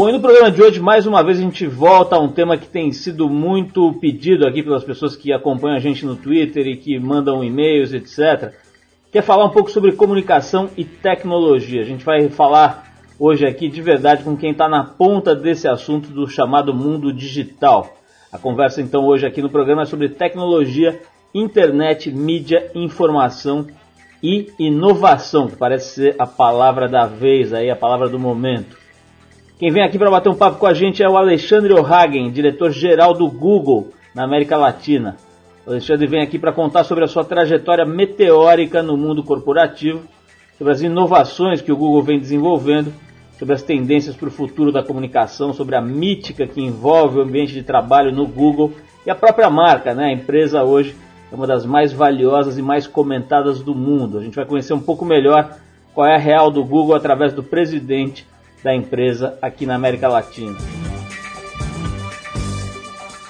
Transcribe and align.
Bom, 0.00 0.08
e 0.08 0.12
no 0.12 0.20
programa 0.20 0.50
de 0.50 0.62
hoje, 0.62 0.80
mais 0.80 1.06
uma 1.06 1.22
vez, 1.22 1.38
a 1.38 1.42
gente 1.42 1.66
volta 1.66 2.16
a 2.16 2.18
um 2.18 2.32
tema 2.32 2.56
que 2.56 2.66
tem 2.66 2.90
sido 2.90 3.28
muito 3.28 3.92
pedido 4.00 4.46
aqui 4.46 4.62
pelas 4.62 4.82
pessoas 4.82 5.14
que 5.14 5.30
acompanham 5.30 5.76
a 5.76 5.78
gente 5.78 6.06
no 6.06 6.16
Twitter 6.16 6.66
e 6.66 6.76
que 6.78 6.98
mandam 6.98 7.44
e-mails, 7.44 7.92
etc. 7.92 8.54
Que 9.12 9.18
é 9.18 9.22
falar 9.22 9.44
um 9.44 9.50
pouco 9.50 9.70
sobre 9.70 9.92
comunicação 9.92 10.70
e 10.74 10.86
tecnologia. 10.86 11.82
A 11.82 11.84
gente 11.84 12.02
vai 12.02 12.30
falar 12.30 12.94
hoje 13.18 13.44
aqui 13.44 13.68
de 13.68 13.82
verdade 13.82 14.24
com 14.24 14.34
quem 14.38 14.52
está 14.52 14.70
na 14.70 14.84
ponta 14.84 15.36
desse 15.36 15.68
assunto 15.68 16.08
do 16.08 16.26
chamado 16.26 16.72
mundo 16.72 17.12
digital. 17.12 17.94
A 18.32 18.38
conversa 18.38 18.80
então 18.80 19.04
hoje 19.04 19.26
aqui 19.26 19.42
no 19.42 19.50
programa 19.50 19.82
é 19.82 19.84
sobre 19.84 20.08
tecnologia, 20.08 20.98
internet, 21.34 22.10
mídia, 22.10 22.70
informação 22.74 23.66
e 24.22 24.50
inovação, 24.58 25.46
que 25.46 25.56
parece 25.56 25.94
ser 25.94 26.16
a 26.18 26.26
palavra 26.26 26.88
da 26.88 27.04
vez 27.04 27.52
aí, 27.52 27.68
a 27.70 27.76
palavra 27.76 28.08
do 28.08 28.18
momento. 28.18 28.79
Quem 29.60 29.70
vem 29.70 29.82
aqui 29.82 29.98
para 29.98 30.10
bater 30.10 30.30
um 30.30 30.34
papo 30.34 30.56
com 30.56 30.66
a 30.66 30.72
gente 30.72 31.02
é 31.02 31.06
o 31.06 31.18
Alexandre 31.18 31.74
O'Hagen, 31.74 32.30
diretor-geral 32.30 33.12
do 33.12 33.28
Google 33.28 33.88
na 34.14 34.24
América 34.24 34.56
Latina. 34.56 35.18
O 35.66 35.70
Alexandre 35.72 36.06
vem 36.06 36.22
aqui 36.22 36.38
para 36.38 36.50
contar 36.50 36.82
sobre 36.82 37.04
a 37.04 37.06
sua 37.06 37.26
trajetória 37.26 37.84
meteórica 37.84 38.82
no 38.82 38.96
mundo 38.96 39.22
corporativo, 39.22 40.00
sobre 40.56 40.72
as 40.72 40.80
inovações 40.80 41.60
que 41.60 41.70
o 41.70 41.76
Google 41.76 42.02
vem 42.02 42.18
desenvolvendo, 42.18 42.90
sobre 43.38 43.54
as 43.54 43.62
tendências 43.62 44.16
para 44.16 44.28
o 44.28 44.30
futuro 44.30 44.72
da 44.72 44.82
comunicação, 44.82 45.52
sobre 45.52 45.76
a 45.76 45.82
mítica 45.82 46.46
que 46.46 46.62
envolve 46.62 47.18
o 47.18 47.22
ambiente 47.22 47.52
de 47.52 47.62
trabalho 47.62 48.10
no 48.10 48.26
Google 48.26 48.72
e 49.04 49.10
a 49.10 49.14
própria 49.14 49.50
marca, 49.50 49.94
né? 49.94 50.06
A 50.06 50.12
empresa 50.12 50.64
hoje 50.64 50.96
é 51.30 51.34
uma 51.34 51.46
das 51.46 51.66
mais 51.66 51.92
valiosas 51.92 52.56
e 52.56 52.62
mais 52.62 52.86
comentadas 52.86 53.60
do 53.60 53.74
mundo. 53.74 54.20
A 54.20 54.22
gente 54.22 54.36
vai 54.36 54.46
conhecer 54.46 54.72
um 54.72 54.80
pouco 54.80 55.04
melhor 55.04 55.54
qual 55.92 56.06
é 56.06 56.14
a 56.14 56.18
real 56.18 56.50
do 56.50 56.64
Google 56.64 56.94
através 56.94 57.34
do 57.34 57.42
presidente 57.42 58.24
da 58.62 58.74
empresa 58.74 59.38
aqui 59.40 59.66
na 59.66 59.74
América 59.74 60.08
Latina. 60.08 60.56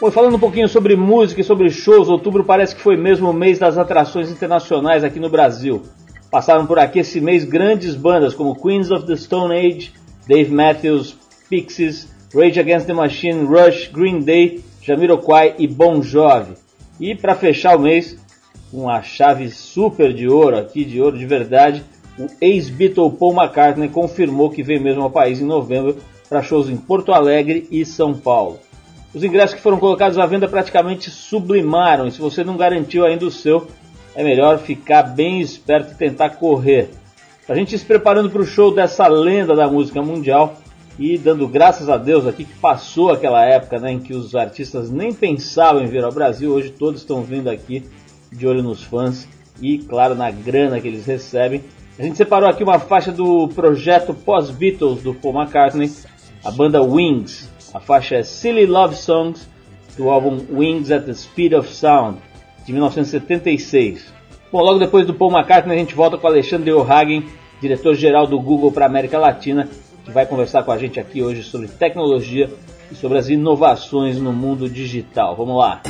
Bom, 0.01 0.11
falando 0.11 0.37
um 0.37 0.41
pouquinho 0.41 0.69
sobre 0.69 0.97
música 0.97 1.43
e 1.43 1.45
sobre 1.45 1.69
shows, 1.69 2.09
outubro 2.09 2.43
parece 2.43 2.75
que 2.75 2.81
foi 2.81 2.97
mesmo 2.97 3.29
o 3.29 3.35
mês 3.35 3.59
das 3.59 3.77
atrações 3.77 4.31
internacionais 4.31 5.05
aqui 5.05 5.21
no 5.21 5.29
Brasil. 5.29 5.83
Passaram 6.31 6.65
por 6.65 6.79
aqui 6.79 7.01
esse 7.01 7.21
mês 7.21 7.45
grandes 7.45 7.95
bandas 7.95 8.35
como 8.35 8.55
Queens 8.55 8.91
of 8.91 9.07
the 9.07 9.17
Stone 9.17 9.55
Age, 9.55 9.93
Dave 10.27 10.51
Matthews, 10.51 11.19
Pixies, 11.51 12.09
Rage 12.35 12.59
Against 12.59 12.87
the 12.87 12.95
Machine, 12.95 13.45
Rush, 13.45 13.89
Green 13.89 14.21
Day, 14.21 14.65
Jamiroquai 14.81 15.57
e 15.59 15.67
Bon 15.67 16.01
Jovi. 16.01 16.55
E 16.99 17.15
para 17.15 17.35
fechar 17.35 17.77
o 17.77 17.81
mês, 17.81 18.17
uma 18.73 19.03
chave 19.03 19.51
super 19.51 20.15
de 20.15 20.29
ouro 20.29 20.57
aqui, 20.57 20.85
de 20.85 21.01
ouro 21.01 21.19
de 21.19 21.27
verdade, 21.27 21.85
o 22.21 22.29
ex-Beatle 22.39 23.11
Paul 23.13 23.35
McCartney 23.35 23.89
confirmou 23.89 24.51
que 24.51 24.63
vem 24.63 24.79
mesmo 24.79 25.03
ao 25.03 25.11
país 25.11 25.41
em 25.41 25.47
novembro 25.47 25.97
para 26.29 26.43
shows 26.43 26.69
em 26.69 26.77
Porto 26.77 27.13
Alegre 27.13 27.67
e 27.71 27.85
São 27.85 28.13
Paulo. 28.13 28.59
Os 29.15 29.25
ingressos 29.25 29.55
que 29.55 29.63
foram 29.63 29.79
colocados 29.79 30.19
à 30.19 30.27
venda 30.27 30.47
praticamente 30.47 31.11
sublimaram 31.11 32.07
e 32.07 32.13
se 32.13 32.21
você 32.21 32.45
não 32.45 32.59
garantiu 32.59 33.07
ainda 33.07 33.25
o 33.25 33.31
seu, 33.31 33.67
é 34.15 34.23
melhor 34.23 34.59
ficar 34.59 35.03
bem 35.03 35.41
esperto 35.41 35.93
e 35.93 35.97
tentar 35.97 36.31
correr. 36.31 36.91
A 37.49 37.55
gente 37.55 37.77
se 37.77 37.85
preparando 37.85 38.31
para 38.31 38.43
o 38.43 38.47
show 38.47 38.73
dessa 38.73 39.09
lenda 39.09 39.57
da 39.57 39.67
música 39.67 40.03
mundial 40.03 40.57
e 40.99 41.17
dando 41.17 41.49
graças 41.49 41.89
a 41.89 41.97
Deus 41.97 42.27
aqui 42.27 42.45
que 42.45 42.59
passou 42.59 43.11
aquela 43.11 43.45
época 43.45 43.79
né, 43.79 43.93
em 43.93 43.99
que 43.99 44.13
os 44.13 44.35
artistas 44.35 44.91
nem 44.91 45.13
pensavam 45.13 45.83
em 45.83 45.87
vir 45.87 46.05
ao 46.05 46.13
Brasil, 46.13 46.53
hoje 46.53 46.71
todos 46.71 47.01
estão 47.01 47.23
vindo 47.23 47.49
aqui 47.49 47.83
de 48.31 48.47
olho 48.47 48.63
nos 48.63 48.83
fãs 48.83 49.27
e, 49.61 49.79
claro, 49.79 50.15
na 50.15 50.31
grana 50.31 50.81
que 50.81 50.87
eles 50.87 51.07
recebem 51.07 51.63
a 52.01 52.03
gente 52.03 52.17
separou 52.17 52.49
aqui 52.49 52.63
uma 52.63 52.79
faixa 52.79 53.13
do 53.13 53.47
projeto 53.49 54.15
pós-Beatles 54.15 55.03
do 55.03 55.13
Paul 55.13 55.35
McCartney, 55.35 55.93
a 56.43 56.51
banda 56.51 56.83
Wings. 56.83 57.51
A 57.75 57.79
faixa 57.79 58.15
é 58.15 58.23
Silly 58.23 58.65
Love 58.65 58.97
Songs 58.97 59.47
do 59.99 60.09
álbum 60.09 60.41
Wings 60.51 60.91
at 60.91 61.05
the 61.05 61.13
Speed 61.13 61.53
of 61.53 61.69
Sound 61.69 62.17
de 62.65 62.73
1976. 62.73 64.15
Bom, 64.51 64.63
logo 64.63 64.79
depois 64.79 65.07
do 65.07 65.13
Paul 65.13 65.31
McCartney 65.31 65.77
a 65.77 65.79
gente 65.79 65.95
volta 65.95 66.17
com 66.17 66.27
Alexandre 66.27 66.73
O'Hagen, 66.73 67.27
diretor-geral 67.61 68.27
do 68.27 68.41
Google 68.41 68.73
para 68.73 68.87
a 68.87 68.89
América 68.89 69.19
Latina, 69.19 69.69
que 70.03 70.11
vai 70.11 70.25
conversar 70.25 70.63
com 70.63 70.73
a 70.73 70.79
gente 70.79 70.99
aqui 70.99 71.23
hoje 71.23 71.43
sobre 71.43 71.69
tecnologia 71.69 72.49
e 72.91 72.95
sobre 72.95 73.19
as 73.19 73.29
inovações 73.29 74.19
no 74.19 74.33
mundo 74.33 74.71
digital. 74.71 75.37
Vamos 75.37 75.59
lá! 75.59 75.83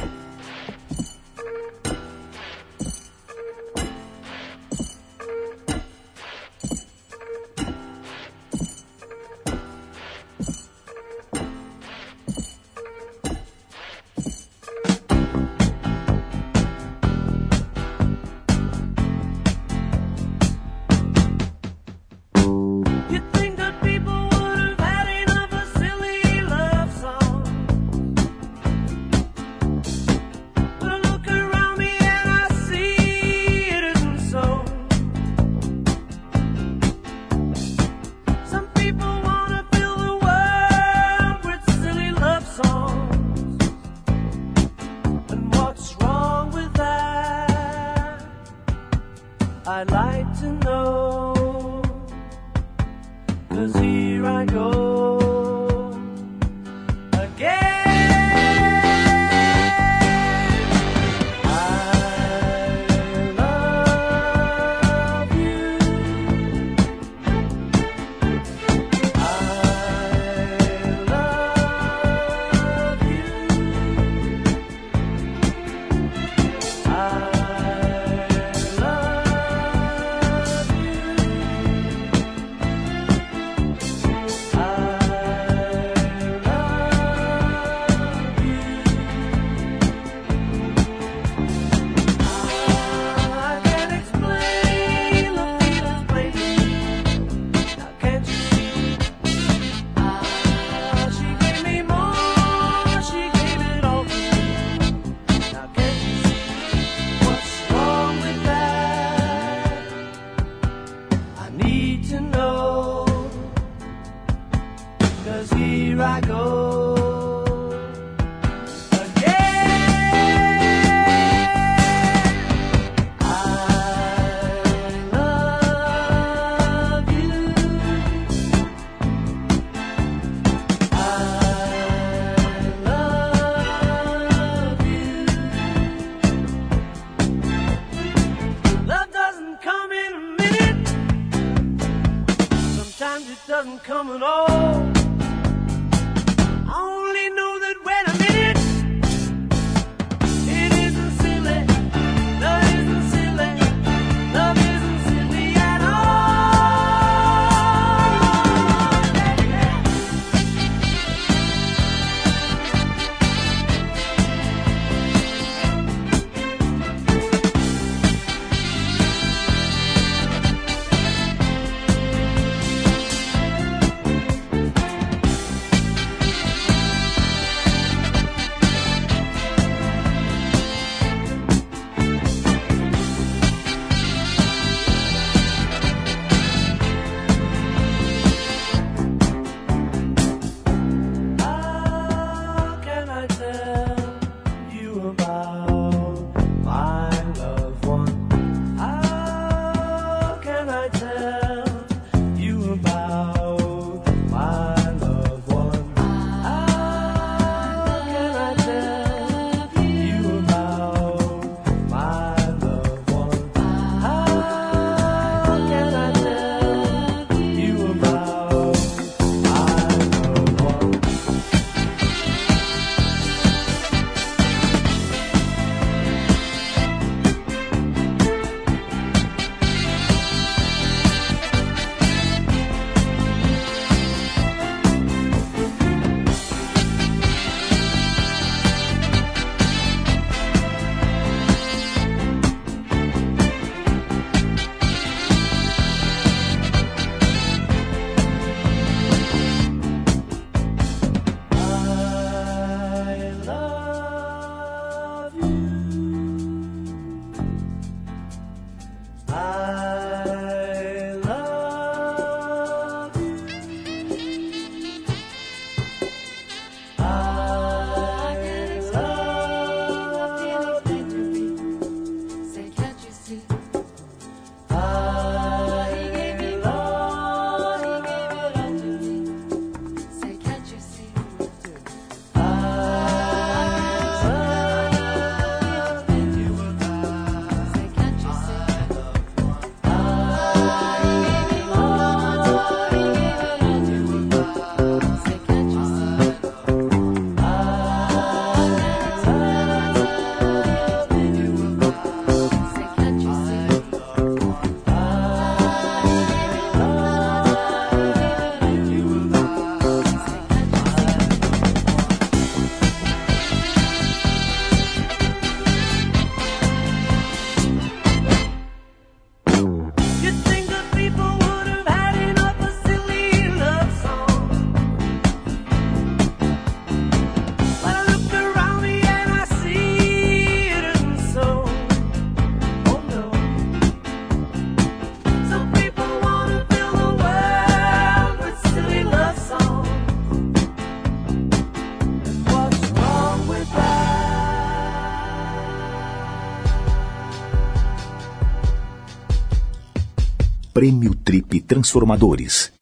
Transformadores. 351.71 352.73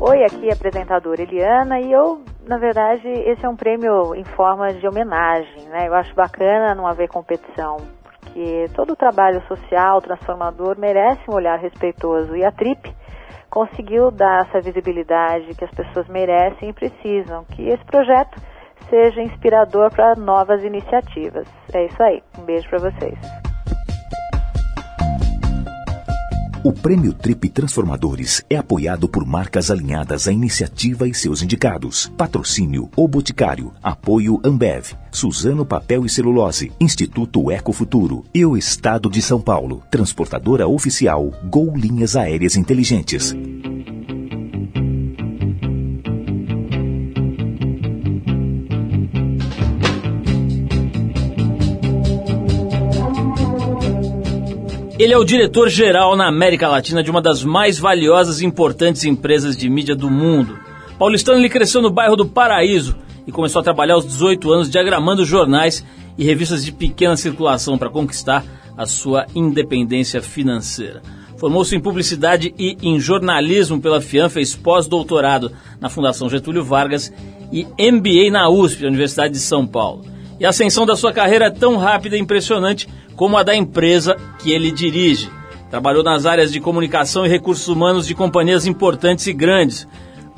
Oi, 0.00 0.24
aqui 0.24 0.48
é 0.48 0.52
a 0.52 0.54
apresentadora 0.54 1.20
Eliana 1.20 1.78
e 1.78 1.92
eu, 1.92 2.22
na 2.48 2.56
verdade, 2.56 3.06
esse 3.06 3.44
é 3.44 3.48
um 3.50 3.54
prêmio 3.54 4.14
em 4.14 4.24
forma 4.24 4.72
de 4.72 4.88
homenagem, 4.88 5.68
né? 5.68 5.88
Eu 5.88 5.94
acho 5.94 6.14
bacana 6.14 6.74
não 6.74 6.86
haver 6.86 7.10
competição, 7.10 7.76
porque 8.02 8.64
todo 8.74 8.94
o 8.94 8.96
trabalho 8.96 9.46
social 9.46 10.00
transformador 10.00 10.78
merece 10.78 11.20
um 11.28 11.34
olhar 11.34 11.58
respeitoso 11.58 12.34
e 12.34 12.42
a 12.42 12.50
Trip 12.50 12.96
conseguiu 13.50 14.10
dar 14.10 14.46
essa 14.46 14.58
visibilidade 14.58 15.54
que 15.54 15.66
as 15.66 15.70
pessoas 15.72 16.08
merecem 16.08 16.70
e 16.70 16.72
precisam, 16.72 17.44
que 17.44 17.68
esse 17.68 17.84
projeto 17.84 18.40
seja 18.88 19.22
inspirador 19.22 19.90
para 19.90 20.14
novas 20.16 20.62
iniciativas. 20.62 21.46
É 21.72 21.86
isso 21.86 22.02
aí. 22.02 22.22
Um 22.38 22.44
beijo 22.44 22.68
para 22.68 22.90
vocês. 22.90 23.18
O 26.64 26.72
Prêmio 26.72 27.12
Trip 27.12 27.48
Transformadores 27.48 28.44
é 28.48 28.56
apoiado 28.56 29.08
por 29.08 29.26
marcas 29.26 29.68
alinhadas 29.68 30.28
à 30.28 30.32
iniciativa 30.32 31.08
e 31.08 31.14
seus 31.14 31.42
indicados. 31.42 32.06
Patrocínio 32.16 32.88
O 32.96 33.08
Boticário. 33.08 33.72
Apoio 33.82 34.40
Ambev. 34.44 34.92
Suzano 35.10 35.66
Papel 35.66 36.06
e 36.06 36.08
Celulose. 36.08 36.70
Instituto 36.80 37.50
Ecofuturo. 37.50 38.24
E 38.32 38.46
o 38.46 38.56
Estado 38.56 39.10
de 39.10 39.20
São 39.20 39.40
Paulo. 39.40 39.82
Transportadora 39.90 40.68
oficial 40.68 41.32
Gol 41.50 41.76
Linhas 41.76 42.14
Aéreas 42.14 42.54
Inteligentes. 42.54 43.34
Ele 55.02 55.12
é 55.12 55.18
o 55.18 55.24
diretor-geral 55.24 56.14
na 56.14 56.28
América 56.28 56.68
Latina 56.68 57.02
de 57.02 57.10
uma 57.10 57.20
das 57.20 57.42
mais 57.42 57.76
valiosas 57.76 58.40
e 58.40 58.46
importantes 58.46 59.02
empresas 59.02 59.56
de 59.56 59.68
mídia 59.68 59.96
do 59.96 60.08
mundo. 60.08 60.56
Paulistano 60.96 61.40
ele 61.40 61.48
cresceu 61.48 61.82
no 61.82 61.90
bairro 61.90 62.14
do 62.14 62.24
Paraíso 62.24 62.94
e 63.26 63.32
começou 63.32 63.58
a 63.58 63.64
trabalhar 63.64 63.94
aos 63.94 64.06
18 64.06 64.52
anos 64.52 64.70
diagramando 64.70 65.24
jornais 65.24 65.84
e 66.16 66.22
revistas 66.22 66.64
de 66.64 66.70
pequena 66.70 67.16
circulação 67.16 67.76
para 67.76 67.90
conquistar 67.90 68.44
a 68.78 68.86
sua 68.86 69.26
independência 69.34 70.22
financeira. 70.22 71.02
Formou-se 71.36 71.74
em 71.74 71.80
publicidade 71.80 72.54
e 72.56 72.76
em 72.80 73.00
jornalismo 73.00 73.80
pela 73.80 74.00
FIAM, 74.00 74.28
fez 74.28 74.54
pós-doutorado 74.54 75.50
na 75.80 75.88
Fundação 75.88 76.30
Getúlio 76.30 76.62
Vargas 76.62 77.12
e 77.50 77.64
MBA 77.64 78.30
na 78.30 78.48
USP, 78.48 78.86
Universidade 78.86 79.32
de 79.32 79.40
São 79.40 79.66
Paulo. 79.66 80.11
E 80.42 80.44
a 80.44 80.48
ascensão 80.48 80.84
da 80.84 80.96
sua 80.96 81.12
carreira 81.12 81.44
é 81.44 81.50
tão 81.50 81.76
rápida 81.76 82.16
e 82.16 82.20
impressionante 82.20 82.88
como 83.14 83.36
a 83.36 83.44
da 83.44 83.54
empresa 83.54 84.16
que 84.40 84.50
ele 84.50 84.72
dirige. 84.72 85.30
Trabalhou 85.70 86.02
nas 86.02 86.26
áreas 86.26 86.50
de 86.50 86.58
comunicação 86.58 87.24
e 87.24 87.28
recursos 87.28 87.68
humanos 87.68 88.08
de 88.08 88.14
companhias 88.16 88.66
importantes 88.66 89.24
e 89.28 89.32
grandes, 89.32 89.86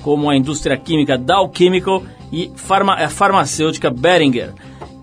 como 0.03 0.29
a 0.29 0.37
indústria 0.37 0.77
química 0.77 1.17
Dow 1.17 1.51
Chemical 1.57 2.03
e 2.31 2.53
farma, 2.55 2.97
a 2.97 3.09
farmacêutica 3.09 3.91
Beringer. 3.91 4.53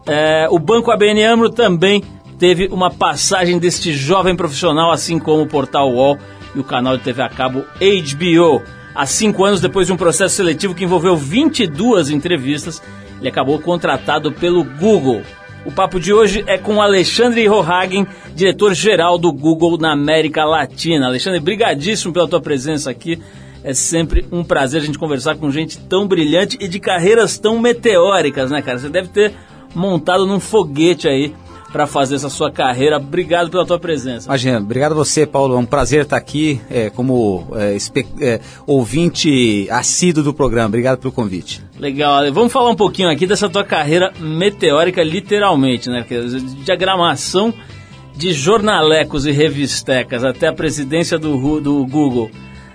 É, 0.05 0.47
o 0.51 0.59
Banco 0.59 0.91
ABN 0.91 1.23
AMRO 1.23 1.49
também 1.49 2.03
teve 2.37 2.67
uma 2.67 2.91
passagem 2.91 3.57
deste 3.57 3.91
jovem 3.93 4.35
profissional, 4.35 4.91
assim 4.91 5.17
como 5.17 5.41
o 5.41 5.47
portal 5.47 5.91
UOL 5.91 6.15
e 6.53 6.59
o 6.59 6.63
canal 6.63 6.95
de 6.95 7.03
TV 7.03 7.23
a 7.23 7.29
cabo 7.29 7.65
HBO. 7.79 8.61
Há 8.93 9.07
cinco 9.07 9.45
anos 9.45 9.61
depois 9.61 9.87
de 9.87 9.93
um 9.93 9.97
processo 9.97 10.35
seletivo 10.35 10.75
que 10.75 10.83
envolveu 10.83 11.17
22 11.17 12.11
entrevistas, 12.11 12.79
ele 13.21 13.29
acabou 13.29 13.59
contratado 13.59 14.31
pelo 14.31 14.63
Google. 14.63 15.21
O 15.63 15.71
papo 15.71 15.99
de 15.99 16.11
hoje 16.11 16.43
é 16.47 16.57
com 16.57 16.81
Alexandre 16.81 17.45
Rohagen, 17.45 18.07
diretor-geral 18.35 19.19
do 19.19 19.31
Google 19.31 19.77
na 19.77 19.93
América 19.93 20.43
Latina. 20.43 21.05
Alexandre, 21.05 21.39
brigadíssimo 21.39 22.11
pela 22.11 22.27
tua 22.27 22.41
presença 22.41 22.89
aqui. 22.89 23.21
É 23.63 23.75
sempre 23.75 24.25
um 24.31 24.43
prazer 24.43 24.81
a 24.81 24.83
gente 24.83 24.97
conversar 24.97 25.35
com 25.35 25.51
gente 25.51 25.77
tão 25.77 26.07
brilhante 26.07 26.57
e 26.59 26.67
de 26.67 26.79
carreiras 26.79 27.37
tão 27.37 27.59
meteóricas, 27.59 28.49
né, 28.49 28.59
cara? 28.59 28.79
Você 28.79 28.89
deve 28.89 29.09
ter 29.09 29.33
montado 29.75 30.25
num 30.25 30.39
foguete 30.39 31.07
aí 31.07 31.31
para 31.71 31.87
fazer 31.87 32.15
essa 32.15 32.29
sua 32.29 32.51
carreira. 32.51 32.97
Obrigado 32.97 33.49
pela 33.49 33.65
tua 33.65 33.79
presença. 33.79 34.27
Imagina, 34.27 34.59
obrigado 34.59 34.91
a 34.91 34.95
você, 34.95 35.25
Paulo. 35.25 35.55
É 35.55 35.57
um 35.57 35.65
prazer 35.65 36.03
estar 36.03 36.17
aqui 36.17 36.61
é, 36.69 36.89
como 36.89 37.47
é, 37.53 37.77
é, 38.21 38.39
ouvinte 38.67 39.67
assíduo 39.69 40.23
do 40.23 40.33
programa. 40.33 40.67
Obrigado 40.67 40.99
pelo 40.99 41.11
convite. 41.11 41.63
Legal. 41.79 42.31
Vamos 42.31 42.51
falar 42.51 42.69
um 42.69 42.75
pouquinho 42.75 43.09
aqui 43.09 43.25
dessa 43.25 43.49
tua 43.49 43.63
carreira 43.63 44.11
meteórica, 44.19 45.03
literalmente, 45.03 45.89
né? 45.89 46.05
Diagramação 46.63 47.53
de 48.15 48.33
jornalecos 48.33 49.25
e 49.25 49.31
revistecas 49.31 50.23
até 50.23 50.47
a 50.47 50.53
presidência 50.53 51.17
do, 51.17 51.61
do 51.61 51.85
Google 51.85 52.29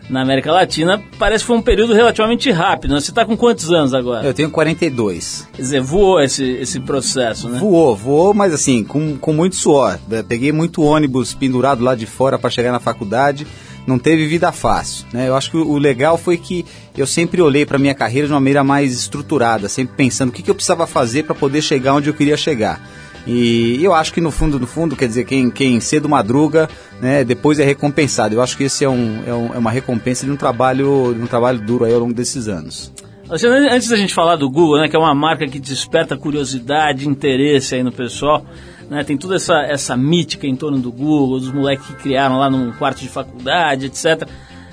na 0.08 0.22
América 0.22 0.52
Latina, 0.52 1.02
parece 1.18 1.42
que 1.42 1.48
foi 1.48 1.56
um 1.56 1.62
período 1.62 1.92
relativamente 1.92 2.50
rápido. 2.50 2.94
Né? 2.94 3.00
Você 3.00 3.10
está 3.10 3.24
com 3.24 3.36
quantos 3.36 3.70
anos 3.72 3.92
agora? 3.92 4.26
Eu 4.26 4.34
tenho 4.34 4.50
42. 4.50 5.48
Quer 5.52 5.62
dizer, 5.62 5.80
voou 5.80 6.20
esse, 6.20 6.44
esse 6.44 6.80
processo, 6.80 7.48
né? 7.48 7.58
Voou, 7.58 7.96
voou, 7.96 8.34
mas 8.34 8.54
assim, 8.54 8.84
com, 8.84 9.16
com 9.16 9.32
muito 9.32 9.56
suor. 9.56 9.98
Peguei 10.28 10.52
muito 10.52 10.82
ônibus 10.82 11.34
pendurado 11.34 11.82
lá 11.82 11.94
de 11.94 12.06
fora 12.06 12.38
para 12.38 12.50
chegar 12.50 12.72
na 12.72 12.80
faculdade. 12.80 13.46
Não 13.86 14.00
teve 14.00 14.26
vida 14.26 14.50
fácil, 14.50 15.06
né? 15.12 15.28
Eu 15.28 15.36
acho 15.36 15.50
que 15.50 15.56
o 15.56 15.78
legal 15.78 16.18
foi 16.18 16.36
que 16.36 16.66
eu 16.96 17.06
sempre 17.06 17.40
olhei 17.40 17.64
para 17.64 17.78
minha 17.78 17.94
carreira 17.94 18.26
de 18.26 18.32
uma 18.32 18.40
maneira 18.40 18.64
mais 18.64 18.92
estruturada, 18.92 19.68
sempre 19.68 19.94
pensando 19.96 20.30
o 20.30 20.32
que, 20.32 20.42
que 20.42 20.50
eu 20.50 20.56
precisava 20.56 20.88
fazer 20.88 21.22
para 21.22 21.36
poder 21.36 21.62
chegar 21.62 21.94
onde 21.94 22.10
eu 22.10 22.14
queria 22.14 22.36
chegar. 22.36 22.80
E 23.26 23.82
eu 23.82 23.92
acho 23.92 24.12
que 24.12 24.20
no 24.20 24.30
fundo, 24.30 24.58
no 24.60 24.66
fundo, 24.66 24.94
quer 24.94 25.08
dizer, 25.08 25.24
quem, 25.24 25.50
quem 25.50 25.80
cedo 25.80 26.08
madruga, 26.08 26.68
né, 27.00 27.24
depois 27.24 27.58
é 27.58 27.64
recompensado. 27.64 28.34
Eu 28.34 28.42
acho 28.42 28.56
que 28.56 28.64
esse 28.64 28.84
é, 28.84 28.88
um, 28.88 29.22
é, 29.26 29.34
um, 29.34 29.54
é 29.54 29.58
uma 29.58 29.70
recompensa 29.70 30.24
de 30.24 30.30
um 30.30 30.36
trabalho, 30.36 31.12
de 31.12 31.20
um 31.20 31.26
trabalho 31.26 31.58
duro 31.58 31.84
aí 31.84 31.92
ao 31.92 32.00
longo 32.00 32.14
desses 32.14 32.46
anos. 32.46 32.92
Antes 33.28 33.88
da 33.88 33.96
gente 33.96 34.14
falar 34.14 34.36
do 34.36 34.48
Google, 34.48 34.78
né, 34.80 34.88
que 34.88 34.94
é 34.94 34.98
uma 34.98 35.14
marca 35.14 35.44
que 35.48 35.58
desperta 35.58 36.16
curiosidade, 36.16 37.08
interesse 37.08 37.74
aí 37.74 37.82
no 37.82 37.90
pessoal, 37.90 38.46
né, 38.88 39.02
tem 39.02 39.16
toda 39.16 39.34
essa, 39.34 39.54
essa 39.62 39.96
mítica 39.96 40.46
em 40.46 40.54
torno 40.54 40.78
do 40.78 40.92
Google, 40.92 41.40
dos 41.40 41.52
moleques 41.52 41.84
que 41.88 41.94
criaram 41.94 42.38
lá 42.38 42.48
num 42.48 42.70
quarto 42.72 43.00
de 43.00 43.08
faculdade, 43.08 43.86
etc. 43.86 44.28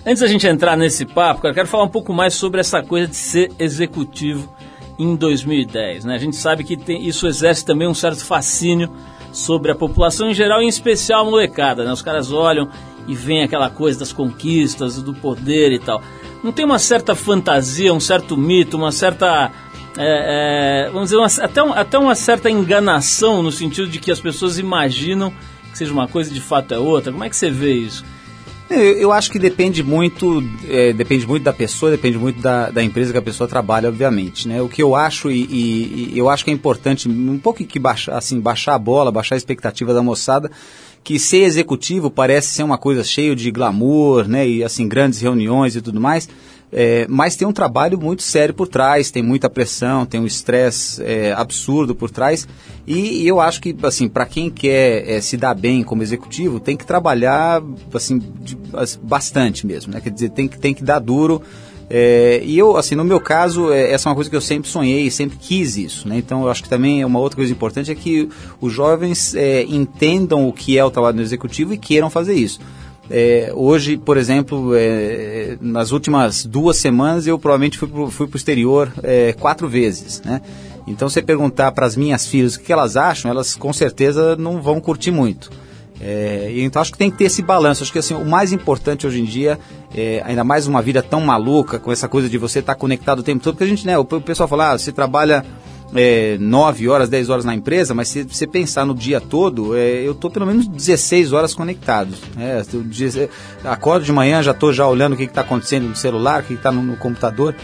Antes 0.06 0.22
da 0.22 0.28
gente 0.28 0.46
entrar 0.46 0.78
nesse 0.78 1.04
papo, 1.04 1.48
eu 1.48 1.54
quero 1.54 1.68
falar 1.68 1.86
um 1.86 1.90
pouco 1.90 2.14
mais 2.14 2.36
sobre 2.36 2.60
essa 2.60 2.84
coisa 2.84 3.08
de 3.08 3.16
ser 3.16 3.50
executivo 3.58 4.54
em 4.98 5.16
2010. 5.16 6.06
Né? 6.06 6.16
A 6.16 6.18
gente 6.18 6.36
sabe 6.36 6.64
que 6.64 6.78
tem, 6.78 7.08
isso 7.08 7.28
exerce 7.28 7.66
também 7.66 7.88
um 7.88 7.94
certo 7.94 8.24
fascínio 8.24 8.90
sobre 9.32 9.72
a 9.72 9.76
população 9.76 10.30
em 10.30 10.34
geral, 10.34 10.62
em 10.62 10.68
especial 10.68 11.22
a 11.22 11.30
molecada. 11.30 11.84
Né? 11.84 11.92
Os 11.92 12.02
caras 12.02 12.32
olham 12.32 12.70
e 13.08 13.16
veem 13.16 13.44
aquela 13.44 13.70
coisa 13.70 14.00
das 14.00 14.14
conquistas, 14.14 15.02
do 15.02 15.14
poder 15.14 15.72
e 15.72 15.80
tal. 15.80 16.02
Não 16.44 16.52
tem 16.52 16.66
uma 16.66 16.80
certa 16.80 17.16
fantasia, 17.16 17.94
um 17.94 18.00
certo 18.00 18.38
mito, 18.38 18.78
uma 18.78 18.92
certa. 18.92 19.52
É, 19.98 20.86
é, 20.88 20.90
vamos 20.90 21.10
dizer, 21.10 21.18
uma, 21.18 21.28
até, 21.28 21.64
um, 21.64 21.74
até 21.74 22.00
uma 22.00 22.16
certa 22.16 22.50
enganação 22.50 23.44
no 23.44 23.52
sentido 23.52 23.88
de 23.88 24.00
que 24.00 24.12
as 24.12 24.20
pessoas 24.20 24.58
imaginam 24.58 25.32
que 25.72 25.78
seja 25.78 25.92
uma 25.92 26.08
coisa 26.08 26.32
e 26.32 26.34
de 26.34 26.42
fato 26.42 26.74
é 26.74 26.80
outra. 26.80 27.12
Como 27.12 27.24
é 27.24 27.30
que 27.30 27.36
você 27.36 27.50
vê 27.50 27.74
isso? 27.74 28.04
Eu, 28.74 28.98
eu 28.98 29.12
acho 29.12 29.32
que 29.32 29.40
depende 29.40 29.84
muito, 29.84 30.44
é, 30.68 30.94
depende 30.94 31.28
muito 31.28 31.44
da 31.44 31.54
pessoa, 31.54 31.92
depende 31.92 32.18
muito 32.18 32.42
da, 32.42 32.70
da, 32.70 32.84
empresa 32.84 33.12
que 33.12 33.18
a 33.18 33.22
pessoa 33.22 33.48
trabalha, 33.48 33.90
obviamente. 33.90 34.48
Né? 34.48 34.62
O 34.62 34.68
que 34.68 34.82
eu 34.82 34.96
acho 34.96 35.32
e, 35.32 35.44
e, 35.44 36.12
e 36.14 36.18
eu 36.18 36.30
acho 36.30 36.44
que 36.44 36.52
é 36.52 36.54
importante 36.54 37.08
um 37.08 37.38
pouco 37.38 37.64
que 37.64 37.80
baixar, 37.80 38.18
assim, 38.18 38.40
baixar 38.40 38.76
a 38.76 38.80
bola, 38.80 39.12
baixar 39.12 39.36
a 39.36 39.38
expectativa 39.38 39.94
da 39.94 40.02
moçada, 40.02 40.50
que 41.04 41.20
ser 41.20 41.44
executivo 41.44 42.10
parece 42.10 42.48
ser 42.48 42.64
uma 42.64 42.78
coisa 42.78 43.04
cheia 43.04 43.36
de 43.36 43.52
glamour, 43.52 44.28
né? 44.28 44.48
E 44.48 44.64
assim 44.64 44.88
grandes 44.88 45.20
reuniões 45.20 45.76
e 45.76 45.82
tudo 45.82 46.00
mais. 46.00 46.30
É, 46.76 47.06
mas 47.08 47.36
tem 47.36 47.48
um 47.48 47.54
trabalho 47.54 48.00
muito 48.00 48.24
sério 48.24 48.52
por 48.52 48.68
trás, 48.68 49.12
tem 49.12 49.22
muita 49.22 49.48
pressão, 49.48 50.08
tem 50.08 50.20
um 50.20 50.26
estresse 50.26 51.04
é, 51.04 51.32
absurdo 51.32 51.94
por 51.94 52.10
trás. 52.10 52.48
E, 52.88 53.22
e, 53.22 53.28
eu 53.28 53.40
acho 53.40 53.62
que, 53.62 53.76
assim, 53.84 54.10
para 54.10 54.26
quem 54.26 54.50
quer 54.50 55.08
é, 55.08 55.22
se 55.22 55.38
dar 55.38 55.54
bem 55.54 55.84
como 55.84 56.02
executivo, 56.02 56.60
tem 56.60 56.76
que 56.76 56.84
trabalhar, 56.84 57.62
assim, 57.94 58.18
de, 58.18 58.58
bastante 59.04 59.68
mesmo, 59.68 59.94
né? 59.94 60.02
Quer 60.02 60.10
dizer, 60.10 60.30
tem 60.30 60.48
que, 60.48 60.58
tem 60.58 60.74
que 60.74 60.84
dar 60.84 60.98
duro. 60.98 61.44
É, 61.92 62.42
e 62.44 62.58
eu, 62.58 62.76
assim, 62.76 62.96
no 62.96 63.04
meu 63.04 63.20
caso, 63.20 63.72
é, 63.72 63.92
essa 63.92 64.10
é 64.10 64.12
uma 64.12 64.16
coisa 64.16 64.28
que 64.28 64.36
eu 64.36 64.42
sempre 64.42 64.68
sonhei, 64.68 65.12
sempre 65.12 65.38
quis 65.40 65.78
isso, 65.78 66.08
né? 66.08 66.18
Então, 66.18 66.42
eu 66.42 66.50
acho 66.50 66.64
que 66.64 66.70
também 66.70 67.04
é 67.04 67.06
uma 67.06 67.20
outra 67.20 67.36
coisa 67.36 67.52
importante 67.52 67.92
é 67.92 67.96
que 67.96 68.28
os 68.60 68.74
jovens 68.74 69.36
é, 69.36 69.62
entendam 69.64 70.48
o 70.48 70.52
que 70.52 70.76
é 70.76 70.84
o 70.84 70.90
trabalho 70.90 71.18
no 71.18 71.22
executivo 71.22 71.72
e 71.72 71.78
queiram 71.78 72.10
fazer 72.10 72.34
isso. 72.34 72.60
É, 73.10 73.52
hoje, 73.54 73.98
por 73.98 74.18
exemplo, 74.18 74.74
é, 74.76 75.58
nas 75.60 75.92
últimas 75.92 76.46
duas 76.46 76.78
semanas 76.78 77.28
eu 77.28 77.38
provavelmente 77.38 77.78
fui 77.78 77.88
para 77.88 78.00
o 78.00 78.38
exterior 78.38 78.92
é, 79.04 79.34
quatro 79.34 79.68
vezes, 79.68 80.22
né? 80.22 80.42
Então, 80.86 81.08
se 81.08 81.22
perguntar 81.22 81.72
para 81.72 81.86
as 81.86 81.96
minhas 81.96 82.26
filhas 82.26 82.56
o 82.56 82.60
que 82.60 82.72
elas 82.72 82.98
acham, 82.98 83.32
elas 83.32 83.56
com 83.56 83.72
certeza 83.72 84.36
não 84.36 84.62
vão 84.62 84.82
curtir 84.82 85.12
muito. 85.12 85.50
É, 86.02 86.52
então 86.58 86.82
acho 86.82 86.92
que 86.92 86.98
tem 86.98 87.10
que 87.10 87.18
ter 87.18 87.26
esse 87.26 87.42
balanço. 87.42 87.84
Acho 87.84 87.92
que 87.92 88.00
assim, 88.00 88.14
o 88.14 88.26
mais 88.26 88.52
importante 88.52 89.08
hoje 89.08 89.22
em 89.22 89.26
dia, 89.26 89.58
é, 89.96 90.22
ainda 90.26 90.44
mais 90.44 90.68
uma 90.68 90.82
vida 90.82 91.02
tão 91.02 91.22
maluca, 91.22 91.80
com 91.80 91.92
essa 91.92 92.10
coisa 92.10 92.28
de 92.28 92.38
você 92.38 92.60
estar 92.60 92.74
tá 92.74 92.80
conectado 92.80 93.20
o 93.20 93.24
tempo 93.24 93.42
todo, 93.42 93.54
porque 93.54 93.64
a 93.64 93.68
gente, 93.68 93.86
né, 93.86 93.98
o 93.98 94.04
pessoal 94.04 94.50
fala, 94.50 94.72
ah, 94.72 94.78
você 94.78 94.92
trabalha 94.92 95.46
é, 95.96 96.38
9 96.40 96.88
horas, 96.90 97.10
10 97.10 97.30
horas 97.30 97.46
na 97.46 97.54
empresa, 97.56 97.94
mas 97.94 98.08
se 98.08 98.24
você 98.24 98.48
pensar 98.48 98.86
no 98.86 98.94
dia 98.94 99.22
todo, 99.22 99.76
é, 99.78 100.06
eu 100.06 100.14
estou 100.14 100.32
pelo 100.32 100.46
menos 100.46 100.68
16 100.68 101.34
horas 101.34 101.54
conectado. 101.54 102.14
É, 102.38 102.62
eu, 102.74 103.30
acordo 103.64 104.06
de 104.06 104.12
manhã, 104.12 104.42
já 104.42 104.52
estou 104.52 104.74
já 104.74 104.88
olhando 104.88 105.14
o 105.14 105.18
que 105.18 105.24
está 105.24 105.42
acontecendo 105.42 105.88
no 105.88 105.96
celular, 105.96 106.42
o 106.42 106.46
que 106.46 106.54
está 106.54 106.72
no, 106.72 106.82
no 106.82 106.98
computador. 106.98 107.56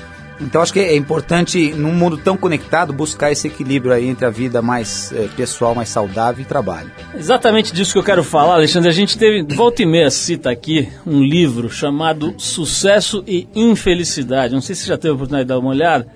Então 0.42 0.62
acho 0.62 0.72
que 0.72 0.80
é 0.80 0.96
importante, 0.96 1.74
num 1.74 1.94
mundo 1.94 2.18
tão 2.18 2.38
conectado, 2.38 2.94
buscar 2.94 3.30
esse 3.32 3.48
equilíbrio 3.48 3.92
aí 3.92 4.08
entre 4.08 4.26
a 4.26 4.30
vida 4.30 4.62
mais 4.62 5.12
é, 5.12 5.28
pessoal, 5.36 5.76
mais 5.76 5.90
saudável 5.90 6.42
e 6.42 6.46
trabalho. 6.46 6.90
Exatamente 7.14 7.74
disso 7.74 7.92
que 7.92 8.00
eu 8.00 8.04
quero 8.04 8.24
falar, 8.24 8.54
Alexandre. 8.54 8.88
A 8.88 8.94
gente 8.94 9.18
teve, 9.18 9.44
volta 9.54 9.84
e 9.84 9.86
meia, 9.86 10.10
cita 10.10 10.50
aqui 10.50 10.88
um 11.06 11.22
livro 11.22 11.70
chamado 11.70 12.34
Sucesso 12.38 13.22
e 13.28 13.50
Infelicidade. 13.54 14.54
Não 14.54 14.62
sei 14.62 14.76
se 14.76 14.84
você 14.84 14.88
já 14.88 14.98
teve 14.98 15.12
a 15.12 15.16
oportunidade 15.16 15.44
de 15.44 15.50
dar 15.50 15.60
uma 15.60 15.72
olhada. 15.72 16.08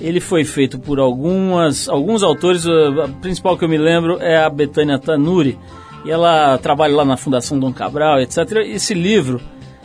Ele 0.00 0.20
foi 0.20 0.44
feito 0.44 0.78
por 0.78 0.98
algumas, 0.98 1.88
alguns 1.88 2.22
autores, 2.22 2.66
a 2.66 3.08
principal 3.20 3.56
que 3.56 3.64
eu 3.64 3.68
me 3.68 3.78
lembro 3.78 4.18
é 4.20 4.36
a 4.36 4.50
Betânia 4.50 4.98
Tanuri, 4.98 5.58
e 6.04 6.10
ela 6.10 6.58
trabalha 6.58 6.94
lá 6.94 7.04
na 7.04 7.16
Fundação 7.16 7.58
Dom 7.58 7.72
Cabral, 7.72 8.20
etc. 8.20 8.38
Esse 8.66 8.94
livro 8.94 9.40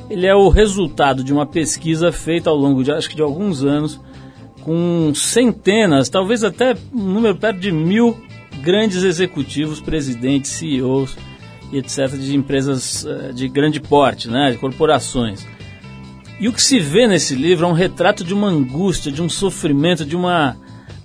ele 0.09 0.27
é 0.27 0.35
o 0.35 0.49
resultado 0.49 1.23
de 1.23 1.31
uma 1.31 1.45
pesquisa 1.45 2.11
feita 2.11 2.49
ao 2.49 2.55
longo 2.55 2.83
de 2.83 2.91
acho 2.91 3.09
que 3.09 3.15
de 3.15 3.21
alguns 3.21 3.63
anos 3.63 3.99
com 4.61 5.13
centenas, 5.15 6.09
talvez 6.09 6.43
até 6.43 6.75
um 6.93 7.03
número 7.13 7.35
perto 7.37 7.59
de 7.59 7.71
mil 7.71 8.21
grandes 8.61 9.03
executivos, 9.03 9.79
presidentes, 9.79 10.51
CEOs 10.51 11.17
etc. 11.73 12.09
de 12.17 12.35
empresas 12.35 13.05
eh, 13.05 13.31
de 13.33 13.47
grande 13.47 13.79
porte, 13.79 14.29
né, 14.29 14.51
de 14.51 14.57
corporações. 14.57 15.47
E 16.39 16.47
o 16.47 16.53
que 16.53 16.61
se 16.61 16.79
vê 16.79 17.07
nesse 17.07 17.35
livro 17.35 17.65
é 17.65 17.69
um 17.69 17.73
retrato 17.73 18.23
de 18.23 18.33
uma 18.33 18.47
angústia, 18.47 19.11
de 19.11 19.21
um 19.21 19.29
sofrimento, 19.29 20.05
de 20.05 20.15
uma 20.15 20.57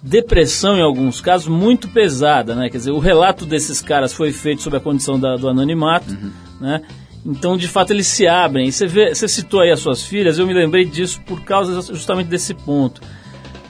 depressão 0.02 0.76
em 0.76 0.82
alguns 0.82 1.20
casos 1.20 1.48
muito 1.48 1.88
pesada, 1.88 2.54
né? 2.54 2.70
Quer 2.70 2.78
dizer, 2.78 2.90
o 2.92 2.98
relato 2.98 3.44
desses 3.44 3.82
caras 3.82 4.12
foi 4.12 4.32
feito 4.32 4.62
sob 4.62 4.76
a 4.76 4.80
condição 4.80 5.18
da, 5.18 5.36
do 5.36 5.48
anonimato, 5.48 6.10
uhum. 6.10 6.30
né? 6.60 6.82
Então, 7.24 7.56
de 7.56 7.66
fato, 7.66 7.92
eles 7.92 8.06
se 8.06 8.26
abrem. 8.26 8.68
E 8.68 8.72
você, 8.72 8.86
vê, 8.86 9.12
você 9.12 9.26
citou 9.26 9.60
aí 9.60 9.70
as 9.72 9.80
suas 9.80 10.02
filhas, 10.02 10.38
eu 10.38 10.46
me 10.46 10.54
lembrei 10.54 10.84
disso 10.84 11.20
por 11.26 11.42
causa 11.42 11.92
justamente 11.92 12.28
desse 12.28 12.54
ponto. 12.54 13.00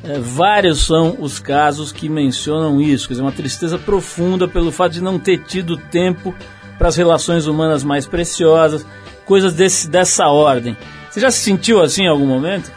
É, 0.04 0.18
vários 0.18 0.84
são 0.84 1.16
os 1.18 1.38
casos 1.38 1.90
que 1.90 2.08
mencionam 2.08 2.80
isso, 2.80 3.08
quer 3.08 3.14
dizer, 3.14 3.22
uma 3.22 3.32
tristeza 3.32 3.78
profunda 3.78 4.46
pelo 4.46 4.70
fato 4.70 4.92
de 4.92 5.02
não 5.02 5.18
ter 5.18 5.42
tido 5.44 5.76
tempo 5.76 6.34
para 6.76 6.88
as 6.88 6.96
relações 6.96 7.46
humanas 7.46 7.82
mais 7.82 8.06
preciosas, 8.06 8.86
coisas 9.24 9.54
desse, 9.54 9.88
dessa 9.88 10.28
ordem. 10.28 10.76
Você 11.16 11.20
já 11.20 11.30
se 11.30 11.38
sentiu 11.38 11.80
assim 11.80 12.02
em 12.02 12.08
algum 12.08 12.26
momento? 12.26 12.70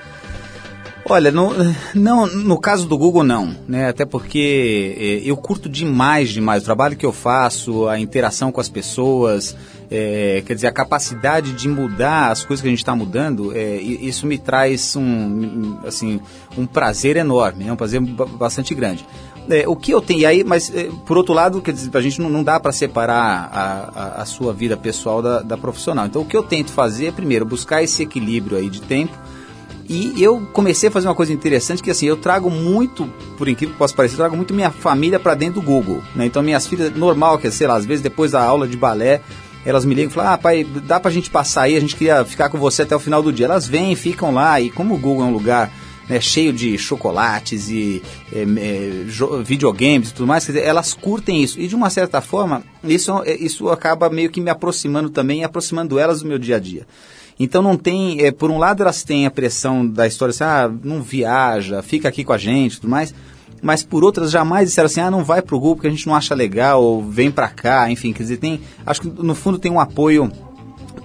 Olha, 1.03 1.29
no, 1.29 1.51
não, 1.93 2.25
no 2.25 2.57
caso 2.57 2.87
do 2.87 2.97
Google 2.97 3.21
não, 3.21 3.53
né? 3.67 3.89
Até 3.89 4.05
porque 4.05 4.95
é, 4.97 5.29
eu 5.29 5.35
curto 5.35 5.67
demais, 5.67 6.29
demais 6.29 6.61
o 6.61 6.65
trabalho 6.65 6.95
que 6.95 7.05
eu 7.05 7.11
faço, 7.11 7.89
a 7.89 7.99
interação 7.99 8.49
com 8.49 8.61
as 8.61 8.69
pessoas, 8.69 9.57
é, 9.91 10.41
quer 10.45 10.53
dizer, 10.53 10.67
a 10.67 10.71
capacidade 10.71 11.51
de 11.51 11.67
mudar 11.67 12.31
as 12.31 12.45
coisas 12.45 12.61
que 12.61 12.67
a 12.67 12.71
gente 12.71 12.79
está 12.79 12.95
mudando, 12.95 13.51
é, 13.53 13.75
isso 13.75 14.25
me 14.25 14.37
traz 14.37 14.95
um, 14.95 15.77
assim, 15.85 16.21
um 16.57 16.65
prazer 16.65 17.17
enorme, 17.17 17.65
né? 17.65 17.73
um 17.73 17.75
prazer 17.75 17.99
bastante 17.99 18.73
grande. 18.73 19.05
É, 19.49 19.67
o 19.67 19.75
que 19.75 19.91
eu 19.91 19.99
tenho, 19.99 20.19
e 20.19 20.25
aí, 20.27 20.43
mas 20.43 20.71
é, 20.73 20.89
por 21.07 21.17
outro 21.17 21.33
lado, 21.33 21.59
quer 21.59 21.73
dizer, 21.73 21.89
a 21.91 22.01
gente 22.01 22.21
não, 22.21 22.29
não 22.29 22.43
dá 22.43 22.59
para 22.59 22.71
separar 22.71 23.49
a, 23.51 24.19
a, 24.19 24.21
a, 24.21 24.25
sua 24.25 24.53
vida 24.53 24.77
pessoal 24.77 25.23
da, 25.23 25.41
da 25.41 25.57
profissional. 25.57 26.05
Então, 26.05 26.21
o 26.21 26.25
que 26.25 26.37
eu 26.37 26.43
tento 26.43 26.71
fazer 26.71 27.07
é, 27.07 27.11
primeiro, 27.11 27.45
buscar 27.45 27.81
esse 27.81 28.03
equilíbrio 28.03 28.57
aí 28.57 28.69
de 28.69 28.81
tempo. 28.81 29.17
E 29.89 30.21
eu 30.21 30.47
comecei 30.53 30.87
a 30.87 30.91
fazer 30.91 31.07
uma 31.07 31.15
coisa 31.15 31.33
interessante 31.33 31.81
que 31.81 31.89
assim, 31.89 32.05
eu 32.05 32.15
trago 32.15 32.51
muito, 32.51 33.09
por 33.39 33.47
incrível 33.47 33.73
que 33.73 33.79
possa 33.79 33.95
parecer, 33.95 34.17
trago 34.17 34.37
muito 34.37 34.53
minha 34.53 34.69
família 34.69 35.19
para 35.19 35.33
dentro 35.33 35.59
do 35.59 35.65
Google. 35.65 36.03
Né? 36.15 36.27
Então 36.27 36.43
minhas 36.43 36.67
filhas, 36.67 36.95
normal, 36.95 37.39
que 37.39 37.49
sei 37.49 37.65
lá, 37.65 37.75
às 37.75 37.87
vezes 37.87 38.03
depois 38.03 38.33
da 38.33 38.43
aula 38.43 38.67
de 38.67 38.77
balé, 38.77 39.19
elas 39.65 39.85
me 39.85 39.95
ligam 39.95 40.11
e 40.11 40.13
falam, 40.13 40.33
ah, 40.33 40.37
pai, 40.37 40.63
dá 40.63 40.99
pra 40.99 41.09
gente 41.09 41.31
passar 41.31 41.63
aí, 41.63 41.75
a 41.75 41.79
gente 41.79 41.95
queria 41.95 42.23
ficar 42.23 42.49
com 42.49 42.59
você 42.59 42.83
até 42.83 42.95
o 42.95 42.99
final 42.99 43.23
do 43.23 43.33
dia. 43.33 43.47
Elas 43.47 43.67
vêm, 43.67 43.95
ficam 43.95 44.31
lá, 44.31 44.61
e 44.61 44.69
como 44.69 44.93
o 44.93 44.97
Google 44.97 45.25
é 45.25 45.27
um 45.27 45.33
lugar 45.33 45.71
né, 46.09 46.19
cheio 46.19 46.51
de 46.51 46.77
chocolates 46.77 47.69
e 47.69 48.01
é, 48.33 48.41
é, 48.41 49.43
videogames 49.43 50.09
e 50.09 50.13
tudo 50.13 50.27
mais, 50.27 50.45
dizer, 50.45 50.63
elas 50.63 50.93
curtem 50.93 51.43
isso. 51.43 51.59
E 51.59 51.67
de 51.67 51.75
uma 51.75 51.89
certa 51.89 52.19
forma, 52.19 52.63
isso, 52.83 53.21
é, 53.23 53.35
isso 53.35 53.69
acaba 53.69 54.09
meio 54.09 54.31
que 54.31 54.41
me 54.41 54.49
aproximando 54.49 55.09
também, 55.09 55.43
aproximando 55.43 55.99
elas 55.99 56.21
do 56.21 56.27
meu 56.27 56.39
dia 56.39 56.55
a 56.55 56.59
dia. 56.59 56.87
Então 57.39 57.61
não 57.61 57.77
tem, 57.77 58.21
é, 58.25 58.31
por 58.31 58.49
um 58.51 58.57
lado 58.57 58.81
elas 58.81 59.03
têm 59.03 59.25
a 59.25 59.31
pressão 59.31 59.87
da 59.87 60.05
história 60.07 60.31
assim, 60.31 60.43
ah, 60.43 60.69
não 60.83 61.01
viaja, 61.01 61.81
fica 61.81 62.09
aqui 62.09 62.23
com 62.23 62.33
a 62.33 62.37
gente 62.37 62.81
tudo 62.81 62.89
mais, 62.89 63.13
mas 63.61 63.81
por 63.81 64.03
outras 64.03 64.31
jamais 64.31 64.67
disseram 64.67 64.87
assim, 64.87 64.99
ah, 64.99 65.11
não 65.11 65.23
vai 65.23 65.41
pro 65.41 65.57
Google 65.57 65.75
porque 65.75 65.87
a 65.87 65.91
gente 65.91 66.05
não 66.05 66.15
acha 66.15 66.35
legal, 66.35 66.83
ou 66.83 67.01
vem 67.01 67.31
para 67.31 67.47
cá, 67.47 67.89
enfim, 67.89 68.11
quer 68.11 68.23
dizer, 68.23 68.37
tem, 68.37 68.59
acho 68.85 69.01
que 69.01 69.07
no 69.07 69.35
fundo 69.35 69.57
tem 69.57 69.71
um 69.71 69.79
apoio 69.79 70.29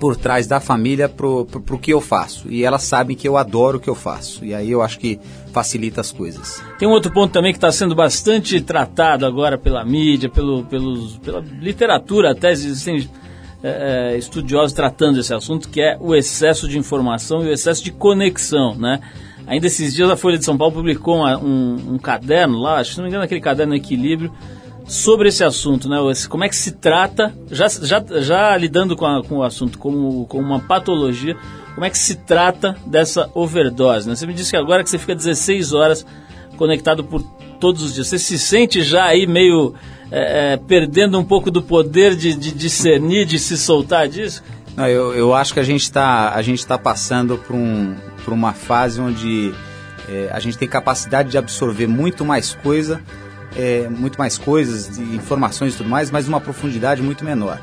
por 0.04 0.16
trás 0.16 0.46
da 0.46 0.60
família 0.60 1.08
pro, 1.08 1.46
pro 1.46 1.78
que 1.78 1.90
eu 1.90 1.98
faço. 1.98 2.46
E 2.52 2.62
elas 2.62 2.82
sabem 2.82 3.16
que 3.16 3.26
eu 3.26 3.38
adoro 3.38 3.78
o 3.78 3.80
que 3.80 3.88
eu 3.88 3.94
faço. 3.94 4.44
E 4.44 4.54
aí 4.54 4.70
eu 4.70 4.82
acho 4.82 4.98
que 4.98 5.18
facilita 5.50 6.02
as 6.02 6.12
coisas. 6.12 6.62
Tem 6.78 6.86
um 6.86 6.90
outro 6.90 7.10
ponto 7.10 7.32
também 7.32 7.52
que 7.52 7.56
está 7.56 7.72
sendo 7.72 7.94
bastante 7.94 8.60
tratado 8.60 9.24
agora 9.24 9.56
pela 9.56 9.82
mídia, 9.82 10.28
pelo, 10.28 10.62
pelos, 10.64 11.16
pela 11.16 11.42
literatura, 11.58 12.32
até 12.32 12.52
existem 12.52 13.08
é, 13.62 14.14
estudiosos 14.18 14.74
tratando 14.74 15.16
desse 15.16 15.32
assunto, 15.32 15.70
que 15.70 15.80
é 15.80 15.96
o 15.98 16.14
excesso 16.14 16.68
de 16.68 16.78
informação 16.78 17.42
e 17.42 17.48
o 17.48 17.52
excesso 17.54 17.82
de 17.82 17.90
conexão, 17.90 18.74
né? 18.74 19.00
Ainda 19.46 19.68
esses 19.68 19.94
dias 19.94 20.10
a 20.10 20.16
Folha 20.16 20.36
de 20.36 20.44
São 20.44 20.58
Paulo 20.58 20.74
publicou 20.74 21.16
uma, 21.16 21.38
um, 21.38 21.94
um, 21.94 21.98
caderno 21.98 22.58
lá, 22.58 22.78
acho 22.78 22.94
não 22.98 23.04
me 23.04 23.08
engano 23.08 23.24
aquele 23.24 23.40
caderno 23.40 23.74
Equilíbrio, 23.74 24.30
sobre 24.86 25.28
esse 25.28 25.42
assunto, 25.42 25.88
né? 25.88 25.96
Como 26.28 26.44
é 26.44 26.48
que 26.48 26.56
se 26.56 26.72
trata, 26.72 27.34
já, 27.50 27.68
já, 27.68 28.04
já 28.20 28.56
lidando 28.56 28.96
com, 28.96 29.06
a, 29.06 29.24
com 29.24 29.38
o 29.38 29.42
assunto 29.42 29.78
como, 29.78 30.26
como 30.26 30.42
uma 30.42 30.60
patologia, 30.60 31.36
como 31.74 31.84
é 31.84 31.90
que 31.90 31.98
se 31.98 32.16
trata 32.16 32.76
dessa 32.86 33.30
overdose, 33.34 34.08
né? 34.08 34.14
Você 34.14 34.26
me 34.26 34.34
disse 34.34 34.50
que 34.50 34.56
agora 34.56 34.84
que 34.84 34.90
você 34.90 34.98
fica 34.98 35.14
16 35.14 35.72
horas 35.72 36.06
conectado 36.56 37.02
por 37.02 37.22
todos 37.58 37.82
os 37.82 37.94
dias, 37.94 38.08
você 38.08 38.18
se 38.18 38.38
sente 38.38 38.82
já 38.82 39.04
aí 39.04 39.26
meio 39.26 39.74
é, 40.10 40.52
é, 40.52 40.56
perdendo 40.56 41.18
um 41.18 41.24
pouco 41.24 41.50
do 41.50 41.62
poder 41.62 42.14
de, 42.14 42.34
de 42.34 42.52
discernir, 42.52 43.24
de 43.24 43.38
se 43.38 43.56
soltar 43.56 44.06
disso? 44.06 44.42
Não, 44.76 44.86
eu, 44.86 45.14
eu 45.14 45.34
acho 45.34 45.54
que 45.54 45.60
a 45.60 45.64
gente 45.64 45.82
está 45.82 46.32
tá 46.66 46.78
passando 46.78 47.38
por, 47.38 47.56
um, 47.56 47.94
por 48.24 48.34
uma 48.34 48.52
fase 48.52 49.00
onde 49.00 49.52
é, 50.08 50.28
a 50.32 50.38
gente 50.40 50.58
tem 50.58 50.68
capacidade 50.68 51.30
de 51.30 51.38
absorver 51.38 51.86
muito 51.86 52.24
mais 52.24 52.54
coisa, 52.54 53.00
é, 53.56 53.88
muito 53.88 54.18
mais 54.18 54.36
coisas, 54.38 54.98
informações 54.98 55.74
e 55.74 55.76
tudo 55.78 55.88
mais, 55.88 56.10
mas 56.10 56.28
uma 56.28 56.40
profundidade 56.40 57.02
muito 57.02 57.24
menor. 57.24 57.60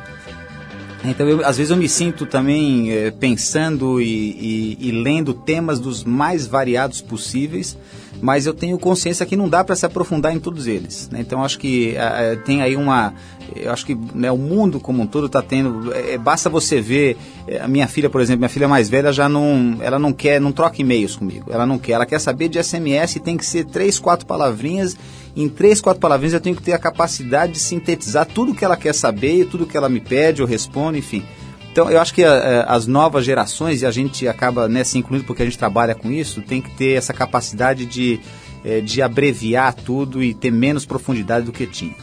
Então, 1.03 1.27
eu, 1.27 1.45
às 1.45 1.57
vezes 1.57 1.71
eu 1.71 1.77
me 1.77 1.89
sinto 1.89 2.25
também 2.25 2.91
é, 2.91 3.10
pensando 3.12 4.00
e, 4.00 4.77
e, 4.79 4.88
e 4.88 4.91
lendo 4.91 5.33
temas 5.33 5.79
dos 5.79 6.03
mais 6.03 6.45
variados 6.45 7.01
possíveis, 7.01 7.75
mas 8.21 8.45
eu 8.45 8.53
tenho 8.53 8.77
consciência 8.77 9.25
que 9.25 9.36
não 9.36 9.50
dá 9.50 9.63
para 9.63 9.75
se 9.75 9.86
aprofundar 9.86 10.33
em 10.33 10.39
todos 10.39 10.67
eles. 10.67 11.10
Né? 11.12 11.19
Então 11.21 11.43
acho 11.43 11.57
que 11.57 11.95
é, 11.98 12.36
tem 12.36 12.62
aí 12.62 12.75
uma, 12.75 13.15
eu 13.55 13.71
acho 13.71 13.83
que 13.83 13.98
né, 14.13 14.31
o 14.31 14.38
mundo 14.38 14.79
como 14.79 15.01
um 15.01 15.07
todo 15.07 15.25
está 15.25 15.41
tendo, 15.41 15.91
é, 15.91 16.17
basta 16.19 16.50
você 16.50 16.79
ver 16.79 17.17
é, 17.48 17.60
a 17.60 17.67
minha 17.67 17.88
filha, 17.88 18.10
por 18.10 18.21
exemplo, 18.21 18.39
minha 18.39 18.50
filha 18.50 18.67
mais 18.67 18.88
velha 18.88 19.12
já 19.12 19.27
não, 19.27 19.77
ela 19.81 19.98
não 19.98 20.13
quer, 20.13 20.39
não 20.39 20.51
troca 20.51 20.79
e-mails 20.81 21.15
comigo, 21.15 21.51
ela 21.51 21.65
não 21.65 21.79
quer, 21.79 21.93
ela 21.93 22.05
quer 22.05 22.19
saber 22.19 22.47
de 22.47 22.63
SMS, 22.63 23.19
tem 23.23 23.38
que 23.38 23.45
ser 23.45 23.65
três, 23.65 23.97
quatro 23.97 24.27
palavrinhas, 24.27 24.95
em 25.36 25.48
três, 25.48 25.80
quatro 25.80 26.00
palavrinhas 26.00 26.34
eu 26.34 26.41
tenho 26.41 26.56
que 26.56 26.62
ter 26.62 26.74
a 26.74 26.80
capacidade 26.80 27.54
de 27.54 27.60
sintetizar 27.60 28.26
tudo 28.26 28.54
que 28.54 28.65
ela 28.65 28.76
quer 28.76 28.94
saber, 28.94 29.46
tudo 29.46 29.65
que 29.65 29.78
ela 29.78 29.88
me 29.88 30.00
pede, 30.00 30.41
eu 30.41 30.48
respondo, 30.48 30.98
enfim. 30.98 31.24
Então, 31.72 31.89
eu 31.89 32.02
acho 32.02 32.13
que 32.13 32.24
a, 32.24 32.28
eh, 32.28 32.32
a, 32.32 32.50
eh, 32.50 32.65
as 32.67 32.86
novas 32.86 33.24
gerações, 33.24 33.82
e 33.82 33.86
a 33.86 33.91
gente 33.91 34.28
acaba 34.28 34.67
né, 34.67 34.84
se 34.84 34.98
incluindo 34.98 35.24
porque 35.24 35.41
a 35.41 35.46
gente 35.46 35.58
trabalha 35.58 35.96
com 35.96 36.12
isso, 36.12 36.41
tem 36.41 36.62
que 36.62 36.70
ter 36.72 36.98
essa 36.98 37.13
capacidade 37.13 37.86
de, 37.86 38.20
é, 38.63 38.82
de 38.82 39.02
abreviar 39.02 39.74
tudo 39.74 40.22
e 40.22 40.34
ter 40.34 40.52
menos 40.52 40.86
profundidade 40.86 41.46
do 41.46 41.54
que 41.54 41.65
tinha. 41.65 41.96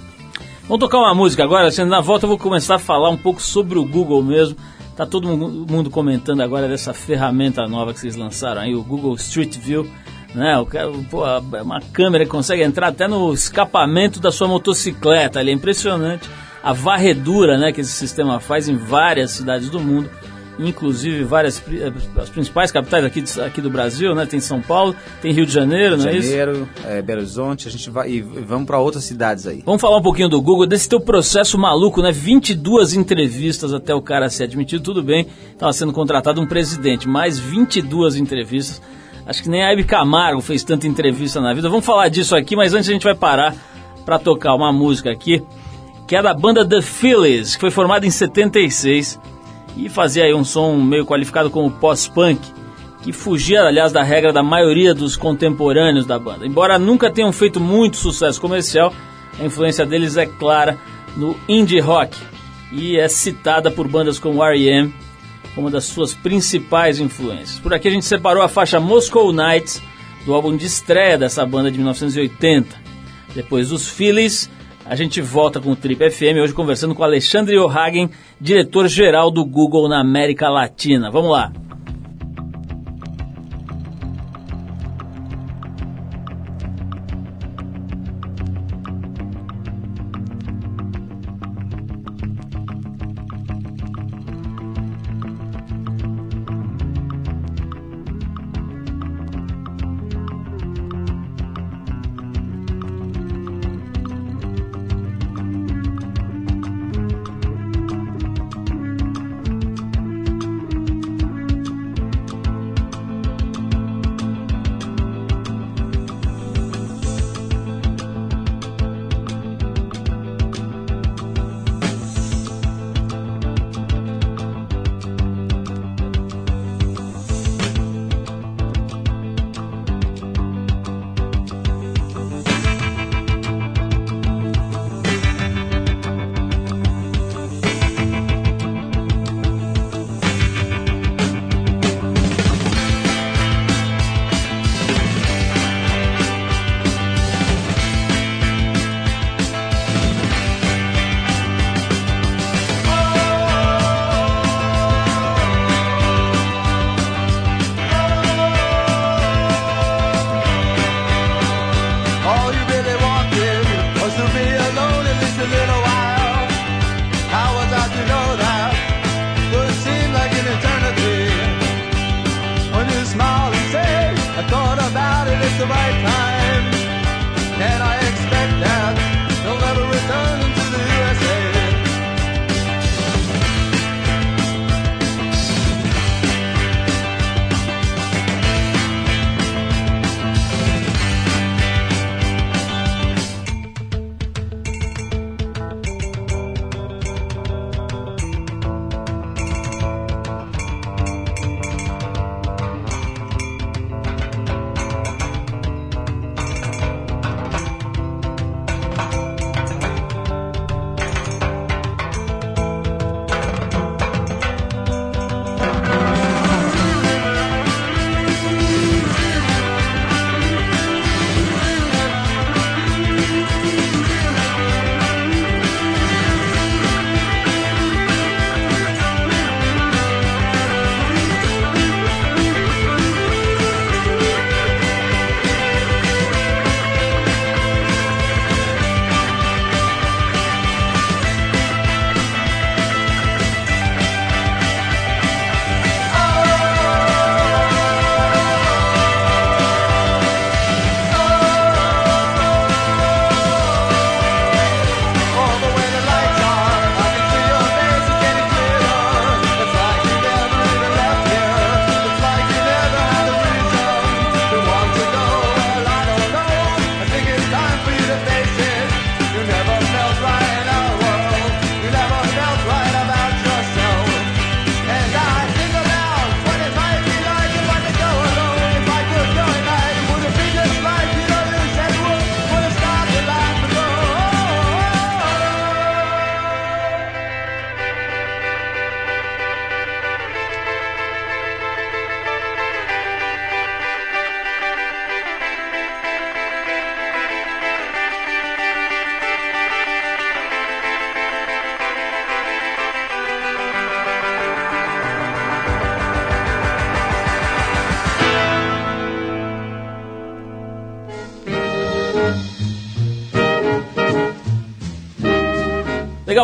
Vamos 0.63 0.81
tocar 0.81 0.99
uma 0.99 1.15
música 1.15 1.45
agora, 1.45 1.69
assim, 1.69 1.85
na 1.85 2.01
volta 2.01 2.25
eu 2.25 2.29
vou 2.29 2.39
começar 2.39 2.77
a 2.77 2.79
falar 2.79 3.11
um 3.11 3.17
pouco 3.17 3.43
sobre 3.43 3.79
o 3.79 3.85
Google 3.85 4.23
mesmo. 4.23 4.57
Tá 4.97 5.07
todo 5.07 5.29
mundo 5.37 5.91
comentando 5.91 6.41
agora 6.41 6.67
dessa 6.67 6.93
ferramenta 6.93 7.67
nova 7.69 7.95
que 7.95 8.01
vocês 8.01 8.17
lançaram 8.17 8.63
aí, 8.63 8.75
o 8.75 8.83
Google 8.83 9.15
Street 9.15 9.57
View. 9.57 9.89
Né, 10.35 10.59
o, 10.59 10.67
pô, 11.05 11.25
uma 11.63 11.81
câmera 11.93 12.25
que 12.25 12.31
consegue 12.31 12.63
entrar 12.63 12.89
até 12.89 13.09
no 13.09 13.33
escapamento 13.33 14.21
da 14.21 14.31
sua 14.31 14.47
motocicleta, 14.47 15.41
ali 15.41 15.51
é 15.51 15.55
impressionante 15.55 16.29
a 16.63 16.73
varredura 16.73 17.57
né, 17.57 17.73
que 17.73 17.81
esse 17.81 17.93
sistema 17.93 18.41
faz 18.41 18.69
em 18.69 18.77
várias 18.77 19.31
cidades 19.31 19.71
do 19.71 19.81
mundo, 19.81 20.11
inclusive 20.59 21.25
várias 21.25 21.63
eh, 21.71 21.93
as 22.17 22.29
principais 22.29 22.73
capitais 22.73 23.05
aqui, 23.05 23.25
aqui 23.41 23.61
do 23.61 23.71
Brasil, 23.71 24.15
né? 24.15 24.27
Tem 24.27 24.41
São 24.41 24.61
Paulo, 24.61 24.95
tem 25.23 25.33
Rio 25.33 25.47
de 25.47 25.53
Janeiro, 25.53 25.97
não 25.97 26.09
é 26.09 26.17
isso? 26.17 26.29
Janeiro, 26.29 26.69
é, 26.85 27.01
Belo 27.01 27.21
Horizonte, 27.21 27.69
a 27.69 27.71
gente 27.71 27.89
vai 27.89 28.11
e 28.11 28.21
vamos 28.21 28.67
para 28.67 28.79
outras 28.79 29.05
cidades 29.05 29.47
aí. 29.47 29.63
Vamos 29.65 29.81
falar 29.81 29.99
um 29.99 30.03
pouquinho 30.03 30.29
do 30.29 30.43
Google, 30.43 30.67
desse 30.67 30.89
teu 30.89 31.01
processo 31.01 31.57
maluco, 31.57 32.03
né? 32.03 32.11
22 32.11 32.95
entrevistas 32.95 33.73
até 33.73 33.95
o 33.95 34.03
cara 34.03 34.29
ser 34.29 34.45
admitido, 34.45 34.83
tudo 34.83 35.03
bem, 35.03 35.29
estava 35.53 35.73
sendo 35.73 35.93
contratado 35.93 36.41
um 36.41 36.47
presidente, 36.47 37.09
mais 37.09 37.39
22 37.39 38.17
entrevistas 38.17 38.83
Acho 39.29 39.43
que 39.43 39.51
nem 39.51 39.63
a 39.63 39.71
Hebe 39.71 39.85
Camargo 39.85 40.41
fez 40.41 40.65
tanta 40.65 40.89
entrevista 40.89 41.39
na 41.39 41.53
vida. 41.53 41.69
Vamos 41.69 41.85
falar 41.85 42.09
disso 42.09 42.35
aqui, 42.35 42.57
mas 42.57 42.73
antes 42.73 42.89
a 42.89 42.93
gente 42.95 43.05
vai 43.05 43.15
parar 43.15 43.55
para 44.03 44.19
tocar 44.19 44.55
uma 44.55 44.73
música 44.73 45.11
aqui, 45.11 45.45
que 46.07 46.17
é 46.17 46.23
da 46.23 46.33
banda 46.33 46.67
The 46.67 46.81
Phillies, 46.81 47.55
que 47.55 47.61
foi 47.61 47.71
formada 47.71 48.07
em 48.07 48.11
76 48.11 49.21
e 49.77 49.91
fazia 49.91 50.25
aí 50.25 50.33
um 50.33 50.45
som 50.45 50.77
meio 50.77 51.05
qualificado 51.05 51.51
como 51.51 51.71
pós-punk, 51.71 52.41
que 53.03 53.13
fugia, 53.13 53.65
aliás, 53.65 53.93
da 53.93 54.03
regra 54.03 54.33
da 54.33 54.43
maioria 54.43 54.95
dos 54.95 55.15
contemporâneos 55.15 56.07
da 56.07 56.19
banda. 56.19 56.47
Embora 56.47 56.79
nunca 56.79 57.13
tenham 57.13 57.31
feito 57.31 57.61
muito 57.61 57.99
sucesso 57.99 58.41
comercial, 58.41 58.95
a 59.39 59.45
influência 59.45 59.85
deles 59.85 60.17
é 60.17 60.25
clara 60.25 60.79
no 61.15 61.37
indie 61.47 61.81
rock 61.81 62.17
e 62.73 62.97
é 62.97 63.07
citada 63.09 63.71
por 63.71 63.87
bandas 63.87 64.19
como 64.19 64.43
R.E.M., 64.43 64.91
uma 65.61 65.71
das 65.71 65.85
suas 65.85 66.15
principais 66.15 67.01
influências. 67.01 67.59
Por 67.59 67.75
aqui 67.75 67.89
a 67.89 67.91
gente 67.91 68.05
separou 68.05 68.43
a 68.43 68.49
faixa 68.49 68.81
Moscow 68.81 69.33
Nights, 69.33 69.83
do 70.25 70.35
álbum 70.35 70.57
de 70.57 70.67
estreia 70.67 71.17
dessa 71.17 71.45
banda 71.45 71.71
de 71.71 71.79
1980. 71.79 72.77
Depois 73.35 73.69
dos 73.69 73.89
Phillies, 73.89 74.51
a 74.85 74.97
gente 74.97 75.21
volta 75.21 75.61
com 75.61 75.71
o 75.71 75.77
Trip 75.77 76.11
FM, 76.11 76.41
hoje 76.43 76.55
conversando 76.55 76.95
com 76.95 77.05
Alexandre 77.05 77.59
O'Hagen, 77.59 78.11
diretor-geral 78.41 79.31
do 79.31 79.45
Google 79.45 79.89
na 79.89 80.01
América 80.01 80.49
Latina. 80.49 81.11
Vamos 81.11 81.31
lá! 81.31 81.53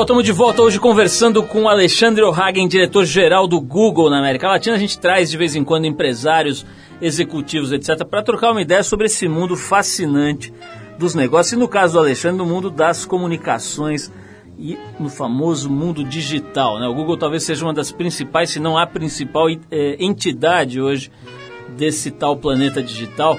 Estamos 0.05 0.23
de 0.23 0.33
volta 0.33 0.61
hoje 0.61 0.79
conversando 0.79 1.43
com 1.43 1.67
Alexandre 1.67 2.23
O'Hagen, 2.23 2.69
diretor-geral 2.69 3.47
do 3.47 3.59
Google 3.59 4.11
na 4.11 4.19
América 4.19 4.49
Latina. 4.49 4.77
A 4.77 4.79
gente 4.79 4.99
traz 4.99 5.31
de 5.31 5.37
vez 5.39 5.57
em 5.57 5.65
quando 5.65 5.87
empresários, 5.87 6.67
executivos, 7.01 7.73
etc., 7.73 8.05
para 8.05 8.23
trocar 8.23 8.51
uma 8.51 8.61
ideia 8.61 8.83
sobre 8.83 9.07
esse 9.07 9.27
mundo 9.27 9.57
fascinante 9.57 10.53
dos 10.99 11.15
negócios 11.15 11.55
e, 11.55 11.57
no 11.57 11.67
caso 11.67 11.95
do 11.95 12.01
Alexandre, 12.01 12.37
no 12.37 12.45
mundo 12.45 12.69
das 12.69 13.07
comunicações 13.07 14.13
e 14.59 14.79
no 15.01 15.09
famoso 15.09 15.71
mundo 15.71 16.05
digital. 16.05 16.79
Né? 16.79 16.87
O 16.87 16.93
Google 16.93 17.17
talvez 17.17 17.43
seja 17.43 17.65
uma 17.65 17.73
das 17.73 17.91
principais, 17.91 18.51
se 18.51 18.61
não 18.61 18.77
a 18.77 18.87
principal 18.87 19.49
é, 19.49 19.97
entidade 19.99 20.83
hoje 20.83 21.11
desse 21.79 22.11
tal 22.11 22.37
planeta 22.37 22.83
digital. 22.83 23.39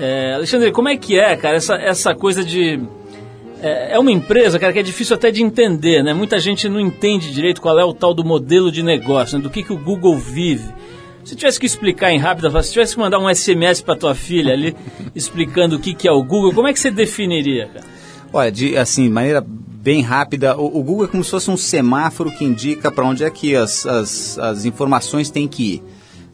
É, 0.00 0.34
Alexandre, 0.34 0.70
como 0.70 0.88
é 0.88 0.96
que 0.96 1.18
é, 1.18 1.36
cara, 1.36 1.56
essa, 1.56 1.74
essa 1.74 2.14
coisa 2.14 2.44
de. 2.44 2.80
É, 3.62 3.94
é, 3.94 3.98
uma 3.98 4.12
empresa, 4.12 4.58
cara, 4.58 4.72
que 4.72 4.78
é 4.78 4.82
difícil 4.82 5.16
até 5.16 5.30
de 5.30 5.42
entender, 5.42 6.02
né? 6.02 6.12
Muita 6.12 6.38
gente 6.38 6.68
não 6.68 6.78
entende 6.78 7.32
direito 7.32 7.60
qual 7.60 7.78
é 7.78 7.84
o 7.84 7.94
tal 7.94 8.12
do 8.12 8.24
modelo 8.24 8.70
de 8.70 8.82
negócio, 8.82 9.38
né? 9.38 9.42
do 9.42 9.50
que, 9.50 9.62
que 9.62 9.72
o 9.72 9.78
Google 9.78 10.16
vive. 10.18 10.68
Se 11.24 11.34
tivesse 11.34 11.58
que 11.58 11.66
explicar 11.66 12.12
em 12.12 12.18
rápida, 12.18 12.62
se 12.62 12.72
tivesse 12.72 12.94
que 12.94 13.00
mandar 13.00 13.18
um 13.18 13.34
SMS 13.34 13.80
para 13.80 13.96
tua 13.96 14.14
filha 14.14 14.52
ali 14.52 14.76
explicando 15.14 15.76
o 15.76 15.78
que, 15.78 15.94
que 15.94 16.06
é 16.06 16.12
o 16.12 16.22
Google, 16.22 16.52
como 16.52 16.68
é 16.68 16.72
que 16.72 16.78
você 16.78 16.90
definiria, 16.90 17.66
cara? 17.66 17.84
Olha, 18.32 18.52
de 18.52 18.76
assim, 18.76 19.08
maneira 19.08 19.44
bem 19.86 20.02
rápida, 20.02 20.56
o, 20.56 20.66
o, 20.66 20.82
Google 20.82 21.04
é 21.04 21.08
como 21.08 21.24
se 21.24 21.30
fosse 21.30 21.50
um 21.50 21.56
semáforo 21.56 22.30
que 22.30 22.44
indica 22.44 22.90
para 22.90 23.04
onde 23.04 23.24
é 23.24 23.30
que 23.30 23.54
as, 23.54 23.86
as, 23.86 24.38
as, 24.38 24.64
informações 24.64 25.30
têm 25.30 25.46
que 25.48 25.74
ir. 25.74 25.82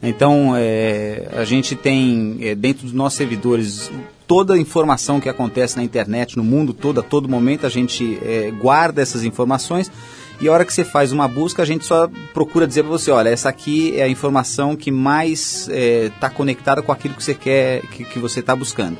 Então, 0.02 0.54
é, 0.56 1.28
a 1.32 1.44
gente 1.44 1.76
tem 1.76 2.38
é, 2.40 2.54
dentro 2.54 2.84
dos 2.84 2.92
nossos 2.92 3.16
servidores 3.16 3.90
toda 4.26 4.54
a 4.54 4.58
informação 4.58 5.20
que 5.20 5.28
acontece 5.28 5.76
na 5.76 5.82
internet, 5.82 6.36
no 6.36 6.44
mundo 6.44 6.72
todo, 6.72 7.00
a 7.00 7.02
todo 7.02 7.28
momento, 7.28 7.66
a 7.66 7.70
gente 7.70 8.18
é, 8.22 8.50
guarda 8.50 9.02
essas 9.02 9.24
informações 9.24 9.90
e 10.42 10.48
a 10.48 10.52
hora 10.52 10.64
que 10.64 10.74
você 10.74 10.84
faz 10.84 11.12
uma 11.12 11.28
busca, 11.28 11.62
a 11.62 11.64
gente 11.64 11.84
só 11.84 12.10
procura 12.34 12.66
dizer 12.66 12.82
para 12.82 12.90
você, 12.90 13.12
olha, 13.12 13.28
essa 13.28 13.48
aqui 13.48 13.96
é 13.96 14.02
a 14.02 14.08
informação 14.08 14.74
que 14.74 14.90
mais 14.90 15.68
está 15.68 16.26
é, 16.26 16.30
conectada 16.30 16.82
com 16.82 16.90
aquilo 16.90 17.14
que 17.14 17.22
você 17.22 17.32
quer, 17.32 17.82
que, 17.82 18.04
que 18.04 18.18
você 18.18 18.40
está 18.40 18.56
buscando. 18.56 18.98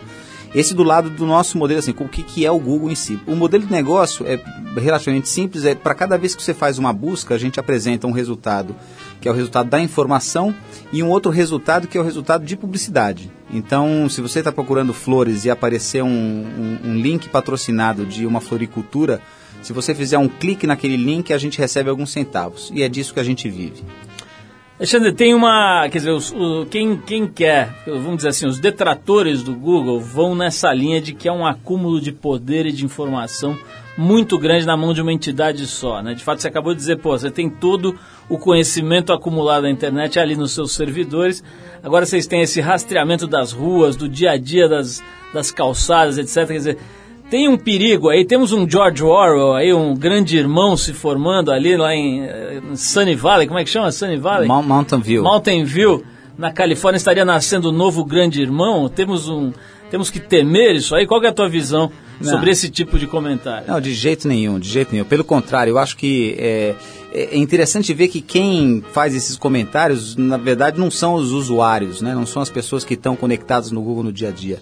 Esse 0.54 0.72
do 0.72 0.84
lado 0.84 1.10
do 1.10 1.26
nosso 1.26 1.58
modelo, 1.58 1.80
assim, 1.80 1.94
o 1.98 2.08
que, 2.08 2.22
que 2.22 2.46
é 2.46 2.50
o 2.50 2.60
Google 2.60 2.92
em 2.92 2.94
si. 2.94 3.18
O 3.26 3.34
modelo 3.34 3.66
de 3.66 3.72
negócio 3.72 4.24
é 4.24 4.38
relativamente 4.78 5.28
simples, 5.28 5.64
é 5.64 5.74
para 5.74 5.94
cada 5.94 6.16
vez 6.16 6.36
que 6.36 6.42
você 6.42 6.54
faz 6.54 6.78
uma 6.78 6.92
busca, 6.92 7.34
a 7.34 7.38
gente 7.38 7.58
apresenta 7.58 8.06
um 8.06 8.12
resultado, 8.12 8.76
que 9.20 9.26
é 9.26 9.32
o 9.32 9.34
resultado 9.34 9.68
da 9.68 9.80
informação, 9.80 10.54
e 10.92 11.02
um 11.02 11.08
outro 11.08 11.32
resultado 11.32 11.88
que 11.88 11.98
é 11.98 12.00
o 12.00 12.04
resultado 12.04 12.44
de 12.44 12.56
publicidade. 12.56 13.32
Então, 13.52 14.08
se 14.08 14.20
você 14.20 14.38
está 14.38 14.50
procurando 14.50 14.94
flores 14.94 15.44
e 15.44 15.50
aparecer 15.50 16.02
um, 16.02 16.08
um, 16.08 16.78
um 16.84 16.94
link 16.96 17.28
patrocinado 17.28 18.06
de 18.06 18.24
uma 18.24 18.40
floricultura, 18.40 19.20
se 19.60 19.72
você 19.72 19.94
fizer 19.94 20.16
um 20.16 20.28
clique 20.28 20.66
naquele 20.66 20.96
link, 20.96 21.32
a 21.32 21.38
gente 21.38 21.58
recebe 21.58 21.90
alguns 21.90 22.10
centavos. 22.10 22.70
E 22.74 22.82
é 22.82 22.88
disso 22.88 23.12
que 23.12 23.20
a 23.20 23.24
gente 23.24 23.48
vive. 23.48 23.84
Alexandre, 24.78 25.12
tem 25.12 25.34
uma. 25.34 25.88
Quer 25.90 25.98
dizer, 25.98 26.10
os, 26.10 26.34
quem, 26.70 26.96
quem 26.96 27.28
quer, 27.28 27.72
vamos 27.86 28.16
dizer 28.16 28.30
assim, 28.30 28.46
os 28.46 28.58
detratores 28.58 29.42
do 29.42 29.54
Google 29.54 30.00
vão 30.00 30.34
nessa 30.34 30.72
linha 30.72 31.00
de 31.00 31.12
que 31.12 31.28
é 31.28 31.32
um 31.32 31.46
acúmulo 31.46 32.00
de 32.00 32.10
poder 32.10 32.66
e 32.66 32.72
de 32.72 32.84
informação 32.84 33.56
muito 33.96 34.38
grande 34.38 34.66
na 34.66 34.76
mão 34.76 34.94
de 34.94 35.02
uma 35.02 35.12
entidade 35.12 35.66
só. 35.66 36.02
Né? 36.02 36.14
De 36.14 36.24
fato, 36.24 36.40
você 36.40 36.48
acabou 36.48 36.72
de 36.72 36.80
dizer, 36.80 36.96
pô, 36.98 37.16
você 37.16 37.30
tem 37.30 37.50
todo 37.50 37.94
o 38.28 38.38
conhecimento 38.38 39.12
acumulado 39.12 39.64
na 39.64 39.70
internet 39.70 40.18
ali 40.18 40.34
nos 40.34 40.52
seus 40.52 40.72
servidores. 40.72 41.42
Agora 41.82 42.06
vocês 42.06 42.26
têm 42.26 42.42
esse 42.42 42.60
rastreamento 42.60 43.26
das 43.26 43.52
ruas, 43.52 43.96
do 43.96 44.08
dia 44.08 44.32
a 44.32 44.36
dia 44.36 44.68
das, 44.68 45.02
das 45.32 45.50
calçadas, 45.50 46.16
etc. 46.16 46.46
Quer 46.46 46.54
dizer, 46.54 46.78
tem 47.32 47.48
um 47.48 47.56
perigo 47.56 48.08
aí, 48.10 48.24
temos 48.24 48.52
um 48.52 48.68
George 48.68 49.02
Orwell 49.02 49.54
aí, 49.54 49.72
um 49.72 49.94
grande 49.94 50.36
irmão 50.36 50.76
se 50.76 50.92
formando 50.92 51.50
ali 51.50 51.76
lá 51.76 51.94
em, 51.94 52.24
eh, 52.24 52.60
em 52.70 52.76
Sunny 52.76 53.14
Valley, 53.14 53.46
como 53.46 53.58
é 53.58 53.64
que 53.64 53.70
chama 53.70 53.90
Sunny 53.90 54.18
Valley? 54.18 54.46
Mountain 54.46 55.00
View. 55.00 55.22
Mountain 55.22 55.64
View, 55.64 56.04
na 56.36 56.52
Califórnia 56.52 56.98
estaria 56.98 57.24
nascendo 57.24 57.70
um 57.70 57.72
novo 57.72 58.04
grande 58.04 58.42
irmão, 58.42 58.86
temos 58.86 59.30
um, 59.30 59.50
temos 59.90 60.10
que 60.10 60.20
temer 60.20 60.74
isso 60.74 60.94
aí, 60.94 61.06
qual 61.06 61.22
é 61.22 61.28
a 61.28 61.32
tua 61.32 61.48
visão 61.48 61.90
Não. 62.20 62.30
sobre 62.30 62.50
esse 62.50 62.68
tipo 62.68 62.98
de 62.98 63.06
comentário? 63.06 63.66
Não, 63.66 63.80
de 63.80 63.92
jeito 63.94 64.28
nenhum, 64.28 64.58
de 64.58 64.68
jeito 64.68 64.92
nenhum, 64.92 65.04
pelo 65.04 65.24
contrário, 65.24 65.72
eu 65.72 65.78
acho 65.78 65.96
que 65.96 66.36
é, 66.38 66.74
é 67.12 67.36
interessante 67.36 67.92
ver 67.92 68.08
que 68.08 68.20
quem 68.20 68.82
faz 68.92 69.14
esses 69.14 69.36
comentários, 69.36 70.16
na 70.16 70.36
verdade, 70.36 70.78
não 70.78 70.90
são 70.90 71.14
os 71.14 71.32
usuários, 71.32 72.00
né? 72.00 72.14
não 72.14 72.26
são 72.26 72.40
as 72.42 72.50
pessoas 72.50 72.84
que 72.84 72.94
estão 72.94 73.14
conectadas 73.16 73.70
no 73.70 73.82
Google 73.82 74.04
no 74.04 74.12
dia 74.12 74.28
a 74.28 74.32
dia. 74.32 74.60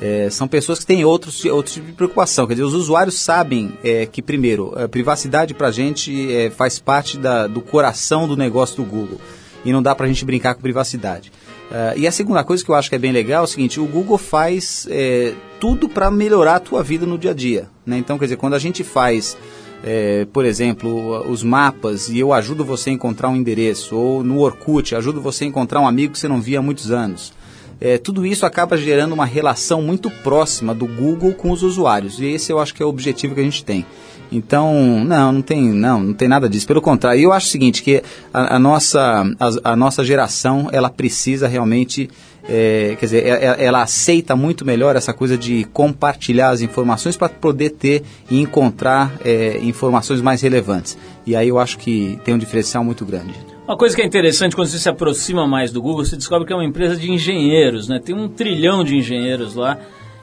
É, 0.00 0.30
são 0.30 0.48
pessoas 0.48 0.78
que 0.78 0.86
têm 0.86 1.04
outros, 1.04 1.44
outro 1.44 1.72
tipo 1.74 1.86
de 1.88 1.92
preocupação. 1.92 2.46
Quer 2.46 2.54
dizer, 2.54 2.64
os 2.64 2.72
usuários 2.72 3.16
sabem 3.16 3.72
é, 3.84 4.06
que, 4.06 4.22
primeiro, 4.22 4.72
a 4.78 4.88
privacidade 4.88 5.52
para 5.52 5.68
a 5.68 5.70
gente 5.70 6.34
é, 6.34 6.48
faz 6.48 6.78
parte 6.78 7.18
da, 7.18 7.46
do 7.46 7.60
coração 7.60 8.26
do 8.26 8.34
negócio 8.34 8.76
do 8.76 8.84
Google. 8.84 9.20
E 9.62 9.70
não 9.70 9.82
dá 9.82 9.94
para 9.94 10.06
a 10.06 10.08
gente 10.08 10.24
brincar 10.24 10.54
com 10.54 10.62
privacidade. 10.62 11.30
Uh, 11.70 11.96
e 11.96 12.06
a 12.06 12.12
segunda 12.12 12.42
coisa 12.42 12.64
que 12.64 12.70
eu 12.70 12.74
acho 12.74 12.88
que 12.88 12.96
é 12.96 12.98
bem 12.98 13.12
legal 13.12 13.42
é 13.42 13.44
o 13.44 13.48
seguinte: 13.48 13.78
o 13.78 13.86
Google 13.86 14.18
faz 14.18 14.86
é, 14.90 15.34
tudo 15.60 15.88
para 15.88 16.10
melhorar 16.10 16.56
a 16.56 16.60
tua 16.60 16.82
vida 16.82 17.06
no 17.06 17.16
dia 17.16 17.30
a 17.30 17.34
dia. 17.34 17.68
Né? 17.86 17.96
Então, 17.98 18.18
quer 18.18 18.24
dizer, 18.24 18.36
quando 18.36 18.54
a 18.54 18.58
gente 18.58 18.82
faz, 18.82 19.36
é, 19.84 20.26
por 20.32 20.44
exemplo, 20.44 21.30
os 21.30 21.44
mapas 21.44 22.08
e 22.08 22.18
eu 22.18 22.32
ajudo 22.32 22.64
você 22.64 22.90
a 22.90 22.92
encontrar 22.92 23.28
um 23.28 23.36
endereço, 23.36 23.96
ou 23.96 24.24
no 24.24 24.40
Orkut, 24.40 24.96
ajudo 24.96 25.20
você 25.20 25.44
a 25.44 25.46
encontrar 25.46 25.80
um 25.80 25.86
amigo 25.86 26.12
que 26.12 26.18
você 26.18 26.28
não 26.28 26.40
via 26.40 26.58
há 26.58 26.62
muitos 26.62 26.90
anos 26.90 27.32
é, 27.80 27.96
tudo 27.96 28.26
isso 28.26 28.44
acaba 28.44 28.76
gerando 28.76 29.12
uma 29.12 29.24
relação 29.24 29.80
muito 29.80 30.10
próxima 30.10 30.74
do 30.74 30.86
Google 30.86 31.32
com 31.32 31.50
os 31.50 31.62
usuários. 31.62 32.20
E 32.20 32.26
esse 32.26 32.52
eu 32.52 32.60
acho 32.60 32.74
que 32.74 32.82
é 32.82 32.86
o 32.86 32.90
objetivo 32.90 33.34
que 33.34 33.40
a 33.40 33.44
gente 33.44 33.64
tem. 33.64 33.86
Então, 34.32 35.04
não, 35.04 35.32
não 35.32 35.42
tem, 35.42 35.62
não, 35.72 36.00
não 36.00 36.14
tem 36.14 36.28
nada 36.28 36.48
disso. 36.48 36.66
Pelo 36.66 36.80
contrário, 36.80 37.20
eu 37.20 37.32
acho 37.32 37.48
o 37.48 37.50
seguinte, 37.50 37.82
que 37.82 38.02
a, 38.32 38.56
a 38.56 38.58
nossa, 38.58 39.24
a, 39.38 39.72
a, 39.72 39.76
nossa 39.76 40.04
geração, 40.04 40.68
ela 40.72 40.88
precisa 40.88 41.48
realmente, 41.48 42.08
é, 42.48 42.96
quer 42.98 43.06
dizer, 43.06 43.26
ela, 43.26 43.38
é, 43.38 43.62
é, 43.62 43.64
ela, 43.64 43.82
aceita 43.82 44.36
muito 44.36 44.64
melhor 44.64 44.94
essa 44.94 45.12
coisa 45.12 45.36
de 45.36 45.64
compartilhar 45.72 46.50
as 46.50 46.60
informações 46.60 47.16
para 47.16 47.28
poder 47.28 47.70
ter 47.70 48.02
e 48.30 48.40
encontrar 48.40 49.12
é, 49.24 49.58
informações 49.62 50.20
mais 50.20 50.42
relevantes. 50.42 50.96
E 51.26 51.34
aí 51.34 51.48
eu 51.48 51.58
acho 51.58 51.78
que 51.78 52.18
tem 52.24 52.32
um 52.34 52.38
diferencial 52.38 52.84
muito 52.84 53.04
grande. 53.04 53.34
Uma 53.66 53.76
coisa 53.76 53.94
que 53.94 54.02
é 54.02 54.04
interessante 54.04 54.56
quando 54.56 54.68
você 54.68 54.78
se 54.78 54.88
aproxima 54.88 55.46
mais 55.46 55.70
do 55.70 55.80
Google, 55.80 56.04
você 56.04 56.16
descobre 56.16 56.46
que 56.46 56.52
é 56.52 56.56
uma 56.56 56.64
empresa 56.64 56.96
de 56.96 57.10
engenheiros, 57.10 57.88
né? 57.88 58.00
Tem 58.04 58.14
um 58.14 58.28
trilhão 58.28 58.82
de 58.82 58.96
engenheiros 58.96 59.54
lá 59.54 59.78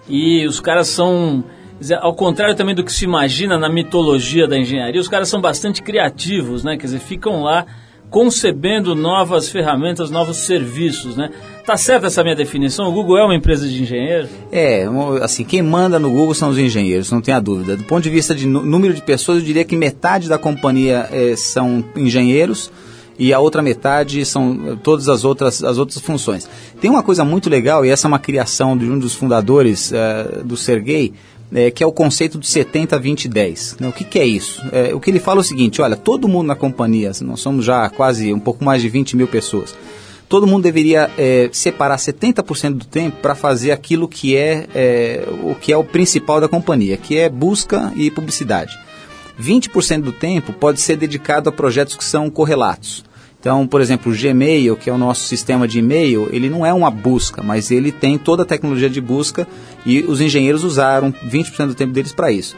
e 0.09 0.45
os 0.45 0.59
caras 0.59 0.87
são, 0.87 1.43
ao 1.99 2.13
contrário 2.13 2.55
também 2.55 2.73
do 2.73 2.83
que 2.83 2.91
se 2.91 3.05
imagina 3.05 3.57
na 3.57 3.69
mitologia 3.69 4.47
da 4.47 4.57
engenharia, 4.57 4.99
os 4.99 5.07
caras 5.07 5.29
são 5.29 5.39
bastante 5.39 5.81
criativos, 5.81 6.63
né? 6.63 6.77
Quer 6.77 6.87
dizer, 6.87 6.99
ficam 6.99 7.43
lá 7.43 7.65
concebendo 8.09 8.95
novas 8.95 9.49
ferramentas, 9.49 10.09
novos 10.09 10.37
serviços, 10.37 11.15
né? 11.17 11.29
Tá 11.65 11.75
certa 11.75 12.07
essa 12.07 12.23
minha 12.23 12.35
definição? 12.35 12.87
O 12.87 12.91
Google 12.91 13.17
é 13.17 13.23
uma 13.23 13.35
empresa 13.35 13.67
de 13.67 13.81
engenheiros? 13.81 14.29
É, 14.51 14.85
assim, 15.21 15.43
quem 15.43 15.61
manda 15.61 15.99
no 15.99 16.09
Google 16.09 16.33
são 16.33 16.49
os 16.49 16.57
engenheiros, 16.57 17.11
não 17.11 17.19
tenha 17.19 17.39
dúvida. 17.41 17.75
Do 17.75 17.83
ponto 17.83 18.03
de 18.03 18.09
vista 18.09 18.33
de 18.33 18.47
número 18.47 18.93
de 18.93 19.01
pessoas, 19.01 19.39
eu 19.39 19.43
diria 19.43 19.65
que 19.65 19.75
metade 19.75 20.29
da 20.29 20.37
companhia 20.37 21.09
é, 21.11 21.35
são 21.35 21.83
engenheiros, 21.95 22.71
e 23.19 23.33
a 23.33 23.39
outra 23.39 23.61
metade 23.61 24.23
são 24.25 24.77
todas 24.83 25.09
as 25.09 25.25
outras, 25.25 25.63
as 25.63 25.77
outras 25.77 25.99
funções. 25.99 26.47
Tem 26.79 26.89
uma 26.89 27.01
coisa 27.01 27.25
muito 27.25 27.49
legal, 27.49 27.85
e 27.85 27.89
essa 27.89 28.07
é 28.07 28.09
uma 28.09 28.19
criação 28.19 28.77
de 28.77 28.85
um 28.85 28.97
dos 28.97 29.13
fundadores 29.13 29.91
uh, 29.91 30.43
do 30.45 30.55
Sergey, 30.55 31.13
é, 31.53 31.71
que 31.71 31.83
é 31.83 31.87
o 31.87 31.91
conceito 31.91 32.37
de 32.37 32.47
70, 32.47 32.97
20, 32.99 33.27
10. 33.27 33.77
Né? 33.79 33.87
O 33.87 33.93
que, 33.93 34.03
que 34.03 34.19
é 34.19 34.25
isso? 34.25 34.61
É, 34.71 34.93
o 34.93 34.99
que 34.99 35.09
ele 35.09 35.19
fala 35.19 35.39
é 35.39 35.41
o 35.41 35.43
seguinte: 35.43 35.81
olha, 35.81 35.95
todo 35.95 36.27
mundo 36.27 36.47
na 36.47 36.55
companhia, 36.55 37.11
nós 37.21 37.39
somos 37.39 37.65
já 37.65 37.89
quase 37.89 38.33
um 38.33 38.39
pouco 38.39 38.63
mais 38.63 38.81
de 38.81 38.89
20 38.89 39.15
mil 39.15 39.27
pessoas, 39.27 39.75
todo 40.27 40.47
mundo 40.47 40.63
deveria 40.63 41.09
é, 41.17 41.49
separar 41.51 41.97
70% 41.97 42.73
do 42.73 42.85
tempo 42.85 43.17
para 43.21 43.35
fazer 43.35 43.71
aquilo 43.71 44.07
que 44.07 44.35
é, 44.35 44.67
é, 44.75 45.27
o 45.43 45.55
que 45.55 45.71
é 45.71 45.77
o 45.77 45.83
principal 45.83 46.41
da 46.41 46.47
companhia, 46.47 46.97
que 46.97 47.17
é 47.17 47.29
busca 47.29 47.91
e 47.95 48.11
publicidade. 48.11 48.77
20% 49.39 50.01
do 50.01 50.11
tempo 50.11 50.51
pode 50.51 50.81
ser 50.81 50.97
dedicado 50.97 51.47
a 51.47 51.51
projetos 51.51 51.95
que 51.95 52.03
são 52.03 52.29
correlatos. 52.29 53.05
Então, 53.39 53.67
por 53.67 53.81
exemplo, 53.81 54.11
o 54.11 54.15
Gmail, 54.15 54.75
que 54.75 54.89
é 54.89 54.93
o 54.93 54.97
nosso 54.97 55.21
sistema 55.25 55.67
de 55.67 55.79
e-mail, 55.79 56.27
ele 56.31 56.49
não 56.49 56.65
é 56.65 56.73
uma 56.73 56.89
busca, 56.89 57.43
mas 57.43 57.69
ele 57.69 57.91
tem 57.91 58.17
toda 58.17 58.43
a 58.43 58.45
tecnologia 58.45 58.89
de 58.89 58.99
busca 58.99 59.47
e 59.85 60.01
os 60.01 60.19
engenheiros 60.19 60.63
usaram 60.63 61.11
20% 61.11 61.67
do 61.67 61.75
tempo 61.75 61.93
deles 61.93 62.11
para 62.11 62.31
isso. 62.31 62.55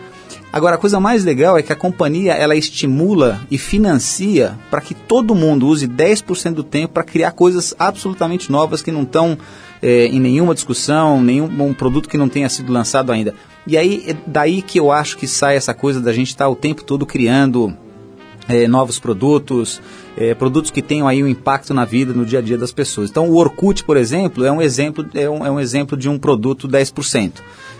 Agora, 0.52 0.76
a 0.76 0.80
coisa 0.80 1.00
mais 1.00 1.24
legal 1.24 1.58
é 1.58 1.62
que 1.62 1.72
a 1.72 1.76
companhia 1.76 2.34
ela 2.34 2.56
estimula 2.56 3.40
e 3.52 3.58
financia 3.58 4.58
para 4.72 4.82
que 4.82 4.96
todo 4.96 5.36
mundo 5.36 5.68
use 5.68 5.88
10% 5.88 6.54
do 6.54 6.64
tempo 6.64 6.94
para 6.94 7.04
criar 7.04 7.34
coisas 7.34 7.76
absolutamente 7.78 8.52
novas 8.52 8.82
que 8.82 8.92
não 8.92 9.04
estão 9.04 9.38
é, 9.82 10.08
em 10.08 10.20
nenhuma 10.20 10.56
discussão, 10.56 11.22
nenhum 11.22 11.46
um 11.46 11.74
produto 11.74 12.10
que 12.10 12.18
não 12.18 12.28
tenha 12.28 12.50
sido 12.50 12.74
lançado 12.74 13.12
ainda. 13.12 13.36
E 13.68 13.78
aí 13.78 14.04
é 14.08 14.16
daí 14.26 14.64
que 14.64 14.80
eu 14.80 14.92
acho 14.92 15.18
que 15.18 15.28
sai 15.28 15.56
essa 15.56 15.74
coisa 15.74 16.02
da 16.02 16.12
gente 16.12 16.30
estar 16.30 16.46
tá 16.46 16.50
o 16.50 16.56
tempo 16.56 16.84
todo 16.84 17.06
criando 17.06 17.78
é, 18.50 18.68
novos 18.68 19.00
produtos, 19.00 19.80
é, 20.18 20.34
produtos 20.34 20.72
que 20.72 20.82
tenham 20.82 21.08
aí 21.08 21.24
um 21.24 21.28
impacto 21.28 21.74
na 21.74 21.86
vida, 21.86 22.12
no 22.12 22.26
dia 22.26 22.40
a 22.40 22.42
dia 22.42 22.58
das 22.58 22.72
pessoas. 22.72 23.10
Então 23.10 23.30
o 23.30 23.36
Orkut, 23.36 23.84
por 23.84 23.96
exemplo, 23.96 24.44
é 24.44 24.52
um 24.52 24.62
exemplo, 24.62 25.06
é 25.14 25.30
um, 25.30 25.46
é 25.46 25.52
um 25.52 25.60
exemplo 25.60 25.96
de 25.96 26.10
um 26.10 26.18
produto 26.18 26.68
10%. 26.68 27.34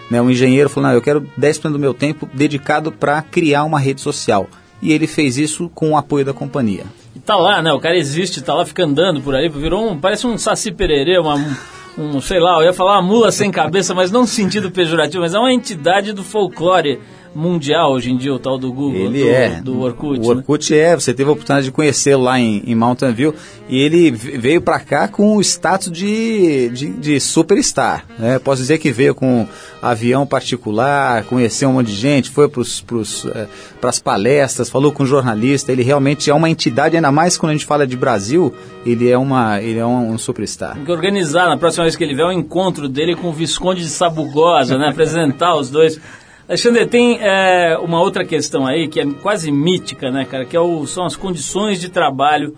Né? 0.10 0.22
Um 0.22 0.30
engenheiro 0.30 0.70
falou, 0.70 0.90
não, 0.90 0.96
eu 0.96 1.02
quero 1.02 1.28
10% 1.38 1.72
do 1.72 1.80
meu 1.80 1.94
tempo 1.94 2.30
dedicado 2.34 2.92
para 2.92 3.22
criar 3.24 3.64
uma 3.64 3.80
rede 3.80 4.00
social. 4.00 4.48
E 4.82 4.94
ele 4.94 5.08
fez 5.08 5.38
isso 5.38 5.70
com 5.74 5.92
o 5.92 5.98
apoio 5.98 6.24
da 6.24 6.34
companhia. 6.34 6.86
E 7.16 7.20
tá 7.20 7.36
lá, 7.36 7.62
né? 7.62 7.74
O 7.74 7.80
cara 7.80 7.98
existe, 7.98 8.42
tá 8.42 8.54
lá, 8.54 8.66
fica 8.66 8.86
andando 8.86 9.20
por 9.20 9.36
aí, 9.36 9.50
virou 9.50 9.92
um, 9.92 10.00
parece 10.00 10.26
um 10.26 10.38
saci 10.38 10.72
pererê, 10.72 11.20
uma, 11.20 11.36
um, 11.98 12.22
sei 12.22 12.40
lá, 12.40 12.60
eu 12.60 12.64
ia 12.64 12.74
falar 12.74 12.94
uma 12.94 13.02
mula 13.02 13.32
sem 13.32 13.52
cabeça, 13.52 13.94
mas 13.94 14.10
não 14.10 14.22
no 14.22 14.28
sentido 14.28 14.72
pejorativo, 14.72 15.22
mas 15.22 15.34
é 15.34 15.40
uma 15.40 15.52
entidade 15.52 16.14
do 16.14 16.24
folclore 16.24 17.00
mundial 17.34 17.92
hoje 17.92 18.12
em 18.12 18.18
dia, 18.18 18.34
o 18.34 18.40
tal 18.40 18.58
do 18.58 18.72
Google, 18.72 19.00
ele 19.00 19.24
do, 19.24 19.30
é. 19.30 19.62
do 19.62 19.80
Orkut. 19.82 20.20
O 20.20 20.30
Orkut 20.30 20.74
né? 20.74 20.80
é, 20.80 20.96
você 20.96 21.14
teve 21.14 21.30
a 21.30 21.34
oportunidade 21.34 21.66
de 21.66 21.72
conhecê-lo 21.72 22.24
lá 22.24 22.40
em, 22.40 22.64
em, 22.66 22.76
Mountain 22.76 23.14
View 23.14 23.36
e 23.68 23.80
ele 23.80 24.12
veio 24.12 24.62
para 24.62 24.80
cá 24.80 25.08
com 25.08 25.38
o 25.38 25.42
status 25.42 25.92
de, 25.92 26.70
de, 26.70 26.90
de 26.90 27.20
superstar. 27.20 28.06
Né? 28.18 28.40
Posso 28.40 28.62
dizer 28.62 28.78
que 28.80 28.92
veio 28.92 29.14
com 29.14 29.48
avião 29.82 30.26
particular, 30.26 31.24
conheceu 31.24 31.70
um 31.70 31.74
monte 31.74 31.88
de 31.88 31.96
gente, 31.96 32.30
foi 32.30 32.50
para 32.50 32.62
é, 32.62 33.48
as 33.84 34.00
palestras, 34.00 34.70
falou 34.70 34.92
com 34.92 35.06
jornalista. 35.06 35.72
Ele 35.72 35.84
realmente 35.84 36.30
é 36.30 36.34
uma 36.34 36.50
entidade, 36.50 36.96
ainda 36.96 37.12
mais 37.12 37.38
quando 37.38 37.52
a 37.52 37.54
gente 37.54 37.66
fala 37.66 37.86
de 37.86 37.96
Brasil, 37.96 38.54
ele 38.86 39.10
é, 39.10 39.18
uma, 39.18 39.62
ele 39.62 39.80
é 39.80 39.86
um, 39.86 40.12
um 40.14 40.18
superstar. 40.18 40.74
Tem 40.74 40.86
que 40.86 40.92
organizar 40.92 41.48
na 41.48 41.58
próxima 41.58 41.84
vez 41.84 41.96
que 41.96 42.04
ele 42.04 42.16
vier 42.16 42.26
o 42.26 42.30
um 42.30 42.34
encontro 42.34 42.90
dele 42.90 43.16
com 43.16 43.30
o 43.30 43.34
Visconde 43.34 43.82
de 43.82 43.90
Sabugosa, 43.90 44.78
né? 44.78 44.90
apresentar 44.90 45.56
os 45.56 45.70
dois. 45.70 46.00
Alexandre, 46.50 46.88
tem 46.88 47.20
é, 47.22 47.78
uma 47.78 48.02
outra 48.02 48.26
questão 48.26 48.66
aí 48.66 48.88
que 48.88 49.00
é 49.00 49.06
quase 49.06 49.52
mítica, 49.52 50.10
né, 50.10 50.26
cara? 50.26 50.46
Que 50.46 50.58
é 50.58 50.60
o, 50.60 50.88
são 50.88 51.06
as 51.06 51.16
condições 51.16 51.80
de 51.80 51.90
trabalho 51.90 52.56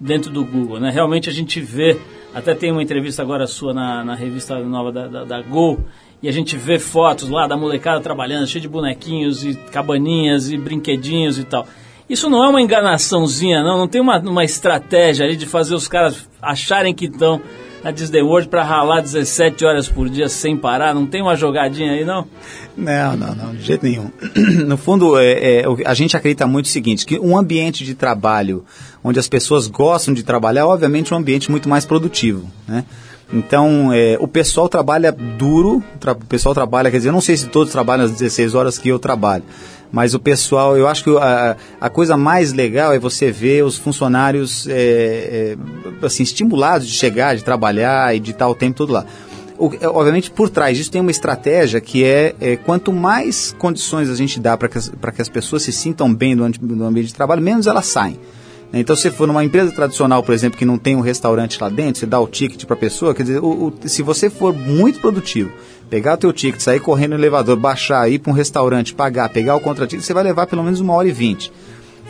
dentro 0.00 0.30
do 0.30 0.42
Google, 0.42 0.80
né? 0.80 0.90
Realmente 0.90 1.28
a 1.28 1.32
gente 1.32 1.60
vê, 1.60 2.00
até 2.34 2.54
tem 2.54 2.72
uma 2.72 2.82
entrevista 2.82 3.20
agora 3.20 3.46
sua 3.46 3.74
na, 3.74 4.02
na 4.02 4.14
revista 4.14 4.58
nova 4.60 4.90
da, 4.90 5.06
da, 5.06 5.24
da 5.24 5.42
Go, 5.42 5.78
e 6.22 6.28
a 6.28 6.32
gente 6.32 6.56
vê 6.56 6.78
fotos 6.78 7.28
lá 7.28 7.46
da 7.46 7.54
molecada 7.54 8.00
trabalhando, 8.00 8.46
cheio 8.46 8.62
de 8.62 8.68
bonequinhos 8.68 9.44
e 9.44 9.54
cabaninhas 9.70 10.50
e 10.50 10.56
brinquedinhos 10.56 11.38
e 11.38 11.44
tal. 11.44 11.66
Isso 12.08 12.30
não 12.30 12.42
é 12.42 12.48
uma 12.48 12.62
enganaçãozinha, 12.62 13.62
não? 13.62 13.76
Não 13.76 13.88
tem 13.88 14.00
uma, 14.00 14.20
uma 14.20 14.44
estratégia 14.44 15.26
ali 15.26 15.36
de 15.36 15.44
fazer 15.44 15.74
os 15.74 15.86
caras 15.86 16.26
acharem 16.40 16.94
que 16.94 17.04
estão 17.04 17.42
na 17.84 17.90
Disney 17.90 18.22
World 18.22 18.48
para 18.48 18.64
ralar 18.64 19.02
17 19.02 19.62
horas 19.62 19.88
por 19.88 20.08
dia 20.08 20.26
sem 20.26 20.56
parar? 20.56 20.94
Não 20.94 21.04
tem 21.04 21.20
uma 21.20 21.36
jogadinha 21.36 21.92
aí, 21.92 22.02
não? 22.02 22.26
Não, 22.74 23.14
não, 23.14 23.34
não, 23.34 23.54
de 23.54 23.62
jeito 23.62 23.84
nenhum. 23.84 24.10
No 24.64 24.78
fundo, 24.78 25.18
é, 25.18 25.60
é, 25.60 25.64
a 25.84 25.92
gente 25.92 26.16
acredita 26.16 26.46
muito 26.46 26.64
o 26.64 26.68
seguinte, 26.68 27.04
que 27.04 27.18
um 27.18 27.36
ambiente 27.36 27.84
de 27.84 27.94
trabalho 27.94 28.64
onde 29.02 29.18
as 29.18 29.28
pessoas 29.28 29.66
gostam 29.66 30.14
de 30.14 30.22
trabalhar, 30.22 30.66
obviamente 30.66 31.12
é 31.12 31.16
um 31.16 31.18
ambiente 31.18 31.50
muito 31.50 31.68
mais 31.68 31.84
produtivo, 31.84 32.50
né? 32.66 32.84
Então, 33.32 33.92
é, 33.92 34.16
o 34.20 34.28
pessoal 34.28 34.68
trabalha 34.68 35.12
duro, 35.12 35.82
o 36.06 36.26
pessoal 36.26 36.54
trabalha, 36.54 36.90
quer 36.90 36.98
dizer, 36.98 37.08
eu 37.08 37.12
não 37.12 37.20
sei 37.20 37.36
se 37.36 37.48
todos 37.48 37.72
trabalham 37.72 38.04
as 38.04 38.12
16 38.12 38.54
horas 38.54 38.78
que 38.78 38.88
eu 38.88 38.98
trabalho, 38.98 39.44
mas 39.94 40.12
o 40.12 40.18
pessoal, 40.18 40.76
eu 40.76 40.88
acho 40.88 41.04
que 41.04 41.16
a, 41.16 41.56
a 41.80 41.88
coisa 41.88 42.16
mais 42.16 42.52
legal 42.52 42.92
é 42.92 42.98
você 42.98 43.30
ver 43.30 43.62
os 43.62 43.78
funcionários 43.78 44.66
é, 44.66 45.54
é, 46.02 46.04
assim, 46.04 46.24
estimulados 46.24 46.88
de 46.88 46.94
chegar, 46.94 47.36
de 47.36 47.44
trabalhar 47.44 48.12
e 48.12 48.18
de 48.18 48.32
estar 48.32 48.48
o 48.48 48.56
tempo 48.56 48.76
todo 48.76 48.92
lá. 48.92 49.06
O, 49.56 49.70
obviamente, 49.96 50.32
por 50.32 50.50
trás 50.50 50.76
disso 50.76 50.90
tem 50.90 51.00
uma 51.00 51.12
estratégia 51.12 51.80
que 51.80 52.02
é, 52.02 52.34
é 52.40 52.56
quanto 52.56 52.92
mais 52.92 53.54
condições 53.56 54.10
a 54.10 54.16
gente 54.16 54.40
dá 54.40 54.56
para 54.56 54.68
que, 54.68 54.80
que 54.80 55.22
as 55.22 55.28
pessoas 55.28 55.62
se 55.62 55.70
sintam 55.70 56.12
bem 56.12 56.34
no, 56.34 56.48
no 56.60 56.84
ambiente 56.86 57.06
de 57.06 57.14
trabalho, 57.14 57.40
menos 57.40 57.68
elas 57.68 57.86
saem. 57.86 58.18
Então, 58.72 58.96
se 58.96 59.08
for 59.12 59.28
numa 59.28 59.44
empresa 59.44 59.70
tradicional, 59.70 60.24
por 60.24 60.34
exemplo, 60.34 60.58
que 60.58 60.64
não 60.64 60.76
tem 60.76 60.96
um 60.96 61.00
restaurante 61.00 61.56
lá 61.60 61.68
dentro, 61.68 62.00
você 62.00 62.06
dá 62.06 62.18
o 62.18 62.26
ticket 62.26 62.64
para 62.64 62.74
a 62.74 62.78
pessoa, 62.78 63.14
quer 63.14 63.22
dizer, 63.22 63.38
o, 63.38 63.68
o, 63.68 63.74
se 63.88 64.02
você 64.02 64.28
for 64.28 64.52
muito 64.52 64.98
produtivo 64.98 65.52
pegar 65.88 66.14
o 66.14 66.16
teu 66.16 66.32
ticket, 66.32 66.60
sair 66.60 66.80
correndo 66.80 67.10
no 67.10 67.20
elevador, 67.20 67.56
baixar, 67.56 68.10
ir 68.10 68.18
para 68.18 68.32
um 68.32 68.34
restaurante, 68.34 68.94
pagar, 68.94 69.28
pegar 69.28 69.56
o 69.56 69.60
contraticket, 69.60 70.04
você 70.04 70.14
vai 70.14 70.24
levar 70.24 70.46
pelo 70.46 70.62
menos 70.62 70.80
uma 70.80 70.92
hora 70.92 71.08
e 71.08 71.12
vinte. 71.12 71.52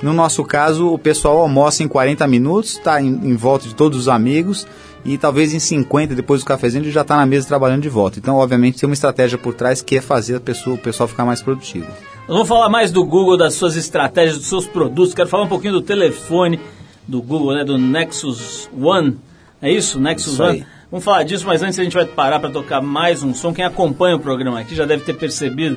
No 0.02 0.12
nosso 0.12 0.44
caso, 0.44 0.88
o 0.88 0.98
pessoal 0.98 1.38
almoça 1.38 1.82
em 1.82 1.88
40 1.88 2.26
minutos, 2.26 2.72
está 2.72 3.00
em, 3.00 3.08
em, 3.08 3.37
volta 3.37 3.68
de 3.68 3.74
todos 3.74 3.98
os 3.98 4.08
amigos 4.08 4.66
e 5.04 5.16
talvez 5.16 5.54
em 5.54 5.58
50, 5.58 6.14
depois 6.14 6.40
do 6.40 6.46
cafezinho, 6.46 6.82
ele 6.82 6.90
já 6.90 7.02
está 7.02 7.16
na 7.16 7.26
mesa 7.26 7.46
trabalhando 7.46 7.82
de 7.82 7.88
volta. 7.88 8.18
Então, 8.18 8.37
obviamente, 8.37 8.78
tem 8.78 8.88
uma 8.88 8.94
estratégia 8.94 9.38
por 9.38 9.54
trás 9.54 9.80
que 9.80 9.96
é 9.96 10.00
fazer 10.00 10.37
a 10.37 10.40
pessoa, 10.40 10.76
o 10.76 10.78
pessoal 10.78 11.08
ficar 11.08 11.24
mais 11.24 11.40
produtivo. 11.40 11.87
Nós 12.26 12.37
vamos 12.37 12.48
falar 12.48 12.68
mais 12.68 12.90
do 12.90 13.04
Google, 13.04 13.37
das 13.37 13.54
suas 13.54 13.76
estratégias, 13.76 14.38
dos 14.38 14.46
seus 14.46 14.66
produtos. 14.66 15.14
Quero 15.14 15.28
falar 15.28 15.44
um 15.44 15.48
pouquinho 15.48 15.74
do 15.74 15.82
telefone 15.82 16.58
do 17.06 17.20
Google, 17.20 17.54
né, 17.54 17.64
do 17.64 17.78
Nexus 17.78 18.68
One. 18.78 19.18
É 19.60 19.70
isso? 19.70 20.00
Nexus 20.00 20.34
isso 20.34 20.42
One? 20.42 20.52
Aí. 20.52 20.73
Vamos 20.94 21.04
falar 21.04 21.24
disso, 21.24 21.44
mas 21.44 21.61
antes 21.61 21.76
a 21.76 21.83
gente 21.83 21.96
vai 21.96 22.07
parar 22.07 22.38
para 22.38 22.50
tocar 22.50 22.80
mais 22.80 23.20
um 23.20 23.35
som. 23.35 23.52
Quem 23.52 23.64
acompanha 23.64 24.14
o 24.14 24.20
programa 24.20 24.61
aqui 24.61 24.76
já 24.76 24.85
deve 24.85 25.02
ter 25.02 25.14
percebido 25.14 25.76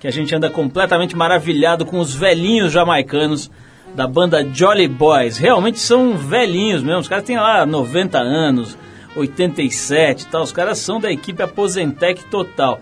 que 0.00 0.08
a 0.08 0.10
gente 0.10 0.34
anda 0.34 0.50
completamente 0.50 1.14
maravilhado 1.14 1.86
com 1.86 2.00
os 2.00 2.12
velhinhos 2.12 2.72
jamaicanos 2.72 3.48
da 3.94 4.08
banda 4.08 4.44
Jolly 4.52 4.88
Boys. 4.88 5.36
Realmente 5.36 5.78
são 5.78 6.16
velhinhos 6.16 6.82
mesmo, 6.82 6.98
os 6.98 7.06
caras 7.06 7.22
têm 7.22 7.36
lá 7.36 7.64
90 7.64 8.18
anos, 8.18 8.76
87 9.14 10.22
e 10.22 10.26
tal. 10.26 10.42
Os 10.42 10.50
caras 10.50 10.78
são 10.78 10.98
da 10.98 11.12
equipe 11.12 11.40
Aposentec 11.40 12.24
total. 12.24 12.80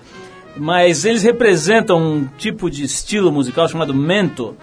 Mas 0.57 1.05
eles 1.05 1.23
representam 1.23 1.99
um 1.99 2.27
tipo 2.38 2.70
de 2.70 2.83
estilo 2.83 3.31
musical 3.31 3.68
chamado 3.68 3.92
mento, 3.92 4.57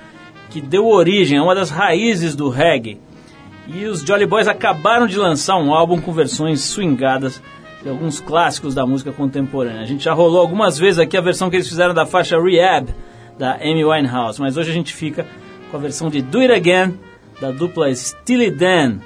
que 0.49 0.59
deu 0.59 0.87
origem 0.87 1.37
a 1.37 1.43
uma 1.43 1.53
das 1.53 1.69
raízes 1.69 2.35
do 2.35 2.49
reggae 2.49 2.99
e 3.67 3.85
os 3.85 4.01
Jolly 4.01 4.25
Boys 4.25 4.47
acabaram 4.47 5.07
de 5.07 5.17
lançar 5.17 5.57
um 5.57 5.73
álbum 5.73 5.99
com 5.99 6.11
versões 6.11 6.61
swingadas 6.61 7.41
de 7.81 7.89
alguns 7.89 8.19
clássicos 8.19 8.75
da 8.75 8.85
música 8.85 9.11
contemporânea. 9.11 9.81
A 9.81 9.85
gente 9.85 10.03
já 10.03 10.13
rolou 10.13 10.39
algumas 10.39 10.77
vezes 10.77 10.99
aqui 10.99 11.17
a 11.17 11.21
versão 11.21 11.49
que 11.49 11.55
eles 11.55 11.67
fizeram 11.67 11.93
da 11.93 12.05
faixa 12.05 12.39
Rehab, 12.39 12.89
da 13.37 13.55
Amy 13.55 13.83
Winehouse, 13.83 14.39
mas 14.39 14.57
hoje 14.57 14.69
a 14.69 14.73
gente 14.73 14.93
fica 14.93 15.25
com 15.69 15.77
a 15.77 15.79
versão 15.79 16.09
de 16.09 16.21
Do 16.21 16.39
It 16.39 16.53
Again, 16.53 16.99
da 17.39 17.51
dupla 17.51 17.93
Steely 17.93 18.51
Dan. 18.51 18.99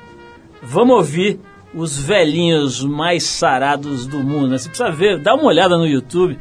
Vamos 0.62 0.96
ouvir 0.96 1.39
os 1.74 1.98
velhinhos 1.98 2.84
mais 2.84 3.24
sarados 3.24 4.08
do 4.08 4.20
mundo. 4.20 4.50
Né? 4.50 4.58
Você 4.58 4.70
precisa 4.70 4.91
ver, 4.91 5.20
dá 5.20 5.36
uma 5.36 5.46
olhada 5.46 5.78
no 5.78 5.86
YouTube 5.86 6.38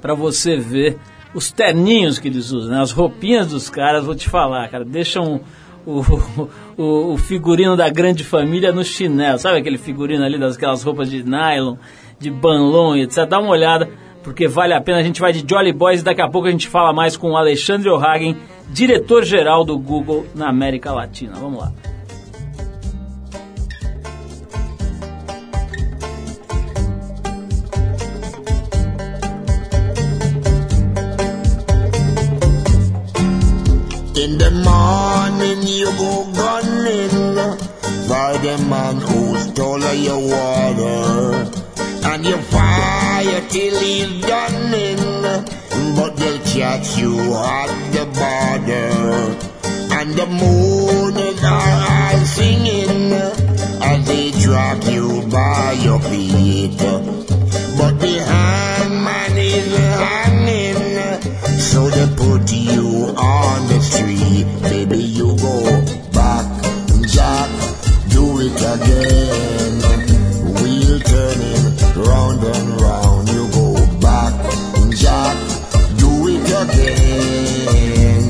para 0.00 0.14
você 0.14 0.56
ver 0.56 0.96
os 1.34 1.50
terninhos 1.50 2.18
que 2.18 2.28
eles 2.28 2.50
usam, 2.50 2.70
né? 2.70 2.80
as 2.80 2.92
roupinhas 2.92 3.48
dos 3.48 3.68
caras, 3.68 4.04
vou 4.04 4.14
te 4.14 4.28
falar, 4.28 4.68
cara, 4.68 4.84
deixam 4.84 5.40
o, 5.86 6.02
o, 6.76 7.12
o, 7.14 7.16
figurino 7.16 7.76
da 7.76 7.88
grande 7.88 8.24
família 8.24 8.72
no 8.72 8.84
chinelo. 8.84 9.38
Sabe 9.38 9.58
aquele 9.58 9.78
figurino 9.78 10.24
ali 10.24 10.38
das 10.38 10.56
aquelas 10.56 10.82
roupas 10.82 11.08
de 11.08 11.22
nylon, 11.22 11.76
de 12.18 12.30
banlon, 12.30 12.96
etc. 12.96 13.26
Dá 13.26 13.38
uma 13.38 13.50
olhada, 13.50 13.88
porque 14.22 14.48
vale 14.48 14.74
a 14.74 14.80
pena. 14.80 14.98
A 14.98 15.02
gente 15.02 15.20
vai 15.20 15.32
de 15.32 15.44
Jolly 15.48 15.72
Boys 15.72 16.00
e 16.00 16.04
daqui 16.04 16.20
a 16.20 16.28
pouco 16.28 16.48
a 16.48 16.50
gente 16.50 16.68
fala 16.68 16.92
mais 16.92 17.16
com 17.16 17.30
o 17.30 17.36
Alexandre 17.36 17.88
O'Hagen, 17.88 18.36
diretor-geral 18.70 19.64
do 19.64 19.78
Google 19.78 20.26
na 20.34 20.48
América 20.48 20.92
Latina. 20.92 21.34
Vamos 21.36 21.60
lá. 21.60 21.72
In 34.26 34.38
the 34.38 34.50
morning 34.50 35.62
you 35.62 35.86
go 36.02 36.24
gunning 36.32 37.10
for 38.08 38.32
the 38.42 38.58
man 38.68 38.96
who 38.96 39.38
stole 39.38 39.94
your 39.94 40.18
water. 40.18 41.46
And 42.08 42.26
you 42.26 42.36
fire 42.36 43.40
till 43.48 43.78
he's 43.78 44.20
done 44.22 44.72
but 45.94 46.16
they'll 46.16 46.40
catch 46.40 46.98
you 46.98 47.14
at 47.34 47.70
the 47.94 48.04
border. 48.18 48.90
And 49.94 50.10
the 50.14 50.26
moon 50.26 51.16
is 51.16 51.44
all 51.44 52.18
singing 52.26 53.12
as 53.80 54.06
they 54.08 54.32
drag 54.32 54.82
you 54.92 55.22
by 55.30 55.70
your 55.84 56.00
feet. 56.00 56.78
But 57.78 58.00
the 58.00 58.24
hangman 58.26 59.38
is 59.38 59.70
they 59.70 60.15
put 62.26 62.52
you 62.52 63.14
on 63.16 63.58
the 63.68 63.80
street. 63.80 64.46
Baby, 64.62 64.98
you 65.18 65.28
go 65.46 65.56
back, 66.18 66.46
Jack, 67.14 67.48
do 68.14 68.24
it 68.46 68.58
again. 68.74 69.74
Wheel 70.58 70.98
turning 71.10 71.64
round 72.08 72.42
and 72.54 72.80
round. 72.80 73.28
You 73.28 73.44
go 73.58 73.68
back, 74.00 74.34
Jack, 75.02 75.36
do 76.02 76.10
it 76.34 76.48
again. 76.62 78.22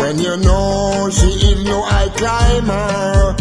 When 0.00 0.18
you 0.20 0.36
know 0.36 1.10
she 1.10 1.30
is 1.50 1.64
no 1.64 1.82
high 1.82 2.10
climber, 2.20 3.36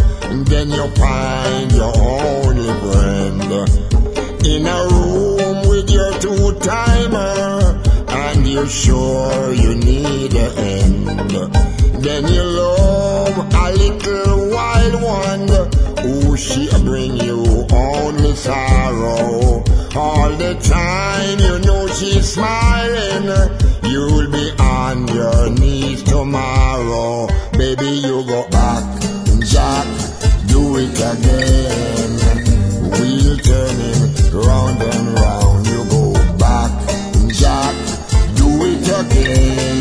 then 0.49 0.67
you 0.71 0.87
find 0.95 1.71
your 1.71 1.93
only 1.95 2.71
friend 2.81 3.14
in 3.63 4.67
a 4.67 4.87
room 4.91 5.69
with 5.69 5.89
your 5.89 6.11
two 6.19 6.53
timer, 6.59 7.81
and 8.09 8.45
you're 8.45 8.67
sure 8.67 9.53
you 9.53 9.75
need 9.75 10.33
a 10.33 10.49
end. 10.57 11.07
Then 12.03 12.27
you 12.27 12.43
love 12.43 13.37
a 13.53 13.71
little 13.71 14.49
wild 14.51 15.01
one, 15.01 15.47
who 16.03 16.35
she 16.35 16.67
bring 16.83 17.15
you 17.17 17.65
only 17.71 18.35
sorrow. 18.35 19.63
All 19.95 20.31
the 20.31 20.53
time 20.61 21.39
you 21.39 21.59
know 21.59 21.87
she's 21.87 22.33
smiling, 22.33 23.25
you'll 23.83 24.29
be 24.29 24.51
on 24.59 25.07
your 25.07 25.49
knees 25.49 26.03
tomorrow. 26.03 27.27
Baby, 27.53 27.87
you 28.05 28.23
go 28.25 28.47
back, 28.49 28.83
Jack, 29.39 29.87
do 30.47 30.75
it 30.77 30.99
again 30.99 31.94
turning 33.37 34.01
round 34.33 34.81
and 34.81 35.19
round. 35.19 35.67
You 35.67 35.83
go 35.89 36.13
back, 36.37 36.71
Jack, 37.29 37.75
do 38.35 38.47
it 38.63 38.87
again. 39.01 39.75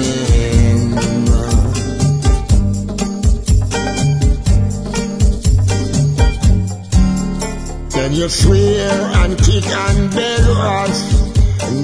Then 7.91 8.13
you 8.13 8.29
swear 8.29 8.91
and 9.23 9.39
kick 9.39 9.67
and 9.67 10.11
beg 10.11 10.41
us 10.41 11.25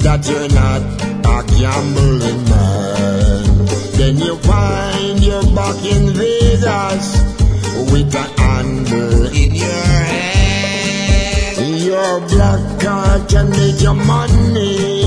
that 0.03 0.27
you're 0.29 0.49
not 0.49 0.83
a 1.25 1.43
gambling 1.59 2.45
man. 2.49 3.67
Then 3.97 4.19
you 4.19 4.37
find 4.39 5.21
you're 5.23 5.55
back 5.55 5.85
in 5.85 6.13
Vegas 6.15 7.07
with 7.93 8.15
an 8.15 8.31
under. 8.41 9.10
Black 12.41 12.81
card 12.81 13.29
can 13.29 13.51
make 13.51 13.83
your 13.83 13.93
money, 13.93 15.00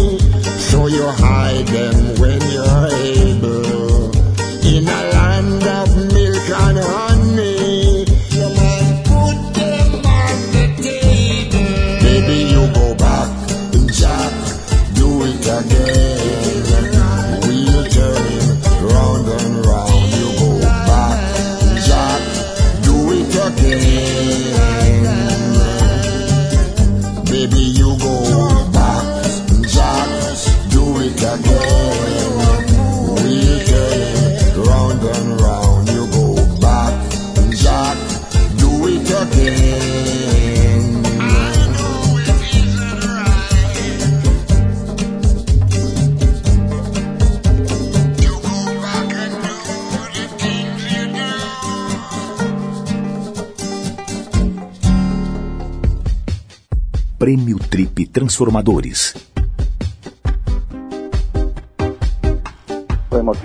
Transformadores. 58.23 59.22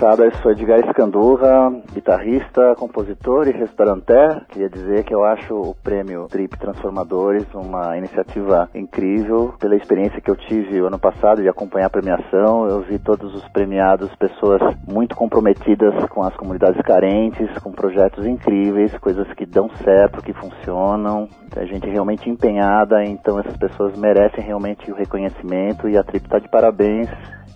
Eu 0.09 0.31
sou 0.41 0.51
Edgar 0.51 0.79
Escandurra, 0.79 1.71
guitarrista, 1.93 2.73
compositor 2.75 3.47
e 3.47 3.51
restauranter. 3.51 4.43
Queria 4.49 4.67
dizer 4.67 5.03
que 5.03 5.13
eu 5.13 5.23
acho 5.23 5.53
o 5.53 5.75
prêmio 5.75 6.25
Trip 6.27 6.57
Transformadores 6.57 7.45
uma 7.53 7.95
iniciativa 7.95 8.67
incrível. 8.73 9.53
Pela 9.59 9.75
experiência 9.75 10.19
que 10.19 10.29
eu 10.29 10.35
tive 10.35 10.81
o 10.81 10.87
ano 10.87 10.97
passado 10.97 11.43
de 11.43 11.47
acompanhar 11.47 11.85
a 11.85 11.91
premiação, 11.91 12.67
eu 12.67 12.81
vi 12.81 12.97
todos 12.97 13.35
os 13.35 13.47
premiados 13.49 14.13
pessoas 14.15 14.59
muito 14.87 15.15
comprometidas 15.15 15.93
com 16.09 16.23
as 16.23 16.35
comunidades 16.35 16.81
carentes, 16.81 17.47
com 17.59 17.71
projetos 17.71 18.25
incríveis, 18.25 18.97
coisas 18.97 19.31
que 19.33 19.45
dão 19.45 19.69
certo, 19.83 20.23
que 20.23 20.33
funcionam. 20.33 21.29
A 21.55 21.65
gente 21.65 21.87
realmente 21.87 22.27
empenhada, 22.27 23.03
então 23.03 23.39
essas 23.39 23.55
pessoas 23.57 23.95
merecem 23.95 24.43
realmente 24.43 24.91
o 24.91 24.95
reconhecimento 24.95 25.87
e 25.87 25.95
a 25.95 26.03
Trip 26.03 26.25
está 26.25 26.39
de 26.39 26.49
parabéns 26.49 27.07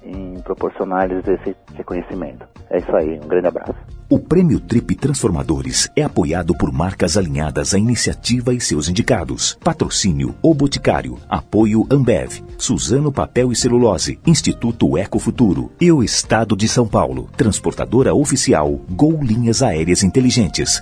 em 0.06 0.40
proporcionar-lhes 0.42 1.28
esse 1.28 1.56
reconhecimento. 1.76 2.46
É 2.70 2.78
isso 2.78 2.96
aí, 2.96 3.20
um 3.20 3.28
grande 3.28 3.48
abraço. 3.48 3.76
O 4.10 4.20
Prêmio 4.20 4.60
Trip 4.60 4.96
Transformadores 4.96 5.90
é 5.96 6.04
apoiado 6.04 6.56
por 6.56 6.72
marcas 6.72 7.18
alinhadas 7.18 7.74
à 7.74 7.80
iniciativa 7.80 8.54
e 8.54 8.60
seus 8.60 8.88
indicados. 8.88 9.58
Patrocínio 9.64 10.36
O 10.42 10.54
Boticário. 10.54 11.18
Apoio 11.28 11.88
Ambev. 11.90 12.44
Suzano 12.58 13.12
Papel 13.12 13.52
e 13.52 13.56
Celulose. 13.56 14.20
Instituto 14.26 14.98
Eco 14.98 15.20
Futuro. 15.20 15.72
E 15.80 15.92
o 15.92 16.04
Estado 16.04 16.56
de 16.56 16.68
São 16.68 16.88
Paulo. 16.88 17.30
Transportadora 17.36 18.14
oficial 18.14 18.80
Gol 18.92 19.24
Linhas 19.24 19.64
Aéreas 19.64 20.04
Inteligentes. 20.04 20.82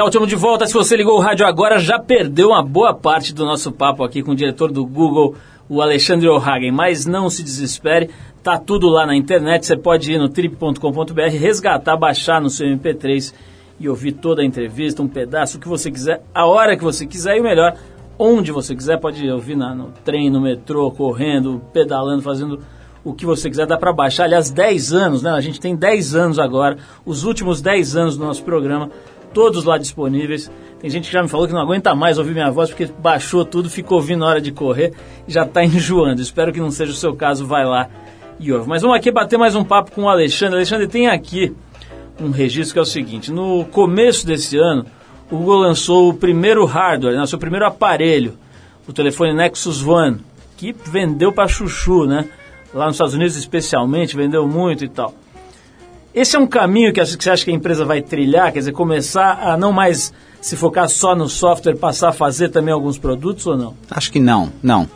Legal, 0.00 0.08
estamos 0.08 0.28
de 0.30 0.36
volta. 0.36 0.66
Se 0.66 0.72
você 0.72 0.96
ligou 0.96 1.18
o 1.18 1.20
rádio 1.20 1.46
agora, 1.46 1.78
já 1.78 1.98
perdeu 1.98 2.48
uma 2.48 2.62
boa 2.62 2.94
parte 2.94 3.34
do 3.34 3.44
nosso 3.44 3.70
papo 3.70 4.02
aqui 4.02 4.22
com 4.22 4.30
o 4.30 4.34
diretor 4.34 4.72
do 4.72 4.82
Google, 4.82 5.34
o 5.68 5.82
Alexandre 5.82 6.26
O'Hagen. 6.26 6.72
Mas 6.72 7.04
não 7.04 7.28
se 7.28 7.42
desespere, 7.42 8.08
tá 8.42 8.56
tudo 8.56 8.88
lá 8.88 9.04
na 9.04 9.14
internet. 9.14 9.66
Você 9.66 9.76
pode 9.76 10.10
ir 10.10 10.18
no 10.18 10.30
trip.com.br, 10.30 11.20
resgatar, 11.38 11.98
baixar 11.98 12.40
no 12.40 12.48
seu 12.48 12.66
MP3 12.66 13.34
e 13.78 13.90
ouvir 13.90 14.12
toda 14.12 14.40
a 14.40 14.44
entrevista, 14.44 15.02
um 15.02 15.06
pedaço, 15.06 15.58
o 15.58 15.60
que 15.60 15.68
você 15.68 15.90
quiser, 15.90 16.22
a 16.34 16.46
hora 16.46 16.78
que 16.78 16.82
você 16.82 17.04
quiser 17.04 17.36
e 17.36 17.40
o 17.40 17.44
melhor, 17.44 17.76
onde 18.18 18.52
você 18.52 18.74
quiser. 18.74 18.98
Pode 18.98 19.30
ouvir 19.30 19.54
na, 19.54 19.74
no 19.74 19.92
trem, 20.02 20.30
no 20.30 20.40
metrô, 20.40 20.90
correndo, 20.90 21.60
pedalando, 21.74 22.22
fazendo 22.22 22.58
o 23.04 23.12
que 23.12 23.26
você 23.26 23.50
quiser. 23.50 23.66
Dá 23.66 23.76
para 23.76 23.92
baixar. 23.92 24.24
Aliás, 24.24 24.48
10 24.50 24.94
anos, 24.94 25.22
né? 25.22 25.30
A 25.30 25.40
gente 25.42 25.60
tem 25.60 25.76
10 25.76 26.14
anos 26.14 26.38
agora, 26.38 26.78
os 27.04 27.24
últimos 27.24 27.60
10 27.60 27.96
anos 27.96 28.16
do 28.16 28.24
nosso 28.24 28.42
programa 28.42 28.90
todos 29.32 29.64
lá 29.64 29.78
disponíveis. 29.78 30.50
Tem 30.80 30.88
gente 30.88 31.06
que 31.06 31.12
já 31.12 31.22
me 31.22 31.28
falou 31.28 31.46
que 31.46 31.52
não 31.52 31.60
aguenta 31.60 31.94
mais 31.94 32.18
ouvir 32.18 32.32
minha 32.32 32.50
voz 32.50 32.70
porque 32.70 32.86
baixou 32.86 33.44
tudo, 33.44 33.68
ficou 33.68 33.98
ouvindo 33.98 34.20
na 34.20 34.26
hora 34.26 34.40
de 34.40 34.50
correr 34.50 34.92
e 35.28 35.32
já 35.32 35.42
está 35.42 35.62
enjoando. 35.64 36.22
Espero 36.22 36.52
que 36.52 36.60
não 36.60 36.70
seja 36.70 36.92
o 36.92 36.94
seu 36.94 37.14
caso, 37.14 37.46
vai 37.46 37.64
lá 37.64 37.88
e 38.38 38.52
ouve. 38.52 38.68
Mas 38.68 38.82
vamos 38.82 38.96
aqui 38.96 39.10
bater 39.10 39.38
mais 39.38 39.54
um 39.54 39.62
papo 39.62 39.92
com 39.92 40.04
o 40.04 40.08
Alexandre. 40.08 40.56
Alexandre, 40.56 40.86
tem 40.86 41.08
aqui 41.08 41.54
um 42.20 42.30
registro 42.30 42.74
que 42.74 42.78
é 42.78 42.82
o 42.82 42.86
seguinte: 42.86 43.30
no 43.30 43.64
começo 43.66 44.26
desse 44.26 44.56
ano, 44.56 44.86
o 45.30 45.36
Google 45.36 45.58
lançou 45.58 46.08
o 46.08 46.14
primeiro 46.14 46.64
hardware, 46.64 47.14
né, 47.14 47.22
o 47.22 47.26
seu 47.26 47.38
primeiro 47.38 47.66
aparelho, 47.66 48.36
o 48.88 48.92
telefone 48.92 49.32
Nexus 49.32 49.86
One, 49.86 50.18
que 50.56 50.72
vendeu 50.72 51.32
para 51.32 51.48
chuchu, 51.48 52.06
né? 52.06 52.28
Lá 52.72 52.86
nos 52.86 52.94
Estados 52.94 53.14
Unidos 53.14 53.36
especialmente, 53.36 54.16
vendeu 54.16 54.46
muito 54.46 54.84
e 54.84 54.88
tal. 54.88 55.14
Esse 56.14 56.34
é 56.34 56.38
um 56.38 56.46
caminho 56.46 56.92
que 56.92 57.04
você 57.04 57.30
acha 57.30 57.44
que 57.44 57.50
a 57.50 57.54
empresa 57.54 57.84
vai 57.84 58.02
trilhar, 58.02 58.52
quer 58.52 58.58
dizer, 58.58 58.72
começar 58.72 59.38
a 59.42 59.56
não 59.56 59.72
mais 59.72 60.12
se 60.40 60.56
focar 60.56 60.88
só 60.88 61.14
no 61.14 61.28
software, 61.28 61.76
passar 61.76 62.08
a 62.08 62.12
fazer 62.12 62.48
também 62.48 62.72
alguns 62.72 62.98
produtos 62.98 63.46
ou 63.46 63.56
não? 63.56 63.74
Acho 63.90 64.10
que 64.10 64.18
não, 64.18 64.50
não. 64.62 64.88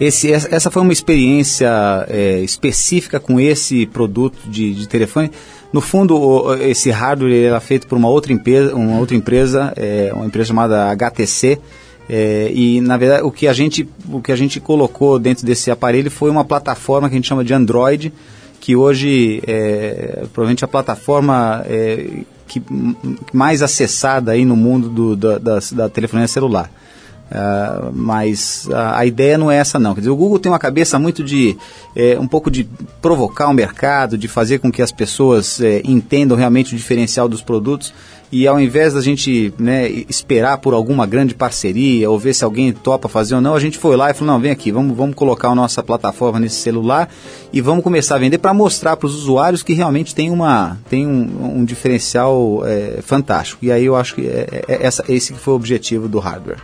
Esse, 0.00 0.32
essa 0.32 0.70
foi 0.70 0.80
uma 0.80 0.92
experiência 0.92 1.68
é, 2.08 2.40
específica 2.40 3.18
com 3.18 3.38
esse 3.40 3.86
produto 3.86 4.38
de, 4.46 4.72
de 4.72 4.88
telefone. 4.88 5.30
No 5.72 5.80
fundo, 5.80 6.54
esse 6.60 6.90
hardware 6.90 7.46
era 7.46 7.60
feito 7.60 7.86
por 7.86 7.98
uma 7.98 8.08
outra 8.08 8.32
empresa, 8.32 8.74
uma 8.74 8.98
outra 8.98 9.16
empresa, 9.16 9.72
é, 9.76 10.12
uma 10.14 10.26
empresa 10.26 10.48
chamada 10.48 10.90
HTC. 10.92 11.58
É, 12.08 12.50
e 12.54 12.82
na 12.82 12.98
verdade 12.98 13.22
o 13.22 13.30
que 13.30 13.48
a 13.48 13.52
gente 13.54 13.88
o 14.12 14.20
que 14.20 14.30
a 14.30 14.36
gente 14.36 14.60
colocou 14.60 15.18
dentro 15.18 15.46
desse 15.46 15.70
aparelho 15.70 16.10
foi 16.10 16.30
uma 16.30 16.44
plataforma 16.44 17.08
que 17.08 17.14
a 17.14 17.16
gente 17.16 17.26
chama 17.26 17.42
de 17.42 17.54
Android 17.54 18.12
que 18.64 18.74
hoje 18.74 19.42
é 19.46 20.24
provavelmente 20.32 20.64
a 20.64 20.68
plataforma 20.68 21.62
é, 21.66 22.22
que 22.48 22.62
mais 23.30 23.60
acessada 23.60 24.32
aí 24.32 24.42
no 24.42 24.56
mundo 24.56 24.88
do, 24.88 25.14
da, 25.14 25.36
da, 25.36 25.58
da 25.72 25.88
telefonia 25.90 26.26
celular. 26.26 26.70
Uh, 27.34 27.90
mas 27.92 28.68
a, 28.70 28.98
a, 28.98 29.06
ideia 29.06 29.36
não 29.36 29.50
é 29.50 29.56
essa 29.56 29.76
não. 29.76 29.92
Quer 29.92 30.02
dizer, 30.02 30.10
o 30.10 30.16
Google 30.16 30.38
tem 30.38 30.52
uma 30.52 30.58
cabeça 30.58 31.00
muito 31.00 31.24
de 31.24 31.56
é, 31.96 32.16
um 32.16 32.28
pouco 32.28 32.48
de 32.48 32.62
provocar 33.02 33.48
o 33.48 33.52
mercado, 33.52 34.16
de 34.16 34.28
fazer 34.28 34.60
com 34.60 34.70
que 34.70 34.80
as 34.80 34.92
pessoas 34.92 35.60
é, 35.60 35.82
entendam 35.84 36.36
realmente 36.36 36.74
o 36.74 36.76
diferencial 36.76 37.28
dos 37.28 37.42
produtos 37.42 37.92
e 38.30 38.46
ao 38.48 38.60
invés 38.60 38.94
da 38.94 39.00
gente 39.00 39.52
né, 39.58 39.88
esperar 40.08 40.58
por 40.58 40.74
alguma 40.74 41.06
grande 41.06 41.34
parceria 41.34 42.10
ou 42.10 42.18
ver 42.18 42.34
se 42.34 42.44
alguém 42.44 42.72
topa 42.72 43.08
fazer 43.08 43.34
ou 43.34 43.40
não, 43.40 43.54
a 43.54 43.60
gente 43.60 43.78
foi 43.78 43.96
lá 43.96 44.10
e 44.10 44.14
falou, 44.14 44.34
não, 44.34 44.40
vem 44.40 44.50
aqui, 44.50 44.72
vamos, 44.72 44.96
vamos 44.96 45.14
colocar 45.14 45.48
a 45.48 45.54
nossa 45.54 45.82
plataforma 45.82 46.40
nesse 46.40 46.56
celular 46.56 47.08
e 47.52 47.60
vamos 47.60 47.84
começar 47.84 48.16
a 48.16 48.18
vender 48.18 48.38
para 48.38 48.52
mostrar 48.52 48.96
para 48.96 49.06
os 49.06 49.14
usuários 49.14 49.62
que 49.62 49.72
realmente 49.72 50.14
tem, 50.14 50.30
uma, 50.30 50.78
tem 50.88 51.06
um, 51.06 51.58
um 51.58 51.64
diferencial 51.64 52.62
é, 52.64 53.00
fantástico. 53.02 53.64
E 53.64 53.70
aí 53.70 53.84
eu 53.84 53.94
acho 53.94 54.16
que 54.16 54.26
é, 54.26 54.64
é, 54.66 54.84
essa, 54.84 55.04
esse 55.08 55.32
foi 55.34 55.52
o 55.52 55.56
objetivo 55.56 56.08
do 56.08 56.18
hardware. 56.18 56.58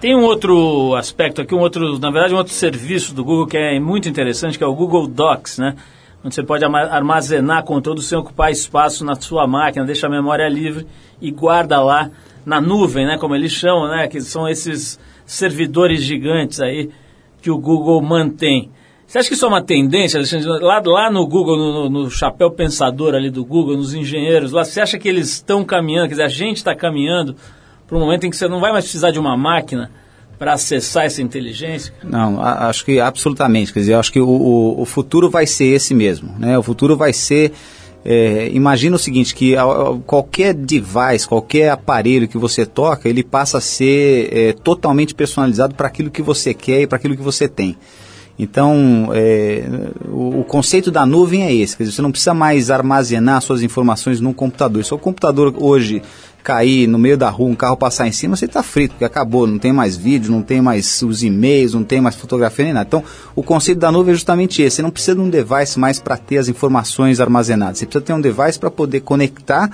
Tem 0.00 0.14
um 0.14 0.22
outro 0.22 0.94
aspecto 0.94 1.42
aqui, 1.42 1.52
um 1.52 1.58
outro, 1.58 1.98
na 1.98 2.10
verdade, 2.10 2.32
um 2.32 2.36
outro 2.36 2.52
serviço 2.52 3.12
do 3.12 3.24
Google 3.24 3.48
que 3.48 3.56
é 3.56 3.80
muito 3.80 4.08
interessante, 4.08 4.56
que 4.56 4.62
é 4.62 4.66
o 4.66 4.74
Google 4.74 5.08
Docs, 5.08 5.58
né? 5.58 5.74
Onde 6.24 6.36
você 6.36 6.42
pode 6.42 6.64
armazenar 6.64 7.64
conteúdo 7.64 8.00
sem 8.00 8.16
ocupar 8.16 8.52
espaço 8.52 9.04
na 9.04 9.16
sua 9.16 9.44
máquina, 9.48 9.84
deixa 9.84 10.06
a 10.06 10.10
memória 10.10 10.48
livre 10.48 10.86
e 11.20 11.32
guarda 11.32 11.80
lá 11.80 12.10
na 12.46 12.60
nuvem, 12.60 13.06
né? 13.06 13.18
Como 13.18 13.34
eles 13.34 13.50
chamam, 13.50 13.88
né? 13.88 14.06
Que 14.06 14.20
são 14.20 14.48
esses 14.48 15.00
servidores 15.26 16.02
gigantes 16.02 16.60
aí 16.60 16.90
que 17.42 17.50
o 17.50 17.58
Google 17.58 18.00
mantém. 18.00 18.70
Você 19.04 19.18
acha 19.18 19.28
que 19.28 19.34
isso 19.34 19.46
é 19.46 19.48
uma 19.48 19.62
tendência, 19.62 20.20
Lá, 20.60 20.80
lá 20.84 21.10
no 21.10 21.26
Google, 21.26 21.56
no, 21.56 21.90
no, 21.90 22.10
chapéu 22.10 22.52
pensador 22.52 23.14
ali 23.16 23.30
do 23.30 23.44
Google, 23.44 23.76
nos 23.76 23.94
engenheiros, 23.94 24.52
lá, 24.52 24.64
você 24.64 24.80
acha 24.80 24.98
que 24.98 25.08
eles 25.08 25.28
estão 25.30 25.64
caminhando, 25.64 26.08
quer 26.08 26.14
dizer, 26.14 26.24
a 26.24 26.28
gente 26.28 26.58
está 26.58 26.74
caminhando 26.74 27.34
para 27.88 27.96
um 27.96 28.00
momento 28.00 28.26
em 28.26 28.30
que 28.30 28.36
você 28.36 28.46
não 28.46 28.60
vai 28.60 28.70
mais 28.70 28.84
precisar 28.84 29.10
de 29.10 29.18
uma 29.18 29.36
máquina 29.36 29.90
para 30.38 30.52
acessar 30.52 31.06
essa 31.06 31.20
inteligência? 31.20 31.92
Não, 32.04 32.40
acho 32.40 32.84
que 32.84 33.00
absolutamente. 33.00 33.72
Quer 33.72 33.80
dizer, 33.80 33.94
acho 33.94 34.12
que 34.12 34.20
o, 34.20 34.76
o, 34.78 34.84
futuro 34.84 35.28
vai 35.28 35.46
ser 35.46 35.64
esse 35.64 35.94
mesmo. 35.94 36.32
Né? 36.38 36.56
O 36.56 36.62
futuro 36.62 36.96
vai 36.96 37.12
ser 37.12 37.52
é, 38.04 38.48
imagina 38.52 38.94
o 38.94 38.98
seguinte, 38.98 39.34
que 39.34 39.54
qualquer 40.06 40.54
device, 40.54 41.26
qualquer 41.26 41.70
aparelho 41.70 42.28
que 42.28 42.38
você 42.38 42.64
toca, 42.64 43.08
ele 43.08 43.24
passa 43.24 43.58
a 43.58 43.60
ser 43.60 44.28
é, 44.32 44.52
totalmente 44.52 45.14
personalizado 45.14 45.74
para 45.74 45.88
aquilo 45.88 46.10
que 46.10 46.22
você 46.22 46.54
quer 46.54 46.82
e 46.82 46.86
para 46.86 46.96
aquilo 46.96 47.16
que 47.16 47.22
você 47.22 47.48
tem. 47.48 47.76
Então, 48.38 49.10
é, 49.12 49.64
o, 50.08 50.40
o, 50.40 50.44
conceito 50.44 50.92
da 50.92 51.04
nuvem 51.04 51.42
é 51.42 51.52
esse, 51.52 51.76
quer 51.76 51.82
dizer, 51.82 51.96
você 51.96 52.02
não 52.02 52.12
precisa 52.12 52.32
mais 52.32 52.70
armazenar 52.70 53.42
suas 53.42 53.62
informações 53.64 54.20
num 54.20 54.32
computador. 54.32 54.84
Se 54.84 54.94
o 54.94 54.98
computador 54.98 55.52
hoje 55.58 56.00
cair 56.48 56.86
no 56.86 56.98
meio 56.98 57.18
da 57.18 57.28
rua, 57.28 57.50
um 57.50 57.54
carro 57.54 57.76
passar 57.76 58.08
em 58.08 58.12
cima, 58.12 58.34
você 58.34 58.46
está 58.46 58.62
frito, 58.62 58.92
porque 58.92 59.04
acabou, 59.04 59.46
não 59.46 59.58
tem 59.58 59.70
mais 59.70 59.98
vídeo, 59.98 60.32
não 60.32 60.40
tem 60.40 60.62
mais 60.62 61.02
os 61.02 61.22
e-mails, 61.22 61.74
não 61.74 61.84
tem 61.84 62.00
mais 62.00 62.16
fotografia 62.16 62.64
nem 62.64 62.72
nada. 62.72 62.86
Então, 62.88 63.04
o 63.36 63.42
conceito 63.42 63.78
da 63.78 63.92
nuvem 63.92 64.12
é 64.12 64.14
justamente 64.14 64.62
esse, 64.62 64.76
você 64.76 64.82
não 64.82 64.90
precisa 64.90 65.14
de 65.14 65.20
um 65.20 65.28
device 65.28 65.78
mais 65.78 66.00
para 66.00 66.16
ter 66.16 66.38
as 66.38 66.48
informações 66.48 67.20
armazenadas, 67.20 67.76
você 67.76 67.84
precisa 67.84 68.02
ter 68.02 68.14
um 68.14 68.20
device 68.22 68.58
para 68.58 68.70
poder 68.70 69.00
conectar 69.00 69.70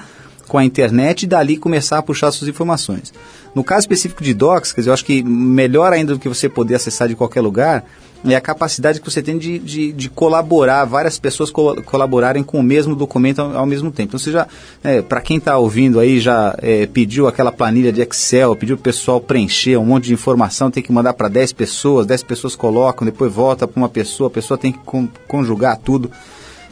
com 0.48 0.58
a 0.58 0.64
internet 0.64 1.22
e 1.22 1.26
dali 1.28 1.56
começar 1.56 1.98
a 1.98 2.02
puxar 2.02 2.32
suas 2.32 2.48
informações. 2.48 3.14
No 3.54 3.62
caso 3.62 3.82
específico 3.82 4.24
de 4.24 4.34
Docs, 4.34 4.72
quer 4.72 4.80
dizer, 4.80 4.90
eu 4.90 4.94
acho 4.94 5.04
que 5.04 5.22
melhor 5.22 5.92
ainda 5.92 6.14
do 6.14 6.18
que 6.18 6.28
você 6.28 6.48
poder 6.48 6.74
acessar 6.74 7.06
de 7.06 7.14
qualquer 7.14 7.40
lugar, 7.40 7.84
é 8.32 8.36
a 8.36 8.40
capacidade 8.40 9.00
que 9.00 9.10
você 9.10 9.22
tem 9.22 9.36
de, 9.36 9.58
de, 9.58 9.92
de 9.92 10.08
colaborar, 10.08 10.84
várias 10.84 11.18
pessoas 11.18 11.50
co 11.50 11.82
colaborarem 11.82 12.42
com 12.42 12.58
o 12.58 12.62
mesmo 12.62 12.96
documento 12.96 13.40
ao, 13.40 13.58
ao 13.58 13.66
mesmo 13.66 13.90
tempo. 13.90 14.10
Então, 14.10 14.18
você 14.18 14.32
já, 14.32 14.46
é, 14.82 15.02
para 15.02 15.20
quem 15.20 15.36
está 15.36 15.58
ouvindo 15.58 16.00
aí, 16.00 16.18
já 16.18 16.54
é, 16.62 16.86
pediu 16.86 17.26
aquela 17.26 17.52
planilha 17.52 17.92
de 17.92 18.00
Excel, 18.00 18.56
pediu 18.56 18.76
o 18.76 18.78
pessoal 18.78 19.20
preencher 19.20 19.76
um 19.76 19.84
monte 19.84 20.04
de 20.04 20.14
informação, 20.14 20.70
tem 20.70 20.82
que 20.82 20.92
mandar 20.92 21.12
para 21.14 21.28
10 21.28 21.52
pessoas, 21.52 22.06
10 22.06 22.22
pessoas 22.22 22.56
colocam, 22.56 23.04
depois 23.04 23.32
volta 23.32 23.68
para 23.68 23.80
uma 23.80 23.88
pessoa, 23.88 24.28
a 24.28 24.30
pessoa 24.30 24.56
tem 24.56 24.72
que 24.72 24.78
con 24.78 25.08
conjugar 25.28 25.76
tudo. 25.76 26.10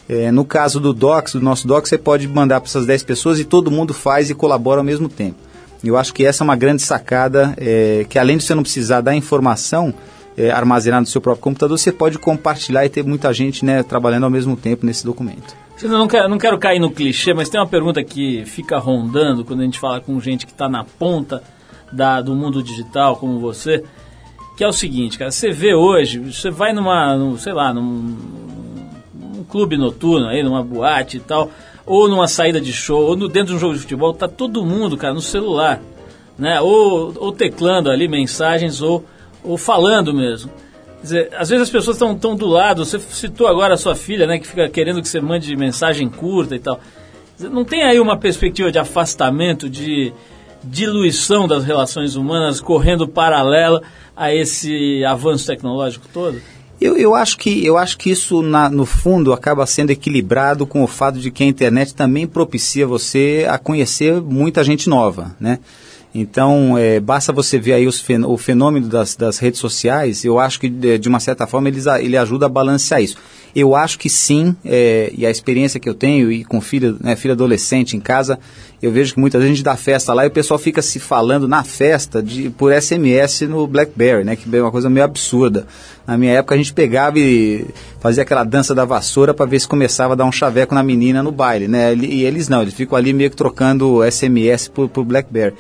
É, 0.09 0.31
no 0.33 0.45
caso 0.45 0.81
do 0.81 0.93
Docs, 0.93 1.35
do 1.35 1.41
nosso 1.41 1.67
Docs, 1.67 1.91
você 1.91 1.99
pode 1.99 2.27
mandar 2.29 2.61
para 2.61 2.69
essas 2.69 2.87
10 2.87 3.03
pessoas 3.03 3.39
e 3.39 3.45
todo 3.45 3.71
mundo 3.71 3.95
faz 3.95 4.31
e 4.31 4.35
colabora 4.35 4.81
ao 4.81 4.85
mesmo 4.85 5.09
tempo. 5.09 5.37
Eu 5.85 5.97
acho 5.97 6.15
que 6.15 6.25
essa 6.25 6.43
é 6.43 6.45
uma 6.45 6.55
grande 6.55 6.83
sacada, 6.83 7.55
é, 7.57 8.07
que 8.09 8.19
além 8.19 8.37
de 8.37 8.45
você 8.45 8.55
não 8.55 8.63
precisar 8.63 9.01
da 9.01 9.15
informação, 9.15 9.93
é, 10.37 10.51
armazenado 10.51 11.03
no 11.03 11.07
seu 11.07 11.20
próprio 11.20 11.43
computador, 11.43 11.78
você 11.78 11.93
pode 11.93 12.18
compartilhar 12.18 12.85
e 12.85 12.89
ter 12.89 13.05
muita 13.05 13.33
gente 13.33 13.64
né, 13.64 13.83
trabalhando 13.83 14.24
ao 14.24 14.30
mesmo 14.30 14.57
tempo 14.57 14.87
nesse 14.87 15.05
documento. 15.05 15.55
Não 15.83 16.07
quero, 16.07 16.28
não 16.28 16.39
quero 16.39 16.59
cair 16.59 16.78
no 16.78 16.91
clichê, 16.91 17.35
mas 17.35 17.49
tem 17.49 17.61
uma 17.61 17.66
pergunta 17.66 18.03
que 18.05 18.45
fica 18.45 18.78
rondando 18.78 19.45
quando 19.45 19.61
a 19.61 19.64
gente 19.64 19.80
fala 19.80 20.01
com 20.01 20.18
gente 20.20 20.47
que 20.47 20.53
está 20.53 20.68
na 20.68 20.85
ponta 20.85 21.43
da, 21.91 22.20
do 22.20 22.35
mundo 22.35 22.62
digital, 22.62 23.16
como 23.16 23.41
você, 23.41 23.83
que 24.57 24.62
é 24.62 24.68
o 24.68 24.72
seguinte, 24.72 25.18
cara, 25.18 25.30
você 25.30 25.51
vê 25.51 25.74
hoje, 25.74 26.18
você 26.18 26.51
vai 26.51 26.72
numa, 26.72 27.16
num, 27.16 27.37
sei 27.37 27.53
lá, 27.53 27.74
num, 27.74 28.16
num, 29.12 29.45
clube 29.45 29.76
noturno 29.76 30.28
aí, 30.28 30.43
numa 30.43 30.62
boate 30.62 31.16
e 31.16 31.20
tal, 31.20 31.51
ou 31.85 32.09
numa 32.09 32.28
saída 32.28 32.61
de 32.61 32.72
show, 32.72 33.03
ou 33.03 33.16
no, 33.16 33.28
dentro 33.28 33.49
de 33.49 33.55
um 33.57 33.59
jogo 33.59 33.74
de 33.74 33.80
futebol, 33.80 34.14
tá 34.14 34.28
todo 34.28 34.64
mundo, 34.64 34.97
cara, 34.97 35.12
no 35.12 35.20
celular, 35.20 35.83
né? 36.39 36.61
Ou, 36.61 37.12
ou 37.18 37.33
teclando 37.33 37.91
ali 37.91 38.09
mensagens, 38.09 38.80
ou 38.80 39.05
ou 39.43 39.57
falando 39.57 40.14
mesmo. 40.14 40.51
Quer 41.01 41.03
dizer, 41.03 41.30
às 41.36 41.49
vezes 41.49 41.64
as 41.64 41.70
pessoas 41.70 41.97
estão 41.97 42.16
tão 42.16 42.36
do 42.36 42.47
lado, 42.47 42.84
você 42.84 42.99
citou 42.99 43.47
agora 43.47 43.74
a 43.74 43.76
sua 43.76 43.95
filha, 43.95 44.26
né, 44.26 44.38
que 44.38 44.47
fica 44.47 44.68
querendo 44.68 45.03
que 45.03 45.09
você 45.09 45.20
mande 45.20 45.55
mensagem 45.57 46.09
curta 46.09 46.55
e 46.55 46.61
tal. 46.61 46.80
Dizer, 47.36 47.51
não 47.51 47.64
tem 47.64 47.82
aí 47.82 47.99
uma 47.99 48.16
perspectiva 48.16 48.70
de 48.70 48.78
afastamento, 48.78 49.68
de 49.68 50.12
diluição 50.62 51.49
das 51.49 51.64
relações 51.64 52.14
humanas 52.14 52.61
correndo 52.61 53.09
paralela 53.09 53.82
a 54.16 54.32
esse 54.32 55.05
avanço 55.05 55.47
tecnológico 55.47 56.07
todo? 56.12 56.40
Eu, 56.80 56.97
eu, 56.97 57.14
acho 57.14 57.38
que, 57.38 57.64
eu 57.64 57.78
acho 57.78 57.97
que 57.97 58.11
isso, 58.11 58.43
na, 58.43 58.68
no 58.68 58.84
fundo, 58.84 59.32
acaba 59.32 59.64
sendo 59.66 59.90
equilibrado 59.90 60.66
com 60.66 60.82
o 60.82 60.86
fato 60.88 61.18
de 61.18 61.30
que 61.30 61.45
a 61.45 61.47
internet 61.47 61.95
também 61.95 62.26
propicia 62.26 62.86
você 62.86 63.47
a 63.49 63.57
conhecer 63.57 64.20
muita 64.20 64.64
gente 64.64 64.88
nova, 64.88 65.34
né? 65.38 65.61
Então, 66.15 66.77
é, 66.77 67.01
basta 67.01 67.33
você 67.33 67.59
ver 67.59 67.73
aí 67.73 67.87
os, 67.87 68.05
o 68.27 68.37
fenômeno 68.37 68.87
das, 68.87 69.17
das, 69.17 69.39
redes 69.39 69.59
sociais, 69.59 70.25
eu 70.25 70.39
acho 70.39 70.61
que, 70.61 70.69
de, 70.69 70.99
de 70.99 71.09
uma 71.09 71.19
certa 71.19 71.47
forma, 71.47 71.69
ele, 71.69 71.81
ele 72.01 72.17
ajuda 72.19 72.47
a 72.47 72.49
balancear 72.51 73.03
isso. 73.03 73.17
Eu 73.55 73.75
acho 73.75 73.99
que 73.99 74.09
sim, 74.09 74.55
é, 74.65 75.11
e 75.17 75.27
a 75.27 75.31
experiência 75.31 75.81
que 75.81 75.89
eu 75.89 75.95
tenho, 75.95 76.31
e 76.31 76.45
com 76.45 76.61
filho, 76.61 76.97
né, 77.01 77.17
filho 77.17 77.33
adolescente 77.33 77.97
em 77.97 78.01
casa, 78.01 78.39
eu 78.83 78.91
vejo 78.91 79.15
que 79.15 79.21
muita 79.21 79.41
gente 79.41 79.63
dá 79.63 79.77
festa 79.77 80.13
lá 80.13 80.25
e 80.25 80.29
o 80.29 80.31
pessoal 80.31 80.59
fica 80.59 80.83
se 80.83 80.99
falando 80.99 81.47
na 81.47 81.63
festa 81.63 82.23
de, 82.23 82.51
por 82.51 82.73
SMS 82.73 83.43
no 83.43 83.67
BlackBerry, 83.67 84.25
né, 84.25 84.37
que 84.37 84.55
é 84.55 84.63
uma 84.63 84.71
coisa 84.71 84.91
meio 84.91 85.05
absurda. 85.05 85.67
Na 86.07 86.17
minha 86.19 86.33
época 86.33 86.55
a 86.55 86.59
gente 86.59 86.73
pegava 86.73 87.19
e 87.19 87.67
fazia 88.01 88.23
aquela 88.23 88.43
dança 88.43 88.75
da 88.75 88.85
vassoura 88.85 89.33
para 89.33 89.47
ver 89.47 89.61
se 89.61 89.69
começava 89.69 90.15
a 90.15 90.17
dar 90.17 90.25
um 90.25 90.33
chaveco 90.33 90.75
na 90.75 90.83
menina 90.83 91.23
no 91.23 91.31
baile, 91.31 91.69
né, 91.69 91.95
e 91.95 92.25
eles 92.25 92.49
não, 92.49 92.63
eles 92.63 92.75
ficam 92.75 92.97
ali 92.97 93.13
meio 93.13 93.31
que 93.31 93.37
trocando 93.37 94.01
SMS 94.11 94.69
por, 94.69 94.89
por 94.89 95.05
BlackBerry. 95.05 95.55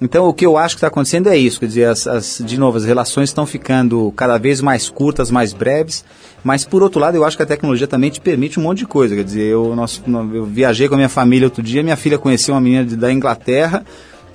Então, 0.00 0.28
o 0.28 0.32
que 0.32 0.46
eu 0.46 0.56
acho 0.56 0.76
que 0.76 0.78
está 0.78 0.86
acontecendo 0.86 1.28
é 1.28 1.36
isso, 1.36 1.58
quer 1.58 1.66
dizer, 1.66 1.84
as, 1.88 2.06
as, 2.06 2.42
de 2.44 2.56
novo, 2.58 2.76
as 2.76 2.84
relações 2.84 3.30
estão 3.30 3.44
ficando 3.44 4.12
cada 4.16 4.38
vez 4.38 4.60
mais 4.60 4.88
curtas, 4.88 5.28
mais 5.28 5.52
breves, 5.52 6.04
mas 6.44 6.64
por 6.64 6.84
outro 6.84 7.00
lado, 7.00 7.16
eu 7.16 7.24
acho 7.24 7.36
que 7.36 7.42
a 7.42 7.46
tecnologia 7.46 7.86
também 7.88 8.08
te 8.08 8.20
permite 8.20 8.60
um 8.60 8.62
monte 8.62 8.78
de 8.78 8.86
coisa, 8.86 9.16
quer 9.16 9.24
dizer, 9.24 9.42
eu, 9.42 9.74
nós, 9.74 10.00
eu 10.32 10.44
viajei 10.44 10.88
com 10.88 10.94
a 10.94 10.98
minha 10.98 11.08
família 11.08 11.46
outro 11.46 11.62
dia, 11.64 11.82
minha 11.82 11.96
filha 11.96 12.16
conheceu 12.16 12.54
uma 12.54 12.60
menina 12.60 12.84
de, 12.84 12.94
da 12.94 13.12
Inglaterra, 13.12 13.84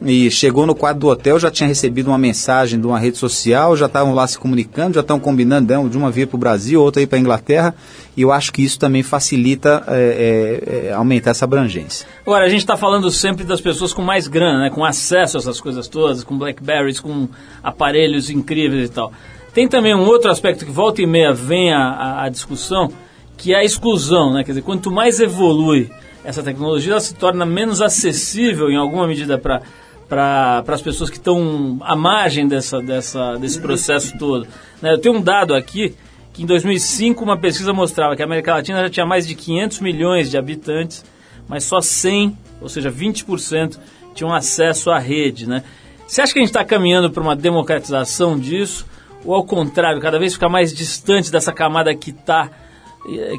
e 0.06 0.30
chegou 0.30 0.66
no 0.66 0.76
quadro 0.76 1.00
do 1.00 1.08
hotel, 1.08 1.40
já 1.40 1.50
tinha 1.50 1.68
recebido 1.68 2.08
uma 2.08 2.18
mensagem 2.18 2.80
de 2.80 2.86
uma 2.86 3.00
rede 3.00 3.18
social, 3.18 3.76
já 3.76 3.86
estavam 3.86 4.14
lá 4.14 4.28
se 4.28 4.38
comunicando, 4.38 4.96
já 4.96 5.02
estão 5.02 5.20
combinando 5.20 5.90
de 5.90 5.98
uma 5.98 6.12
vir 6.12 6.28
para 6.28 6.36
o 6.36 6.40
Brasil, 6.40 6.82
outra 6.82 7.02
ir 7.02 7.08
para 7.08 7.18
a 7.18 7.22
Inglaterra, 7.22 7.76
e 8.16 8.22
eu 8.22 8.32
acho 8.32 8.52
que 8.52 8.64
isso 8.64 8.78
também 8.78 9.02
facilita 9.02 9.84
é, 9.88 10.82
é, 10.84 10.88
é 10.88 10.94
aumentar 10.94 11.32
essa 11.32 11.46
abrangência. 11.46 12.06
Agora, 12.26 12.46
a 12.46 12.50
gente 12.50 12.60
está 12.60 12.76
falando 12.76 13.10
sempre 13.10 13.44
das 13.44 13.62
pessoas 13.62 13.94
com 13.94 14.02
mais 14.02 14.28
grana, 14.28 14.64
né, 14.64 14.70
com 14.70 14.84
acesso 14.84 15.38
a 15.38 15.40
essas 15.40 15.62
coisas 15.62 15.88
todas, 15.88 16.24
com 16.24 16.38
Blackberries, 16.38 17.00
com 17.00 17.30
aparelhos 17.64 18.30
incríveis 18.30 18.90
e 18.90 18.92
tal. 18.92 19.12
Tem 19.54 19.68
também 19.68 19.96
um 19.96 20.06
outro 20.06 20.30
aspecto 20.30 20.66
que 20.66 20.72
volta 20.72 21.02
e 21.02 21.06
meia 21.06 21.32
vem 21.32 21.72
à 21.72 22.28
discussão, 22.30 22.92
que 23.38 23.54
é 23.54 23.58
a 23.58 23.64
exclusão, 23.64 24.34
né? 24.34 24.44
Quer 24.44 24.52
dizer, 24.52 24.62
quanto 24.64 24.92
mais 24.92 25.20
evolui 25.20 25.90
essa 26.24 26.42
tecnologia, 26.42 26.94
ela 26.94 27.02
se 27.02 27.14
torna 27.14 27.46
menos 27.46 27.82
acessível 27.82 28.70
em 28.70 28.78
alguma 28.78 29.08
medida 29.08 29.38
para 29.38 29.62
para 30.08 30.64
as 30.68 30.82
pessoas 30.82 31.10
que 31.10 31.18
estão 31.18 31.78
à 31.82 31.96
margem 31.96 32.48
dessa, 32.48 32.82
dessa, 32.82 33.36
desse 33.36 33.60
processo 33.60 34.18
todo. 34.18 34.48
Né? 34.82 34.94
Eu 34.94 34.98
tenho 35.00 35.16
um 35.16 35.22
dado 35.22 35.54
aqui 35.54 35.96
que 36.32 36.44
em 36.44 36.46
2005 36.46 37.24
uma 37.24 37.38
pesquisa 37.38 37.72
mostrava 37.74 38.16
que 38.16 38.22
a 38.22 38.26
América 38.26 38.54
Latina 38.54 38.82
já 38.82 38.90
tinha 38.90 39.06
mais 39.06 39.28
de 39.28 39.36
500 39.36 39.80
milhões 39.80 40.32
de 40.32 40.38
habitantes, 40.38 41.06
mas 41.48 41.64
só 41.64 41.80
100, 41.80 42.38
ou 42.60 42.68
seja, 42.68 42.92
20% 42.92 43.78
tinham 44.16 44.34
acesso 44.34 44.90
à 44.90 44.98
rede. 44.98 45.48
Né? 45.48 45.64
Você 46.08 46.22
acha 46.22 46.34
que 46.34 46.40
a 46.40 46.42
gente 46.42 46.50
está 46.50 46.66
caminhando 46.66 47.12
para 47.12 47.22
uma 47.22 47.36
democratização 47.36 48.38
disso? 48.38 48.86
Ou 49.26 49.34
ao 49.34 49.44
contrário, 49.44 50.02
cada 50.02 50.20
vez 50.20 50.34
fica 50.34 50.50
mais 50.50 50.74
distante 50.74 51.32
dessa 51.32 51.52
camada 51.52 51.94
que 51.96 52.10
está 52.10 52.50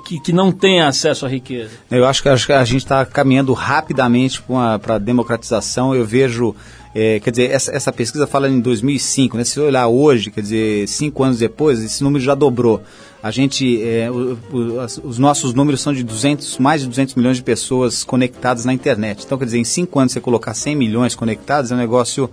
que, 0.05 0.21
que 0.21 0.33
não 0.33 0.53
tem 0.53 0.83
acesso 0.83 1.25
à 1.25 1.29
riqueza? 1.29 1.71
Eu 1.91 2.05
acho 2.05 2.23
que, 2.23 2.29
acho 2.29 2.47
que 2.47 2.53
a 2.53 2.65
gente 2.65 2.83
está 2.83 3.05
caminhando 3.07 3.53
rapidamente 3.53 4.43
para 4.43 4.97
a 4.97 4.99
democratização. 4.99 5.95
Eu 5.95 6.05
vejo, 6.05 6.55
é, 6.95 7.19
quer 7.21 7.31
dizer, 7.31 7.51
essa, 7.51 7.75
essa, 7.75 7.93
pesquisa 7.93 8.27
fala 8.27 8.49
em 8.49 8.61
2005, 8.61 9.37
né? 9.37 9.45
Se 9.45 9.59
olhar 9.59 9.89
hoje, 9.89 10.31
quer 10.31 10.43
dizer, 10.43 10.87
cinco 10.87 11.23
anos 11.23 11.39
depois, 11.39 11.83
esse 11.83 12.05
número 12.05 12.23
já 12.23 12.35
dobrou. 12.35 12.83
A 13.23 13.31
gente, 13.31 13.83
é, 13.83 14.11
o, 14.11 14.39
o, 14.53 14.85
os 15.03 15.19
nossos 15.19 15.55
números 15.55 15.81
são 15.81 15.95
de 15.95 16.05
200, 16.05 16.59
mais 16.59 16.83
de 16.83 16.89
200 16.89 17.15
milhões 17.15 17.39
de 17.39 17.43
pessoas 17.43 18.05
conectadas 18.05 18.67
na 18.67 18.73
internet. 18.75 19.25
Então, 19.25 19.39
quer 19.39 19.47
dizer, 19.47 19.59
em 19.59 19.65
cinco 19.65 19.99
anos 19.99 20.13
você 20.13 20.21
colocar 20.21 20.53
100 20.53 20.77
milhões 20.77 21.15
conectados 21.15 21.73
é 21.73 21.75
um 21.75 21.79
negócio 21.79 22.31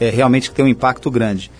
é, 0.00 0.08
realmente 0.08 0.48
que 0.48 0.56
tem 0.56 0.64
um 0.64 0.68
impacto 0.68 1.10
grande. 1.10 1.50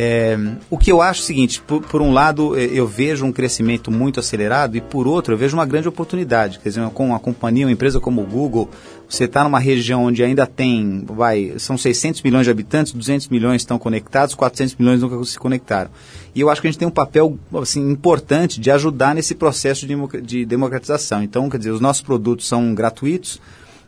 É, 0.00 0.38
o 0.70 0.78
que 0.78 0.92
eu 0.92 1.02
acho 1.02 1.22
é 1.22 1.24
o 1.24 1.26
seguinte, 1.26 1.60
por, 1.60 1.82
por, 1.82 2.00
um 2.00 2.12
lado 2.12 2.56
é, 2.56 2.66
eu 2.66 2.86
vejo 2.86 3.26
um 3.26 3.32
crescimento 3.32 3.90
muito 3.90 4.20
acelerado 4.20 4.76
e 4.76 4.80
por 4.80 5.08
outro 5.08 5.34
eu 5.34 5.36
vejo 5.36 5.56
uma 5.56 5.66
grande 5.66 5.88
oportunidade. 5.88 6.60
Quer 6.60 6.68
dizer, 6.68 6.88
com 6.90 7.08
uma 7.08 7.18
companhia, 7.18 7.66
uma 7.66 7.72
empresa 7.72 7.98
como 7.98 8.22
o 8.22 8.24
Google, 8.24 8.70
você 9.08 9.24
está 9.24 9.42
numa 9.42 9.58
região 9.58 10.04
onde 10.04 10.22
ainda 10.22 10.46
tem, 10.46 11.04
vai, 11.04 11.54
são 11.58 11.76
600 11.76 12.22
milhões 12.22 12.44
de 12.44 12.50
habitantes, 12.52 12.92
200 12.92 13.26
milhões 13.26 13.62
estão 13.62 13.76
conectados, 13.76 14.36
400 14.36 14.76
milhões 14.76 15.00
nunca 15.00 15.24
se 15.24 15.36
conectaram. 15.36 15.90
E 16.32 16.40
eu 16.40 16.48
acho 16.48 16.60
que 16.60 16.68
a 16.68 16.70
gente 16.70 16.78
tem 16.78 16.86
um 16.86 16.92
papel 16.92 17.36
assim, 17.60 17.90
importante 17.90 18.60
de 18.60 18.70
ajudar 18.70 19.16
nesse 19.16 19.34
processo 19.34 19.84
de 20.22 20.46
democratização. 20.46 21.24
Então, 21.24 21.50
quer 21.50 21.58
dizer, 21.58 21.72
os 21.72 21.80
nossos 21.80 22.02
produtos 22.02 22.46
são 22.46 22.72
gratuitos, 22.72 23.40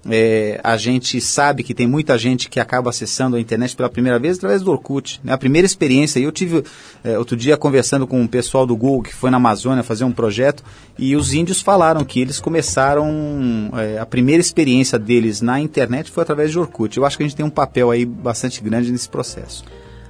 é, 0.09 0.59
a 0.65 0.77
gente 0.77 1.21
sabe 1.21 1.63
que 1.63 1.75
tem 1.75 1.87
muita 1.87 2.17
gente 2.17 2.49
que 2.49 2.59
acaba 2.59 2.91
acessando 2.91 3.37
a 3.37 3.41
internet 3.41 3.77
pela 3.77 3.89
primeira 3.89 4.19
vez 4.19 4.39
através 4.39 4.63
do 4.63 4.71
Orkut. 4.71 5.21
Né? 5.23 5.33
A 5.33 5.39
primeira 5.39 5.67
experiência, 5.67 6.19
eu 6.19 6.33
tive 6.33 6.65
é, 7.05 7.19
outro 7.19 7.37
dia 7.37 7.57
conversando 7.57 8.07
com 8.07 8.21
um 8.21 8.27
pessoal 8.27 8.67
do 8.67 8.75
Google 8.77 9.03
que 9.03 9.15
foi 9.15 9.31
na 9.31 9.37
Amazônia 9.37 9.83
fazer 9.83 10.05
um 10.05 10.13
projeto 10.13 10.63
e 10.99 11.15
os 11.15 11.35
índios 11.35 11.61
falaram 11.61 12.05
que 12.05 12.21
eles 12.21 12.41
começaram, 12.41 13.71
é, 13.77 13.99
a 13.99 14.07
primeira 14.07 14.41
experiência 14.41 14.99
deles 14.99 15.41
na 15.41 15.61
internet 15.61 16.11
foi 16.11 16.23
através 16.23 16.51
de 16.51 16.59
Orkut. 16.59 16.97
Eu 16.97 17.05
acho 17.05 17.17
que 17.17 17.23
a 17.23 17.27
gente 17.27 17.37
tem 17.37 17.45
um 17.45 17.51
papel 17.51 17.91
aí 17.91 18.07
bastante 18.07 18.63
grande 18.63 18.91
nesse 18.91 19.09
processo. 19.09 19.65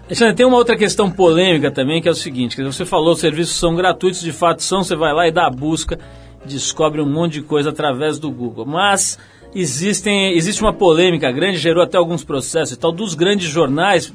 Alexandre, 0.07 0.35
tem 0.35 0.47
uma 0.47 0.57
outra 0.57 0.77
questão 0.77 1.09
polêmica 1.09 1.71
também, 1.71 2.03
que 2.03 2.09
é 2.09 2.11
o 2.11 2.17
seguinte, 2.17 2.61
você 2.61 2.85
falou, 2.85 3.13
os 3.13 3.21
serviços 3.21 3.57
são 3.57 3.77
gratuitos, 3.77 4.21
de 4.21 4.33
fato 4.33 4.61
são, 4.61 4.83
você 4.83 4.97
vai 4.97 5.13
lá 5.13 5.29
e 5.29 5.31
dá 5.31 5.47
a 5.47 5.51
busca 5.51 5.99
descobre 6.45 7.01
um 7.01 7.09
monte 7.09 7.35
de 7.35 7.43
coisa 7.43 7.71
através 7.71 8.19
do 8.19 8.31
Google. 8.31 8.67
Mas 8.67 9.19
existem, 9.55 10.37
existe 10.37 10.63
uma 10.63 10.73
polêmica 10.73 11.31
grande, 11.31 11.59
gerou 11.59 11.83
até 11.83 11.97
alguns 11.97 12.25
processos 12.25 12.75
e 12.75 12.79
tal, 12.79 12.93
dos 12.93 13.15
grandes 13.15 13.49
jornais 13.49 14.13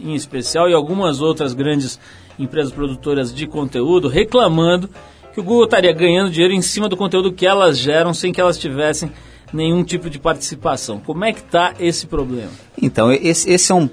em 0.00 0.14
especial 0.14 0.68
e 0.68 0.74
algumas 0.74 1.20
outras 1.20 1.54
grandes 1.54 1.98
empresas 2.38 2.72
produtoras 2.72 3.34
de 3.34 3.46
conteúdo 3.46 4.08
reclamando 4.08 4.88
que 5.32 5.40
o 5.40 5.42
Google 5.42 5.64
estaria 5.64 5.92
ganhando 5.92 6.30
dinheiro 6.30 6.54
em 6.54 6.62
cima 6.62 6.88
do 6.88 6.96
conteúdo 6.96 7.32
que 7.32 7.46
elas 7.46 7.78
geram 7.78 8.14
sem 8.14 8.32
que 8.32 8.40
elas 8.40 8.58
tivessem 8.58 9.10
nenhum 9.52 9.82
tipo 9.82 10.10
de 10.10 10.18
participação. 10.18 11.00
Como 11.00 11.24
é 11.24 11.32
que 11.32 11.40
está 11.40 11.74
esse 11.78 12.06
problema? 12.06 12.50
Então, 12.80 13.12
esse, 13.12 13.50
esse 13.50 13.72
é 13.72 13.74
um, 13.74 13.88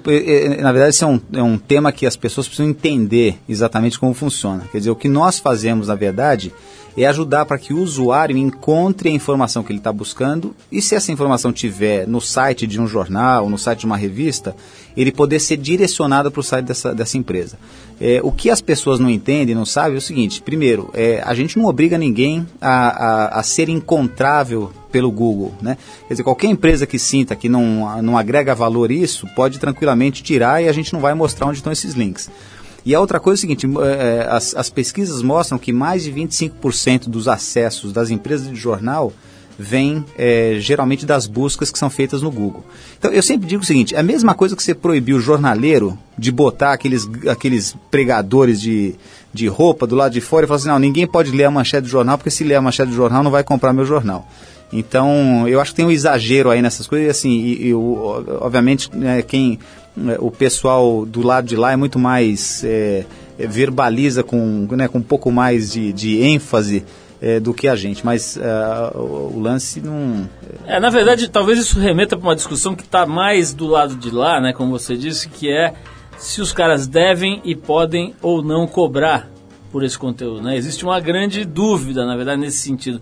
na 0.60 0.72
verdade, 0.72 0.90
esse 0.90 1.04
é 1.04 1.06
um, 1.06 1.20
é 1.32 1.42
um 1.42 1.58
tema 1.58 1.92
que 1.92 2.06
as 2.06 2.16
pessoas 2.16 2.46
precisam 2.46 2.70
entender 2.70 3.38
exatamente 3.48 3.98
como 3.98 4.12
funciona. 4.14 4.64
Quer 4.70 4.78
dizer, 4.78 4.90
o 4.90 4.96
que 4.96 5.08
nós 5.08 5.38
fazemos, 5.38 5.88
na 5.88 5.94
verdade, 5.94 6.52
é 6.96 7.06
ajudar 7.06 7.44
para 7.44 7.58
que 7.58 7.74
o 7.74 7.80
usuário 7.80 8.36
encontre 8.36 9.08
a 9.08 9.12
informação 9.12 9.62
que 9.62 9.70
ele 9.72 9.78
está 9.78 9.92
buscando 9.92 10.54
e 10.70 10.80
se 10.80 10.94
essa 10.94 11.12
informação 11.12 11.52
tiver 11.52 12.06
no 12.06 12.20
site 12.20 12.66
de 12.66 12.80
um 12.80 12.86
jornal 12.86 13.48
no 13.48 13.58
site 13.58 13.80
de 13.80 13.86
uma 13.86 13.96
revista, 13.96 14.56
ele 14.96 15.12
poder 15.12 15.40
ser 15.40 15.56
direcionado 15.58 16.30
para 16.30 16.40
o 16.40 16.42
site 16.42 16.64
dessa, 16.64 16.94
dessa 16.94 17.18
empresa. 17.18 17.58
É, 18.00 18.20
o 18.22 18.32
que 18.32 18.50
as 18.50 18.60
pessoas 18.60 18.98
não 18.98 19.10
entendem, 19.10 19.54
não 19.54 19.64
sabem, 19.64 19.94
é 19.94 19.98
o 19.98 20.02
seguinte: 20.02 20.42
primeiro, 20.42 20.90
é, 20.94 21.22
a 21.24 21.34
gente 21.34 21.58
não 21.58 21.66
obriga 21.66 21.98
ninguém 21.98 22.46
a, 22.60 22.88
a, 22.88 23.40
a 23.40 23.42
ser 23.42 23.68
encontrável 23.68 24.70
pelo 24.90 25.10
Google, 25.10 25.54
né? 25.60 25.76
Quer 26.06 26.14
dizer, 26.14 26.22
qualquer 26.22 26.48
empresa 26.48 26.86
que 26.86 26.98
sinta 26.98 27.36
que 27.36 27.48
não, 27.48 28.02
não 28.02 28.16
agrega 28.16 28.54
valor 28.54 28.90
isso, 28.90 29.26
pode 29.34 29.58
tranquilamente 29.58 30.22
tirar 30.22 30.62
e 30.62 30.68
a 30.68 30.72
gente 30.72 30.92
não 30.92 31.00
vai 31.00 31.14
mostrar 31.14 31.46
onde 31.46 31.58
estão 31.58 31.72
esses 31.72 31.94
links. 31.94 32.30
E 32.86 32.94
a 32.94 33.00
outra 33.00 33.18
coisa 33.18 33.36
é 33.36 33.38
o 33.38 33.40
seguinte, 33.40 33.66
é, 33.84 34.28
as, 34.30 34.54
as 34.54 34.70
pesquisas 34.70 35.20
mostram 35.20 35.58
que 35.58 35.72
mais 35.72 36.04
de 36.04 36.12
25% 36.12 37.08
dos 37.08 37.26
acessos 37.26 37.92
das 37.92 38.10
empresas 38.10 38.48
de 38.48 38.54
jornal 38.54 39.12
vem 39.58 40.04
é, 40.16 40.58
geralmente 40.60 41.04
das 41.04 41.26
buscas 41.26 41.72
que 41.72 41.80
são 41.80 41.90
feitas 41.90 42.22
no 42.22 42.30
Google. 42.30 42.64
Então 42.96 43.10
eu 43.10 43.24
sempre 43.24 43.48
digo 43.48 43.62
o 43.62 43.66
seguinte: 43.66 43.96
é 43.96 43.98
a 43.98 44.04
mesma 44.04 44.34
coisa 44.34 44.54
que 44.54 44.62
você 44.62 44.72
proibir 44.72 45.14
o 45.14 45.20
jornaleiro 45.20 45.98
de 46.16 46.30
botar 46.30 46.74
aqueles, 46.74 47.08
aqueles 47.28 47.74
pregadores 47.90 48.60
de, 48.60 48.94
de 49.34 49.48
roupa 49.48 49.84
do 49.84 49.96
lado 49.96 50.12
de 50.12 50.20
fora 50.20 50.44
e 50.44 50.46
falar 50.46 50.58
assim: 50.58 50.68
não, 50.68 50.78
ninguém 50.78 51.08
pode 51.08 51.32
ler 51.32 51.46
a 51.46 51.50
manchete 51.50 51.82
do 51.82 51.88
jornal, 51.88 52.16
porque 52.16 52.30
se 52.30 52.44
ler 52.44 52.54
a 52.54 52.62
manchete 52.62 52.90
do 52.90 52.96
jornal 52.96 53.24
não 53.24 53.32
vai 53.32 53.42
comprar 53.42 53.72
meu 53.72 53.84
jornal. 53.84 54.28
Então 54.72 55.48
eu 55.48 55.60
acho 55.60 55.72
que 55.72 55.76
tem 55.76 55.86
um 55.86 55.90
exagero 55.90 56.50
aí 56.50 56.62
nessas 56.62 56.86
coisas, 56.86 57.06
e 57.06 57.10
assim, 57.10 57.40
e, 57.40 57.74
obviamente 57.74 58.94
né, 58.94 59.22
quem 59.22 59.58
é, 59.58 59.58
o 60.18 60.30
pessoal 60.30 61.06
do 61.06 61.22
lado 61.22 61.46
de 61.46 61.56
lá 61.56 61.72
é 61.72 61.76
muito 61.76 61.98
mais 61.98 62.62
é, 62.64 63.04
é, 63.38 63.46
verbaliza 63.46 64.22
com, 64.22 64.68
né, 64.72 64.88
com 64.88 64.98
um 64.98 65.02
pouco 65.02 65.30
mais 65.30 65.72
de, 65.72 65.92
de 65.92 66.22
ênfase 66.22 66.84
é, 67.20 67.40
do 67.40 67.54
que 67.54 67.66
a 67.66 67.74
gente, 67.74 68.04
mas 68.04 68.36
uh, 68.36 68.98
o, 68.98 69.36
o, 69.36 69.40
lance 69.40 69.80
não. 69.80 70.28
É, 70.66 70.78
na 70.78 70.90
verdade, 70.90 71.28
talvez 71.28 71.58
isso 71.58 71.78
remeta 71.78 72.16
para 72.16 72.28
uma 72.28 72.36
discussão 72.36 72.74
que 72.74 72.82
está 72.82 73.06
mais 73.06 73.54
do 73.54 73.66
lado 73.66 73.96
de 73.96 74.10
lá, 74.10 74.40
né, 74.40 74.52
como 74.52 74.70
você 74.70 74.96
disse, 74.96 75.28
que 75.28 75.50
é 75.50 75.72
se 76.18 76.40
os 76.40 76.52
caras 76.52 76.86
devem 76.86 77.40
e 77.44 77.54
podem 77.54 78.14
ou 78.20 78.42
não 78.42 78.66
cobrar 78.66 79.30
por 79.70 79.84
esse 79.84 79.98
conteúdo. 79.98 80.42
Né? 80.42 80.56
Existe 80.56 80.84
uma 80.84 81.00
grande 81.00 81.44
dúvida, 81.44 82.06
na 82.06 82.16
verdade, 82.16 82.40
nesse 82.40 82.58
sentido. 82.58 83.00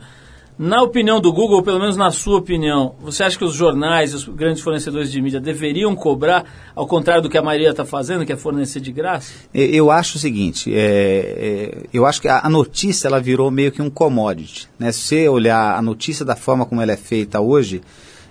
Na 0.57 0.83
opinião 0.83 1.21
do 1.21 1.33
Google, 1.33 1.65
pelo 1.65 1.81
menos 1.81 1.97
na 1.97 2.13
sua 2.13 2.39
opinião, 2.39 2.95
você 3.01 3.25
acha 3.25 3.37
que 3.37 3.45
os 3.45 3.55
jornais 3.55 4.15
os 4.15 4.29
grandes 4.29 4.63
fornecedores 4.63 5.11
de 5.11 5.21
mídia 5.21 5.41
deveriam 5.41 5.97
cobrar, 5.97 6.45
ao 6.77 6.87
contrário 6.87 7.23
do 7.23 7.29
que 7.29 7.37
a 7.37 7.43
maioria 7.43 7.71
está 7.71 7.85
fazendo, 7.85 8.25
que 8.25 8.33
é 8.33 8.37
fornecer 8.37 8.79
de 8.79 8.93
graça? 8.93 9.33
Eu 9.53 9.91
acho 9.91 10.17
o 10.17 10.21
seguinte, 10.21 10.73
é, 10.73 10.79
é, 10.79 11.83
eu 11.93 12.07
acho 12.07 12.23
que 12.23 12.29
a 12.29 12.49
notícia 12.49 13.09
ela 13.09 13.21
virou 13.21 13.51
meio 13.51 13.73
que 13.73 13.83
um 13.83 13.91
commodity. 13.91 14.69
Né? 14.79 14.93
Se 14.93 15.01
você 15.01 15.29
olhar 15.29 15.77
a 15.77 15.83
notícia 15.83 16.25
da 16.25 16.37
forma 16.37 16.65
como 16.65 16.81
ela 16.81 16.93
é 16.93 16.97
feita 16.97 17.41
hoje, 17.41 17.83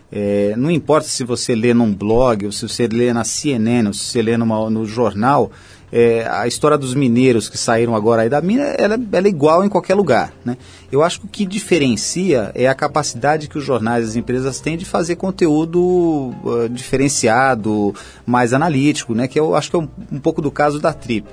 é, 0.09 0.53
não 0.55 0.71
importa 0.71 1.07
se 1.07 1.26
você 1.26 1.53
lê 1.53 1.74
num 1.74 1.93
blog, 1.93 2.45
ou 2.45 2.51
se 2.53 2.65
você 2.69 2.88
lê 2.88 3.11
na 3.11 3.26
CNN, 3.26 3.88
ou 3.88 3.93
se 3.93 4.05
você 4.05 4.21
lê 4.21 4.38
numa, 4.38 4.69
no 4.69 4.86
jornal, 4.86 5.51
é, 5.96 6.28
a 6.28 6.48
história 6.48 6.76
dos 6.76 6.96
mineiros 6.96 7.48
que 7.48 7.56
saíram 7.56 7.96
agora 7.96 8.24
aí 8.24 8.30
da 8.30 8.41
mina, 8.41 8.64
ela, 8.64 9.00
ela, 9.12 9.28
é 9.28 9.30
igual 9.30 9.64
em 9.64 9.70
qualquer 9.70 9.94
lugar. 9.94 10.34
Né? 10.44 10.58
Eu 10.91 11.04
acho 11.04 11.20
que 11.20 11.26
o 11.28 11.30
que 11.30 11.46
diferencia 11.46 12.52
é 12.56 12.68
a 12.68 12.74
capacidade 12.74 13.48
que 13.48 13.60
os 13.60 13.64
jornais 13.64 14.04
e 14.04 14.10
as 14.10 14.16
empresas 14.16 14.60
têm 14.60 14.76
de 14.76 14.86
fazer 14.86 15.18
conteúdo 15.18 16.34
uh, 16.44 16.68
diferenciado, 16.68 17.94
mais 18.26 18.54
analítico, 18.54 19.14
né? 19.14 19.28
que 19.28 19.39
eu 19.39 19.54
acho 19.54 19.70
que 19.70 19.76
é 19.76 19.80
um, 19.80 19.88
um 20.12 20.20
pouco 20.20 20.41
do 20.41 20.50
caso 20.50 20.80
da 20.80 20.91
Trip. 20.91 21.28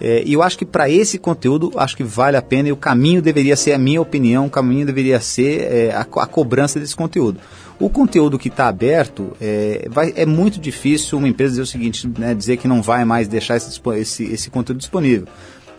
É, 0.00 0.22
e 0.24 0.32
eu 0.32 0.42
acho 0.42 0.56
que 0.56 0.64
para 0.64 0.88
esse 0.88 1.18
conteúdo, 1.18 1.72
acho 1.76 1.96
que 1.96 2.04
vale 2.04 2.36
a 2.36 2.42
pena 2.42 2.68
e 2.68 2.72
o 2.72 2.76
caminho 2.76 3.20
deveria 3.20 3.56
ser, 3.56 3.72
a 3.72 3.78
minha 3.78 4.00
opinião, 4.00 4.46
o 4.46 4.50
caminho 4.50 4.86
deveria 4.86 5.20
ser 5.20 5.60
é, 5.62 5.90
a, 5.92 6.00
a 6.00 6.26
cobrança 6.26 6.78
desse 6.78 6.94
conteúdo. 6.94 7.40
O 7.80 7.88
conteúdo 7.88 8.38
que 8.38 8.48
está 8.48 8.68
aberto, 8.68 9.36
é, 9.40 9.86
vai, 9.88 10.12
é 10.16 10.26
muito 10.26 10.60
difícil 10.60 11.18
uma 11.18 11.28
empresa 11.28 11.50
dizer 11.50 11.62
o 11.62 11.66
seguinte, 11.66 12.10
né, 12.18 12.34
dizer 12.34 12.56
que 12.56 12.66
não 12.66 12.82
vai 12.82 13.04
mais 13.04 13.28
deixar 13.28 13.56
esse, 13.56 13.80
esse, 13.96 14.24
esse 14.24 14.50
conteúdo 14.50 14.78
disponível. 14.78 15.26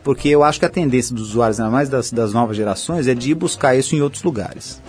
Porque 0.03 0.29
eu 0.29 0.43
acho 0.43 0.59
que 0.59 0.65
a 0.65 0.69
tendência 0.69 1.13
dos 1.13 1.29
usuários, 1.29 1.59
ainda 1.59 1.71
mais 1.71 1.89
das, 1.89 2.11
das 2.11 2.33
novas 2.33 2.55
gerações, 2.55 3.07
é 3.07 3.13
de 3.13 3.31
ir 3.31 3.35
buscar 3.35 3.75
isso 3.75 3.95
em 3.95 4.01
outros 4.01 4.23
lugares. 4.23 4.81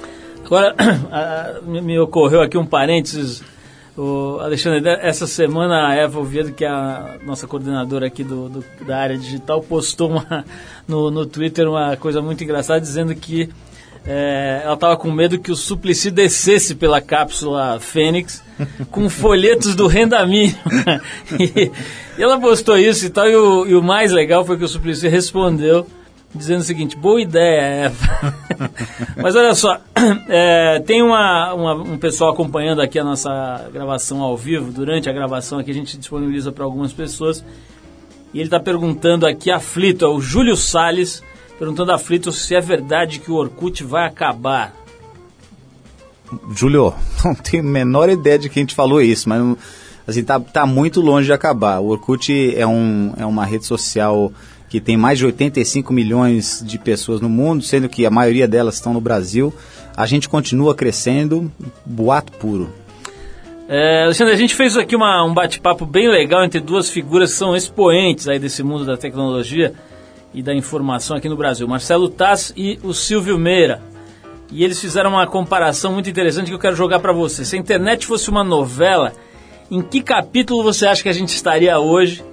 Agora, 0.44 0.74
me 1.66 1.98
ocorreu 1.98 2.42
aqui 2.42 2.56
um 2.56 2.66
parênteses, 2.66 3.42
o 4.00 4.40
Alexandre, 4.40 4.88
essa 5.02 5.26
semana 5.26 5.88
a 5.88 5.94
Eva 5.94 6.18
Oviedo, 6.18 6.52
que 6.52 6.64
é 6.64 6.68
a 6.68 7.18
nossa 7.22 7.46
coordenadora 7.46 8.06
aqui 8.06 8.24
do, 8.24 8.48
do 8.48 8.64
da 8.86 8.96
área 8.96 9.18
digital, 9.18 9.60
postou 9.60 10.10
uma, 10.12 10.44
no, 10.88 11.10
no 11.10 11.26
Twitter 11.26 11.68
uma 11.68 11.96
coisa 11.98 12.22
muito 12.22 12.42
engraçada, 12.42 12.80
dizendo 12.80 13.14
que 13.14 13.50
é, 14.06 14.62
ela 14.64 14.72
estava 14.72 14.96
com 14.96 15.10
medo 15.12 15.38
que 15.38 15.52
o 15.52 15.56
Suplicy 15.56 16.10
descesse 16.10 16.74
pela 16.74 17.02
cápsula 17.02 17.78
Fênix 17.78 18.42
com 18.90 19.10
folhetos 19.10 19.74
do 19.74 19.86
Renda 19.86 20.24
Mínima. 20.24 20.56
e, 21.38 21.70
e, 22.18 22.22
ela 22.22 22.40
postou 22.40 22.78
isso 22.78 23.04
e 23.04 23.10
tal, 23.10 23.28
e 23.28 23.36
o, 23.36 23.66
e 23.66 23.74
o, 23.74 23.82
mais 23.82 24.12
legal 24.12 24.46
foi 24.46 24.56
que 24.56 24.64
o 24.64 24.68
Suplicy 24.68 25.08
respondeu 25.08 25.86
dizendo 26.34 26.60
o 26.60 26.64
seguinte, 26.64 26.96
boa 26.96 27.20
ideia, 27.20 27.60
Eva. 27.86 28.34
Mas 29.20 29.34
olha 29.34 29.54
só, 29.54 29.78
é, 30.28 30.80
tem 30.80 31.02
uma, 31.02 31.52
uma, 31.54 31.74
um 31.74 31.98
pessoal 31.98 32.32
acompanhando 32.32 32.80
aqui 32.80 32.98
a 32.98 33.04
nossa 33.04 33.68
gravação 33.72 34.22
ao 34.22 34.36
vivo, 34.36 34.70
durante 34.70 35.08
a 35.08 35.12
gravação 35.12 35.58
aqui 35.58 35.70
a 35.70 35.74
gente 35.74 35.98
disponibiliza 35.98 36.52
para 36.52 36.64
algumas 36.64 36.92
pessoas, 36.92 37.44
e 38.32 38.38
ele 38.38 38.46
está 38.46 38.60
perguntando 38.60 39.26
aqui 39.26 39.50
aflito, 39.50 40.04
é 40.04 40.08
o 40.08 40.20
Júlio 40.20 40.56
Salles, 40.56 41.22
perguntando 41.58 41.92
aflito 41.92 42.30
se 42.30 42.54
é 42.54 42.60
verdade 42.60 43.18
que 43.18 43.30
o 43.30 43.34
Orkut 43.34 43.82
vai 43.82 44.06
acabar. 44.06 44.74
Júlio, 46.54 46.94
não 47.24 47.34
tenho 47.34 47.62
a 47.64 47.66
menor 47.66 48.08
ideia 48.08 48.38
de 48.38 48.48
quem 48.48 48.64
te 48.64 48.74
falou 48.74 49.02
isso, 49.02 49.28
mas 49.28 49.56
assim, 50.06 50.22
tá, 50.22 50.38
tá 50.38 50.64
muito 50.64 51.00
longe 51.00 51.26
de 51.26 51.32
acabar. 51.32 51.80
O 51.80 51.88
Orkut 51.88 52.56
é, 52.56 52.64
um, 52.64 53.12
é 53.16 53.26
uma 53.26 53.44
rede 53.44 53.66
social 53.66 54.32
que 54.70 54.80
tem 54.80 54.96
mais 54.96 55.18
de 55.18 55.26
85 55.26 55.92
milhões 55.92 56.62
de 56.64 56.78
pessoas 56.78 57.20
no 57.20 57.28
mundo, 57.28 57.62
sendo 57.62 57.88
que 57.88 58.06
a 58.06 58.10
maioria 58.10 58.46
delas 58.46 58.76
estão 58.76 58.94
no 58.94 59.00
Brasil. 59.00 59.52
A 59.96 60.06
gente 60.06 60.28
continua 60.28 60.76
crescendo, 60.76 61.50
boato 61.84 62.32
puro. 62.34 62.72
É, 63.68 64.04
Alexandre, 64.04 64.32
a 64.32 64.36
gente 64.36 64.54
fez 64.54 64.76
aqui 64.76 64.94
uma, 64.94 65.24
um 65.24 65.34
bate-papo 65.34 65.84
bem 65.84 66.08
legal 66.08 66.44
entre 66.44 66.60
duas 66.60 66.88
figuras 66.88 67.32
que 67.32 67.36
são 67.36 67.56
expoentes 67.56 68.28
aí 68.28 68.38
desse 68.38 68.62
mundo 68.62 68.84
da 68.84 68.96
tecnologia 68.96 69.74
e 70.32 70.40
da 70.40 70.54
informação 70.54 71.16
aqui 71.16 71.28
no 71.28 71.36
Brasil, 71.36 71.66
Marcelo 71.66 72.08
Tass 72.08 72.52
e 72.56 72.78
o 72.84 72.94
Silvio 72.94 73.36
Meira. 73.36 73.82
E 74.52 74.62
eles 74.62 74.80
fizeram 74.80 75.10
uma 75.10 75.26
comparação 75.26 75.92
muito 75.92 76.08
interessante 76.08 76.46
que 76.46 76.54
eu 76.54 76.60
quero 76.60 76.76
jogar 76.76 77.00
para 77.00 77.12
você. 77.12 77.44
Se 77.44 77.56
a 77.56 77.58
internet 77.58 78.06
fosse 78.06 78.30
uma 78.30 78.44
novela, 78.44 79.12
em 79.68 79.82
que 79.82 80.00
capítulo 80.00 80.62
você 80.62 80.86
acha 80.86 81.02
que 81.02 81.08
a 81.08 81.12
gente 81.12 81.30
estaria 81.30 81.76
hoje? 81.78 82.24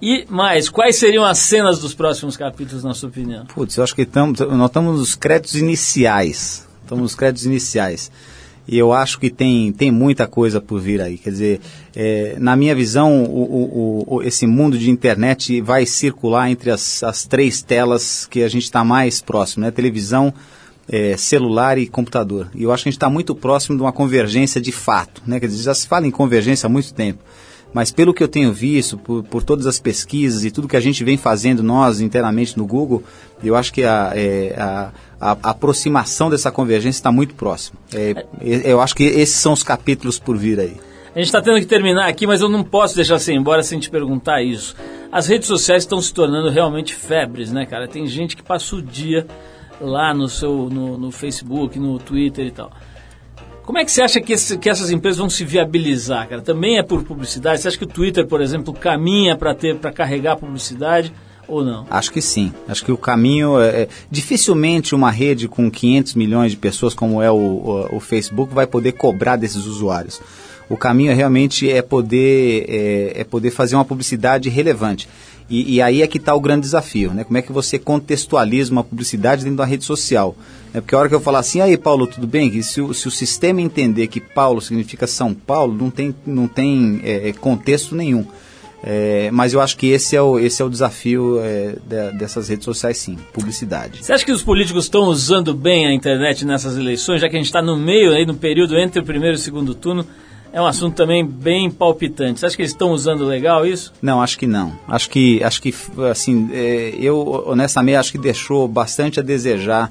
E 0.00 0.24
mais, 0.28 0.68
quais 0.68 0.96
seriam 0.96 1.24
as 1.24 1.38
cenas 1.38 1.80
dos 1.80 1.92
próximos 1.92 2.36
capítulos, 2.36 2.84
na 2.84 2.94
sua 2.94 3.08
opinião? 3.08 3.46
Putz, 3.46 3.76
eu 3.76 3.84
acho 3.84 3.94
que 3.94 4.04
tamo, 4.04 4.32
nós 4.52 4.68
estamos 4.68 4.98
nos 4.98 5.14
créditos 5.14 5.56
iniciais. 5.56 6.66
Estamos 6.82 7.02
nos 7.02 7.14
créditos 7.14 7.44
iniciais 7.44 8.10
e 8.68 8.76
eu 8.76 8.92
acho 8.92 9.18
que 9.18 9.30
tem, 9.30 9.72
tem 9.72 9.90
muita 9.90 10.26
coisa 10.26 10.60
por 10.60 10.78
vir 10.78 11.00
aí. 11.00 11.16
Quer 11.16 11.30
dizer, 11.30 11.60
é, 11.96 12.36
na 12.38 12.54
minha 12.54 12.74
visão, 12.74 13.24
o, 13.24 13.42
o, 13.42 14.16
o, 14.16 14.22
esse 14.22 14.46
mundo 14.46 14.78
de 14.78 14.90
internet 14.90 15.58
vai 15.62 15.86
circular 15.86 16.50
entre 16.50 16.70
as, 16.70 17.02
as 17.02 17.24
três 17.24 17.62
telas 17.62 18.26
que 18.26 18.42
a 18.42 18.48
gente 18.48 18.64
está 18.64 18.84
mais 18.84 19.22
próximo, 19.22 19.64
né? 19.64 19.70
Televisão, 19.70 20.34
é, 20.86 21.16
celular 21.16 21.78
e 21.78 21.86
computador. 21.86 22.50
E 22.54 22.64
eu 22.64 22.70
acho 22.70 22.82
que 22.82 22.90
a 22.90 22.92
gente 22.92 22.98
está 22.98 23.08
muito 23.08 23.34
próximo 23.34 23.74
de 23.74 23.82
uma 23.82 23.92
convergência 23.92 24.60
de 24.60 24.70
fato, 24.70 25.22
né? 25.26 25.40
Quer 25.40 25.46
dizer, 25.46 25.62
já 25.62 25.74
se 25.74 25.88
fala 25.88 26.06
em 26.06 26.10
convergência 26.10 26.66
há 26.66 26.70
muito 26.70 26.92
tempo. 26.92 27.20
Mas 27.72 27.92
pelo 27.92 28.14
que 28.14 28.22
eu 28.22 28.28
tenho 28.28 28.52
visto, 28.52 28.96
por, 28.96 29.22
por 29.24 29.42
todas 29.42 29.66
as 29.66 29.78
pesquisas 29.78 30.44
e 30.44 30.50
tudo 30.50 30.66
que 30.66 30.76
a 30.76 30.80
gente 30.80 31.04
vem 31.04 31.16
fazendo 31.16 31.62
nós 31.62 32.00
internamente 32.00 32.56
no 32.56 32.66
Google, 32.66 33.02
eu 33.44 33.54
acho 33.54 33.72
que 33.72 33.84
a, 33.84 34.12
é, 34.14 34.54
a 34.58 34.90
a, 35.20 35.36
aproximação 35.42 36.30
dessa 36.30 36.50
convergência 36.50 36.98
está 36.98 37.12
muito 37.12 37.34
próxima. 37.34 37.78
É, 37.92 38.24
eu 38.40 38.80
acho 38.80 38.94
que 38.94 39.04
esses 39.04 39.36
são 39.36 39.52
os 39.52 39.62
capítulos 39.62 40.18
por 40.18 40.36
vir 40.36 40.60
aí. 40.60 40.76
A 41.14 41.18
gente 41.18 41.26
está 41.26 41.42
tendo 41.42 41.58
que 41.58 41.66
terminar 41.66 42.06
aqui, 42.06 42.26
mas 42.26 42.40
eu 42.40 42.48
não 42.48 42.62
posso 42.62 42.94
deixar 42.94 43.18
você 43.18 43.32
embora 43.32 43.62
sem 43.62 43.78
te 43.78 43.90
perguntar 43.90 44.42
isso. 44.42 44.76
As 45.10 45.26
redes 45.26 45.48
sociais 45.48 45.82
estão 45.82 46.00
se 46.00 46.12
tornando 46.12 46.48
realmente 46.50 46.94
febres, 46.94 47.50
né, 47.50 47.66
cara? 47.66 47.88
Tem 47.88 48.06
gente 48.06 48.36
que 48.36 48.42
passa 48.42 48.76
o 48.76 48.82
dia 48.82 49.26
lá 49.80 50.12
no 50.14 50.28
seu 50.28 50.68
no, 50.70 50.98
no 50.98 51.10
Facebook, 51.10 51.78
no 51.78 51.98
Twitter 51.98 52.46
e 52.46 52.50
tal. 52.50 52.70
Como 53.68 53.76
é 53.76 53.84
que 53.84 53.92
você 53.92 54.00
acha 54.00 54.18
que, 54.18 54.32
esse, 54.32 54.56
que, 54.56 54.70
essas 54.70 54.90
empresas 54.90 55.18
vão 55.18 55.28
se 55.28 55.44
viabilizar, 55.44 56.26
cara? 56.26 56.40
Também 56.40 56.78
é 56.78 56.82
por 56.82 57.02
publicidade? 57.02 57.60
Você 57.60 57.68
acha 57.68 57.76
que 57.76 57.84
o 57.84 57.86
Twitter, 57.86 58.26
por 58.26 58.40
exemplo, 58.40 58.72
caminha 58.72 59.36
para 59.36 59.54
ter 59.54 59.76
para 59.76 59.92
carregar 59.92 60.36
publicidade 60.36 61.12
ou 61.46 61.62
não? 61.62 61.86
Acho 61.90 62.10
que 62.10 62.22
sim. 62.22 62.50
Acho 62.66 62.82
que 62.82 62.90
o 62.90 62.96
caminho 62.96 63.60
é, 63.60 63.82
é, 63.82 63.88
dificilmente 64.10 64.94
uma 64.94 65.10
rede 65.10 65.48
com 65.48 65.70
500 65.70 66.14
milhões 66.14 66.52
de 66.52 66.56
pessoas 66.56 66.94
como 66.94 67.20
é 67.20 67.30
o, 67.30 67.34
o, 67.34 67.96
o 67.96 68.00
Facebook 68.00 68.54
vai 68.54 68.66
poder 68.66 68.92
cobrar 68.92 69.36
desses 69.36 69.66
usuários. 69.66 70.18
O 70.70 70.76
caminho 70.78 71.10
é 71.10 71.14
realmente 71.14 71.70
é 71.70 71.82
poder 71.82 72.64
é, 72.70 73.20
é 73.20 73.24
poder 73.24 73.50
fazer 73.50 73.74
uma 73.74 73.84
publicidade 73.84 74.48
relevante. 74.48 75.06
E, 75.50 75.76
e, 75.76 75.82
aí 75.82 76.02
é 76.02 76.06
que 76.06 76.18
está 76.18 76.34
o 76.34 76.40
grande 76.40 76.62
desafio, 76.62 77.12
né? 77.14 77.24
Como 77.24 77.38
é 77.38 77.42
que 77.42 77.50
você 77.50 77.78
contextualiza 77.78 78.70
uma 78.70 78.84
publicidade 78.84 79.44
dentro 79.44 79.56
da 79.56 79.64
rede 79.64 79.82
social? 79.82 80.36
É 80.74 80.80
porque 80.80 80.94
a 80.94 80.98
hora 80.98 81.08
que 81.08 81.14
eu 81.14 81.20
falar 81.20 81.38
assim, 81.38 81.62
aí 81.62 81.76
Paulo, 81.76 82.06
tudo 82.06 82.26
bem? 82.26 82.60
Se, 82.60 82.82
o, 82.82 82.92
se 82.92 83.08
o 83.08 83.10
sistema 83.10 83.62
entender 83.62 84.08
que 84.08 84.20
Paulo 84.20 84.60
significa 84.60 85.06
São 85.06 85.32
Paulo, 85.32 85.74
não 85.74 85.90
tem, 85.90 86.14
não 86.26 86.46
tem 86.46 87.00
é, 87.02 87.30
é 87.30 87.32
contexto 87.32 87.94
nenhum. 87.94 88.26
É, 88.82 89.30
mas 89.32 89.54
eu 89.54 89.60
acho 89.60 89.76
que 89.76 89.88
esse 89.88 90.14
é 90.14 90.22
o, 90.22 90.38
esse 90.38 90.62
é 90.62 90.64
o 90.64 90.68
desafio 90.68 91.40
é, 91.40 91.76
de, 91.84 92.18
dessas 92.18 92.48
redes 92.48 92.64
sociais, 92.64 92.98
sim, 92.98 93.16
publicidade. 93.32 94.04
Você 94.04 94.12
acha 94.12 94.24
que 94.24 94.30
os 94.30 94.42
políticos 94.42 94.84
estão 94.84 95.04
usando 95.04 95.52
bem 95.54 95.86
a 95.86 95.92
internet 95.92 96.44
nessas 96.44 96.76
eleições, 96.76 97.20
já 97.20 97.28
que 97.28 97.36
a 97.36 97.38
gente 97.38 97.46
está 97.46 97.60
no 97.60 97.76
meio, 97.76 98.12
aí, 98.12 98.24
no 98.24 98.34
período 98.34 98.78
entre 98.78 99.00
o 99.00 99.04
primeiro 99.04 99.36
e 99.36 99.38
o 99.38 99.42
segundo 99.42 99.74
turno? 99.74 100.06
É 100.52 100.60
um 100.60 100.66
assunto 100.66 100.94
também 100.94 101.24
bem 101.24 101.70
palpitante. 101.70 102.40
Você 102.40 102.46
acha 102.46 102.56
que 102.56 102.62
eles 102.62 102.72
estão 102.72 102.90
usando 102.90 103.24
legal 103.24 103.66
isso? 103.66 103.92
Não, 104.00 104.20
acho 104.22 104.38
que 104.38 104.46
não. 104.46 104.72
Acho 104.86 105.10
que, 105.10 105.42
acho 105.42 105.60
que 105.60 105.74
assim, 106.10 106.48
é, 106.52 106.94
eu 106.98 107.44
honestamente 107.46 107.96
acho 107.96 108.12
que 108.12 108.18
deixou 108.18 108.66
bastante 108.66 109.20
a 109.20 109.22
desejar 109.22 109.90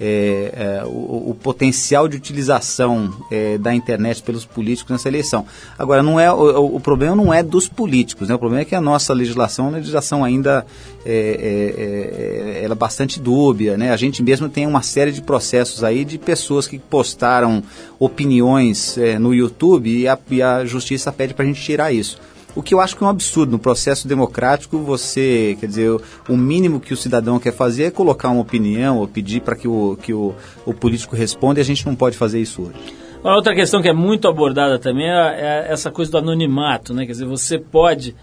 é, 0.00 0.80
é, 0.80 0.84
o, 0.84 1.30
o, 1.30 1.34
potencial 1.34 2.06
de 2.06 2.16
utilização 2.16 3.12
é, 3.30 3.58
da 3.58 3.74
internet 3.74 4.22
pelos 4.22 4.44
políticos 4.44 4.92
nessa 4.92 5.08
eleição. 5.08 5.44
Agora, 5.76 6.02
não 6.02 6.20
é, 6.20 6.32
o, 6.32 6.76
o, 6.76 6.80
problema 6.80 7.16
não 7.16 7.34
é 7.34 7.42
dos 7.42 7.66
políticos, 7.66 8.28
né? 8.28 8.34
o 8.34 8.38
problema 8.38 8.62
é 8.62 8.64
que 8.64 8.74
a 8.74 8.80
nossa 8.80 9.12
legislação 9.12 9.68
é 9.68 9.72
legislação 9.72 10.22
ainda 10.22 10.64
é, 11.04 11.10
é, 11.10 12.60
é, 12.60 12.64
ela 12.64 12.74
é 12.74 12.76
bastante 12.76 13.18
dúbia. 13.18 13.76
Né? 13.76 13.90
A 13.90 13.96
gente 13.96 14.22
mesmo 14.22 14.48
tem 14.48 14.66
uma 14.66 14.82
série 14.82 15.10
de 15.10 15.20
processos 15.20 15.82
aí 15.82 16.04
de 16.04 16.16
pessoas 16.16 16.68
que 16.68 16.78
postaram 16.78 17.62
opiniões 17.98 18.96
no 19.20 19.34
YouTube 19.34 19.90
e 19.90 20.06
a, 20.06 20.16
e 20.30 20.40
a 20.40 20.64
justiça 20.64 21.10
pede 21.10 21.34
para 21.34 21.44
a 21.44 21.48
gente 21.48 21.60
tirar 21.60 21.92
isso. 21.92 22.18
O 22.58 22.62
que 22.62 22.74
eu 22.74 22.80
acho 22.80 22.96
que 22.96 23.04
é 23.04 23.06
um 23.06 23.10
absurdo. 23.10 23.52
No 23.52 23.58
processo 23.60 24.08
democrático, 24.08 24.78
você, 24.78 25.56
quer 25.60 25.66
dizer, 25.66 25.90
o 26.28 26.36
mínimo 26.36 26.80
que 26.80 26.92
o 26.92 26.96
cidadão 26.96 27.38
quer 27.38 27.52
fazer 27.52 27.84
é 27.84 27.90
colocar 27.92 28.30
uma 28.30 28.40
opinião 28.40 28.98
ou 28.98 29.06
pedir 29.06 29.42
para 29.42 29.54
que, 29.54 29.68
o, 29.68 29.96
que 30.02 30.12
o, 30.12 30.34
o 30.66 30.74
político 30.74 31.14
responda 31.14 31.60
e 31.60 31.62
a 31.62 31.64
gente 31.64 31.86
não 31.86 31.94
pode 31.94 32.16
fazer 32.16 32.40
isso 32.40 32.62
hoje. 32.62 32.78
Uma 33.22 33.36
outra 33.36 33.54
questão 33.54 33.80
que 33.80 33.88
é 33.88 33.92
muito 33.92 34.26
abordada 34.26 34.76
também 34.76 35.08
é, 35.08 35.66
é 35.68 35.72
essa 35.72 35.88
coisa 35.92 36.10
do 36.10 36.18
anonimato, 36.18 36.92
né? 36.92 37.06
Quer 37.06 37.12
dizer, 37.12 37.26
você 37.26 37.60
pode, 37.60 38.16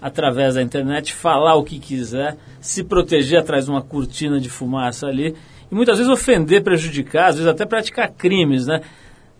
através 0.00 0.54
da 0.54 0.62
internet, 0.62 1.12
falar 1.12 1.56
o 1.56 1.64
que 1.64 1.80
quiser, 1.80 2.36
se 2.60 2.84
proteger 2.84 3.40
atrás 3.40 3.64
de 3.64 3.72
uma 3.72 3.82
cortina 3.82 4.38
de 4.38 4.48
fumaça 4.48 5.08
ali 5.08 5.34
e 5.68 5.74
muitas 5.74 5.98
vezes 5.98 6.12
ofender, 6.12 6.62
prejudicar, 6.62 7.30
às 7.30 7.34
vezes 7.34 7.50
até 7.50 7.66
praticar 7.66 8.08
crimes, 8.12 8.68
né? 8.68 8.82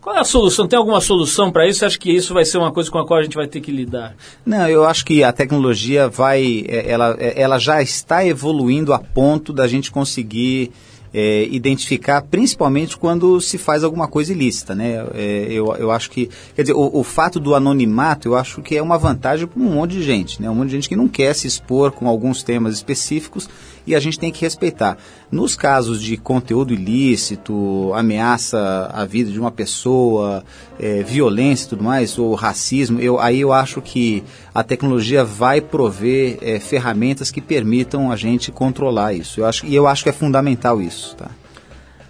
Qual 0.01 0.17
é 0.17 0.21
a 0.21 0.25
solução? 0.25 0.67
Tem 0.67 0.79
alguma 0.79 1.01
solução 1.01 1.53
para 1.53 1.69
isso? 1.69 1.85
Acho 1.85 2.01
que 2.01 2.11
isso 2.11 2.33
vai 2.33 2.45
ser 2.45 2.57
uma 2.57 2.73
coisa 2.73 2.91
com 2.91 2.99
a 2.99 3.07
qual 3.07 3.21
a 3.21 3.23
gente 3.23 3.35
vai 3.35 3.47
ter 3.47 3.61
que 3.61 3.71
lidar. 3.71 4.17
Não, 4.47 4.67
eu 4.67 4.85
acho 4.85 5.05
que 5.05 5.23
a 5.23 5.33
tecnologia 5.33 6.09
vai, 6.09 6.65
é, 6.67 6.91
ela, 6.91 7.17
é, 7.19 7.41
ela 7.41 7.59
já 7.59 7.83
está 7.83 8.25
evoluindo 8.25 8.95
a 8.95 8.99
ponto 8.99 9.53
da 9.53 9.69
gente 9.69 9.91
conseguir 9.91 10.73
é, 11.13 11.47
identificar, 11.51 12.23
principalmente 12.23 12.97
quando 12.97 13.41
se 13.41 13.59
faz 13.59 13.83
alguma 13.83 14.07
coisa 14.07 14.33
ilícita, 14.33 14.75
né? 14.75 15.05
É, 15.15 15.49
eu, 15.51 15.75
eu 15.77 15.91
acho 15.91 16.11
que, 16.11 16.31
quer 16.55 16.63
dizer, 16.63 16.75
o, 16.75 17.01
o, 17.01 17.05
fato 17.05 17.41
do 17.41 17.55
anonimato, 17.55 18.29
eu 18.29 18.37
acho 18.37 18.63
que 18.63 18.77
é 18.77 18.83
uma 18.83 18.97
vantagem 18.97 19.47
para 19.47 19.61
um 19.61 19.75
monte 19.75 19.93
de 19.93 20.03
gente, 20.03 20.41
né? 20.41 20.49
Um 20.49 20.55
monte 20.55 20.69
de 20.69 20.77
gente 20.77 20.89
que 20.89 20.97
não 20.97 21.09
quer 21.09 21.35
se 21.35 21.47
expor 21.47 21.91
com 21.91 22.09
alguns 22.09 22.43
temas 22.43 22.75
específicos 22.75 23.49
e 23.87 23.95
a 23.95 24.01
gente 24.01 24.19
tem 24.19 24.31
que 24.31 24.41
respeitar. 24.41 24.97
Nos 25.31 25.55
casos 25.55 26.03
de 26.03 26.17
conteúdo 26.17 26.73
ilícito, 26.73 27.93
ameaça 27.95 28.91
à 28.93 29.05
vida 29.05 29.31
de 29.31 29.39
uma 29.39 29.51
pessoa, 29.51 30.45
é, 30.79 31.03
violência 31.03 31.67
e 31.67 31.69
tudo 31.71 31.85
mais, 31.85 32.19
ou 32.19 32.35
racismo, 32.35 33.01
eu, 33.01 33.19
aí 33.19 33.41
eu 33.41 33.53
acho 33.53 33.81
que 33.81 34.23
a 34.55 34.63
tecnologia 34.63 35.25
vai 35.25 35.61
prover 35.61 36.39
é, 36.41 36.59
ferramentas 36.59 37.31
que 37.31 37.41
permitam 37.41 38.11
a 38.11 38.17
gente 38.17 38.51
controlar 38.51 39.15
isso. 39.15 39.41
Eu 39.41 39.47
acho, 39.47 39.67
e 39.67 39.75
eu 39.75 39.87
acho 39.87 40.03
que 40.03 40.09
é 40.09 40.13
fundamental 40.13 40.81
isso. 40.81 41.17
Tá? 41.17 41.31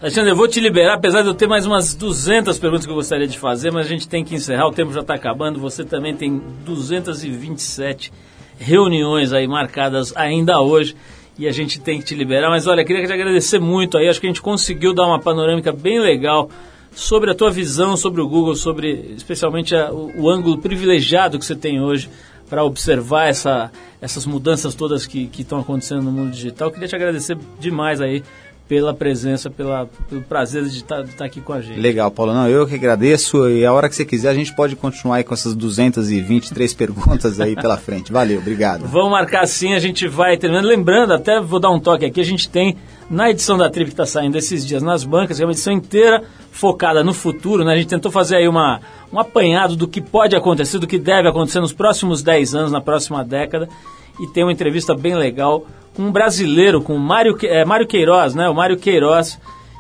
Alexandre, 0.01 0.31
eu 0.31 0.37
vou 0.37 0.49
te 0.49 0.61
liberar, 0.61 0.95
apesar 0.95 1.21
de 1.21 1.29
eu 1.29 1.35
ter 1.35 1.47
mais 1.47 1.67
umas 1.67 1.95
200 1.95 2.59
perguntas 2.59 2.87
que 2.87 2.91
eu 2.91 2.97
gostaria 2.97 3.27
de 3.27 3.39
fazer, 3.39 3.71
mas 3.71 3.85
a 3.85 3.89
gente 3.89 4.09
tem 4.09 4.25
que 4.25 4.35
encerrar, 4.35 4.67
o 4.67 4.73
tempo 4.73 4.95
já 4.95 5.01
está 5.01 5.15
acabando. 5.15 5.61
Você 5.61 5.85
também 5.85 6.17
tem 6.17 6.41
227 6.65 8.11
reuniões 8.59 9.35
aí 9.35 9.47
marcadas 9.47 10.17
ainda 10.17 10.59
hoje 10.61 10.97
e 11.41 11.49
a 11.49 11.53
gente 11.53 11.81
tem 11.81 11.99
que 11.99 12.05
te 12.05 12.15
liberar. 12.15 12.51
Mas 12.51 12.67
olha, 12.67 12.85
queria 12.85 13.07
te 13.07 13.13
agradecer 13.13 13.59
muito 13.59 13.97
aí. 13.97 14.09
Acho 14.09 14.21
que 14.21 14.27
a 14.27 14.31
gente 14.31 14.43
conseguiu 14.43 14.93
dar 14.93 15.07
uma 15.07 15.19
panorâmica 15.19 15.73
bem 15.73 15.99
legal 15.99 16.51
sobre 16.93 17.31
a 17.31 17.35
tua 17.35 17.51
visão 17.51 17.97
sobre 17.97 18.21
o 18.21 18.29
Google, 18.29 18.55
sobre 18.55 19.15
especialmente 19.17 19.75
a, 19.75 19.91
o, 19.91 20.25
o, 20.25 20.29
ângulo 20.29 20.59
privilegiado 20.59 21.39
que 21.39 21.47
você 21.47 21.57
tem 21.57 21.81
hoje 21.81 22.11
para 22.47 22.63
observar 22.63 23.29
essa, 23.29 23.73
essas 24.03 24.27
mudanças 24.27 24.75
todas 24.75 25.07
que 25.07 25.31
estão 25.39 25.61
acontecendo 25.61 26.03
no 26.03 26.13
mundo 26.13 26.33
digital. 26.33 26.71
Queria 26.71 26.89
te 26.89 26.97
agradecer 26.97 27.39
demais 27.59 28.03
aí 28.03 28.23
pela 28.71 28.95
presença, 28.95 29.51
pela, 29.51 29.89
pelo 30.09 30.23
prazer 30.23 30.63
de 30.63 30.77
estar 30.77 31.03
tá, 31.03 31.09
tá 31.19 31.25
aqui 31.25 31.41
com 31.41 31.53
a 31.53 31.61
gente. 31.61 31.81
Legal, 31.81 32.09
Paulo. 32.09 32.33
Não, 32.33 32.49
eu 32.49 32.69
que 32.69 32.77
agradeço 32.77 33.51
e 33.51 33.67
a 33.67 33.73
hora 33.73 33.89
que 33.89 33.97
você 33.97 34.05
quiser 34.05 34.29
a 34.29 34.35
gente 34.35 34.55
pode 34.55 34.77
continuar 34.77 35.17
aí 35.17 35.25
com 35.25 35.35
essas 35.35 35.57
223 35.57 36.73
perguntas 36.75 37.41
aí 37.41 37.57
pela 37.57 37.77
frente. 37.77 38.13
Valeu, 38.13 38.39
obrigado. 38.39 38.87
Vamos 38.87 39.11
marcar 39.11 39.45
sim, 39.49 39.75
a 39.75 39.81
gente 39.81 40.07
vai 40.07 40.37
terminando. 40.37 40.67
Lembrando, 40.67 41.13
até 41.13 41.41
vou 41.41 41.59
dar 41.59 41.69
um 41.69 41.81
toque 41.81 42.05
aqui, 42.05 42.21
a 42.21 42.25
gente 42.25 42.49
tem 42.49 42.77
na 43.11 43.29
edição 43.29 43.59
da 43.59 43.69
Trip 43.69 43.87
que 43.87 43.93
está 43.93 44.07
saindo 44.07 44.39
esses 44.39 44.65
dias 44.65 44.85
nas 44.85 45.03
bancas, 45.03 45.41
é 45.41 45.45
uma 45.45 45.51
edição 45.51 45.73
inteira 45.73 46.23
focada 46.53 47.03
no 47.03 47.13
futuro, 47.13 47.65
né? 47.65 47.73
A 47.73 47.77
gente 47.77 47.89
tentou 47.89 48.13
fazer 48.13 48.37
aí 48.37 48.47
uma, 48.47 48.81
um 49.13 49.19
apanhado 49.19 49.75
do 49.75 49.89
que 49.89 50.01
pode 50.01 50.37
acontecer, 50.37 50.79
do 50.79 50.87
que 50.87 50.97
deve 50.97 51.29
acontecer 51.29 51.59
nos 51.59 51.73
próximos 51.73 52.23
10 52.23 52.55
anos, 52.55 52.71
na 52.71 52.81
próxima 52.81 53.25
década. 53.25 53.69
E 54.21 54.27
tem 54.27 54.45
uma 54.45 54.53
entrevista 54.53 54.95
bem 54.95 55.15
legal 55.15 55.67
com 55.95 56.03
um 56.03 56.13
brasileiro, 56.13 56.81
com 56.81 56.95
o 56.95 56.99
Mário, 56.99 57.37
é, 57.43 57.65
Mário 57.65 57.87
Queiroz, 57.87 58.35
né? 58.35 58.49
O 58.49 58.55
Mário 58.55 58.77
Queiroz, 58.77 59.39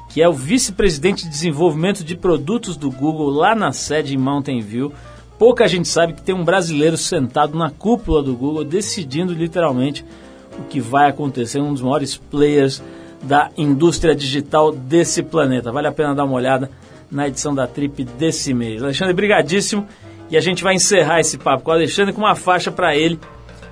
que 0.09 0.23
é 0.23 0.29
o 0.29 0.33
vice-presidente 0.33 1.25
de 1.25 1.31
desenvolvimento 1.31 2.03
de 2.03 2.17
produtos 2.17 2.77
do 2.77 2.91
Google 2.91 3.31
lá 3.31 3.55
na 3.55 3.73
sede 3.73 4.15
em 4.15 4.19
Mountain 4.19 4.61
View. 4.61 4.93
Pouca 5.39 5.67
gente 5.69 5.89
sabe 5.89 6.13
que 6.15 6.23
tem 6.23 6.35
um 6.35 6.45
brasileiro 6.45 6.97
sentado 6.97 7.57
na 7.57 7.71
cúpula 7.71 8.23
do 8.23 8.35
Google 8.35 8.65
decidindo 8.65 9.33
literalmente 9.33 10.05
o 10.59 10.65
que 10.65 10.81
vai 10.81 11.09
acontecer, 11.09 11.61
um 11.61 11.73
dos 11.73 11.81
maiores 11.81 12.17
players 12.17 12.83
da 13.23 13.51
indústria 13.57 14.15
digital 14.15 14.73
desse 14.73 15.23
planeta. 15.23 15.73
Vale 15.73 15.87
a 15.87 15.93
pena 15.93 16.15
dar 16.15 16.25
uma 16.25 16.35
olhada 16.35 16.71
na 17.11 17.29
edição 17.29 17.55
da 17.55 17.67
Trip 17.67 18.05
desse 18.05 18.53
mês. 18.53 18.83
Alexandre, 18.83 19.15
brigadíssimo. 19.15 19.87
E 20.31 20.37
a 20.37 20.41
gente 20.41 20.63
vai 20.63 20.75
encerrar 20.75 21.21
esse 21.21 21.37
papo 21.37 21.65
com 21.65 21.71
o 21.71 21.75
Alexandre 21.75 22.13
com 22.13 22.21
uma 22.21 22.37
faixa 22.37 22.71
para 22.71 22.97
ele 22.97 23.19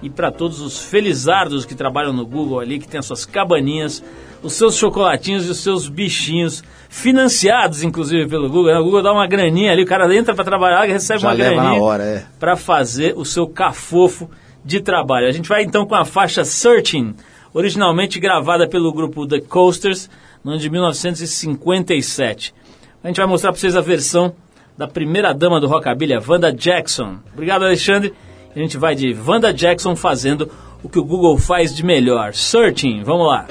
e 0.02 0.08
para 0.08 0.30
todos 0.30 0.60
os 0.60 0.78
felizardos 0.80 1.64
que 1.64 1.74
trabalham 1.74 2.12
no 2.12 2.24
Google 2.24 2.60
ali, 2.60 2.78
que 2.78 2.88
tem 2.88 2.98
as 2.98 3.06
suas 3.06 3.24
cabaninhas, 3.26 4.02
os 4.42 4.52
seus 4.52 4.76
chocolatinhos 4.76 5.46
e 5.46 5.50
os 5.50 5.58
seus 5.58 5.88
bichinhos, 5.88 6.62
financiados 6.88 7.82
inclusive 7.82 8.28
pelo 8.28 8.48
Google. 8.48 8.72
Né? 8.72 8.78
O 8.78 8.84
Google 8.84 9.02
dá 9.02 9.12
uma 9.12 9.26
graninha 9.26 9.72
ali, 9.72 9.82
o 9.82 9.86
cara 9.86 10.14
entra 10.14 10.34
para 10.34 10.44
trabalhar 10.44 10.88
e 10.88 10.92
recebe 10.92 11.20
Já 11.20 11.28
uma 11.28 11.34
graninha 11.34 12.02
é. 12.02 12.24
para 12.38 12.56
fazer 12.56 13.14
o 13.16 13.24
seu 13.24 13.46
cafofo 13.46 14.30
de 14.64 14.80
trabalho. 14.80 15.26
A 15.26 15.32
gente 15.32 15.48
vai 15.48 15.62
então 15.62 15.84
com 15.84 15.94
a 15.94 16.04
faixa 16.04 16.44
Searching, 16.44 17.14
originalmente 17.52 18.20
gravada 18.20 18.68
pelo 18.68 18.92
grupo 18.92 19.26
The 19.26 19.40
Coasters 19.40 20.08
no 20.44 20.52
ano 20.52 20.60
de 20.60 20.70
1957. 20.70 22.54
A 23.02 23.08
gente 23.08 23.16
vai 23.16 23.26
mostrar 23.26 23.50
para 23.50 23.60
vocês 23.60 23.76
a 23.76 23.80
versão 23.80 24.34
da 24.76 24.86
primeira 24.86 25.32
dama 25.32 25.60
do 25.60 25.66
rockabilly, 25.66 26.14
a 26.14 26.22
Wanda 26.26 26.52
Jackson. 26.52 27.16
Obrigado, 27.32 27.64
Alexandre. 27.64 28.14
A 28.54 28.58
gente 28.58 28.76
vai 28.76 28.94
de 28.94 29.14
Wanda 29.26 29.52
Jackson 29.52 29.94
fazendo 29.94 30.50
o 30.82 30.88
que 30.88 30.98
o 30.98 31.04
Google 31.04 31.38
faz 31.38 31.74
de 31.74 31.84
melhor, 31.84 32.34
searching. 32.34 33.02
Vamos 33.02 33.26
lá. 33.26 33.46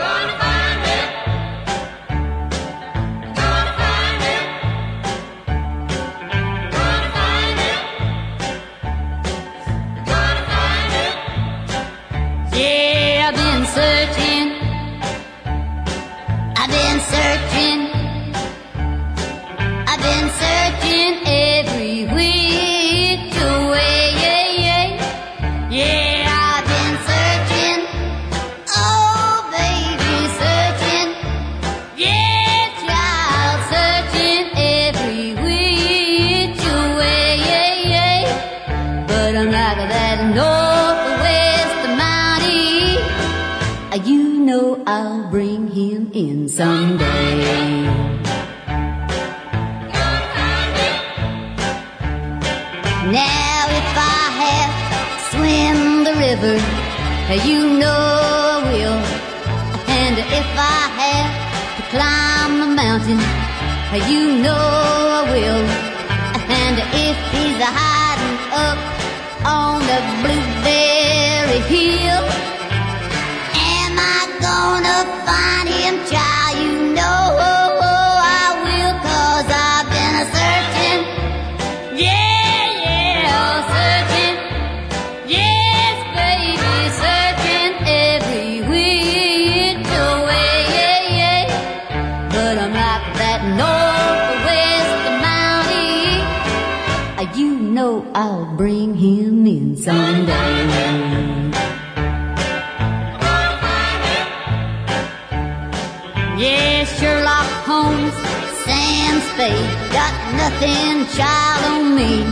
Nothing, 110.88 111.18
child, 111.18 111.64
on 111.66 111.96
me. 111.96 112.24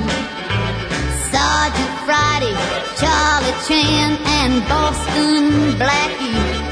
Sergeant 1.31 1.93
Friday, 2.05 2.55
Charlie 2.99 3.55
Chan, 3.67 4.17
and 4.25 4.63
Boston 4.67 5.77
Blackie. 5.79 6.63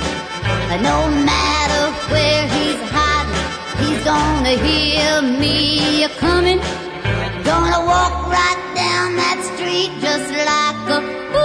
No 0.81 1.07
matter 1.09 1.91
where 2.11 2.47
he's 2.47 2.81
hiding, 2.91 3.87
he's 3.87 4.03
gonna 4.03 4.55
hear 4.67 5.21
me 5.21 6.03
a 6.03 6.09
coming. 6.09 6.59
Gonna 7.43 7.85
walk 7.85 8.27
right 8.27 8.61
down 8.75 9.15
that 9.17 9.39
street 9.53 9.91
just 10.01 10.29
like 10.31 10.89
a 10.97 11.42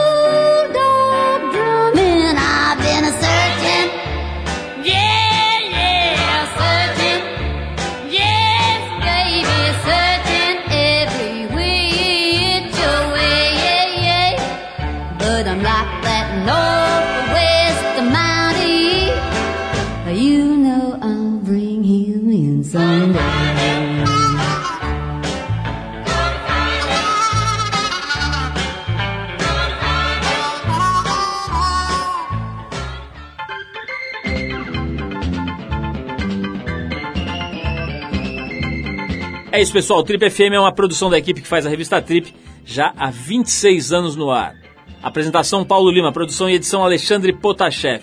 É 39.50 39.58
isso, 39.60 39.72
pessoal. 39.72 40.00
O 40.00 40.02
Trip 40.02 40.30
FM 40.30 40.52
é 40.52 40.60
uma 40.60 40.72
produção 40.72 41.08
da 41.08 41.16
equipe 41.16 41.40
que 41.40 41.48
faz 41.48 41.64
a 41.64 41.70
revista 41.70 42.02
Trip 42.02 42.34
já 42.64 42.92
há 42.96 43.10
26 43.10 43.92
anos 43.92 44.14
no 44.14 44.30
ar. 44.30 44.54
Apresentação 45.02 45.64
Paulo 45.64 45.90
Lima, 45.90 46.12
produção 46.12 46.50
e 46.50 46.54
edição 46.54 46.84
Alexandre 46.84 47.32
Potashev. 47.32 48.02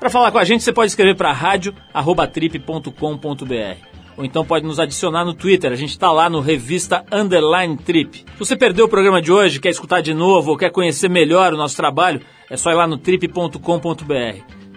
Para 0.00 0.10
falar 0.10 0.32
com 0.32 0.38
a 0.38 0.44
gente, 0.44 0.64
você 0.64 0.72
pode 0.72 0.90
escrever 0.90 1.14
para 1.14 1.32
rádio@trip.com.br 1.32 3.92
ou 4.16 4.24
então 4.24 4.44
pode 4.44 4.66
nos 4.66 4.80
adicionar 4.80 5.24
no 5.24 5.34
Twitter. 5.34 5.70
A 5.72 5.76
gente 5.76 5.90
está 5.90 6.10
lá 6.10 6.28
no 6.28 6.40
Revista 6.40 7.04
Underline 7.12 7.76
Trip. 7.76 8.18
Se 8.18 8.24
você 8.38 8.56
perdeu 8.56 8.86
o 8.86 8.88
programa 8.88 9.22
de 9.22 9.30
hoje, 9.30 9.60
quer 9.60 9.70
escutar 9.70 10.00
de 10.00 10.12
novo 10.12 10.50
ou 10.50 10.56
quer 10.56 10.70
conhecer 10.70 11.08
melhor 11.08 11.54
o 11.54 11.56
nosso 11.56 11.76
trabalho, 11.76 12.20
é 12.50 12.56
só 12.56 12.72
ir 12.72 12.74
lá 12.74 12.84
no 12.86 12.98
trip.com.br. 12.98 14.61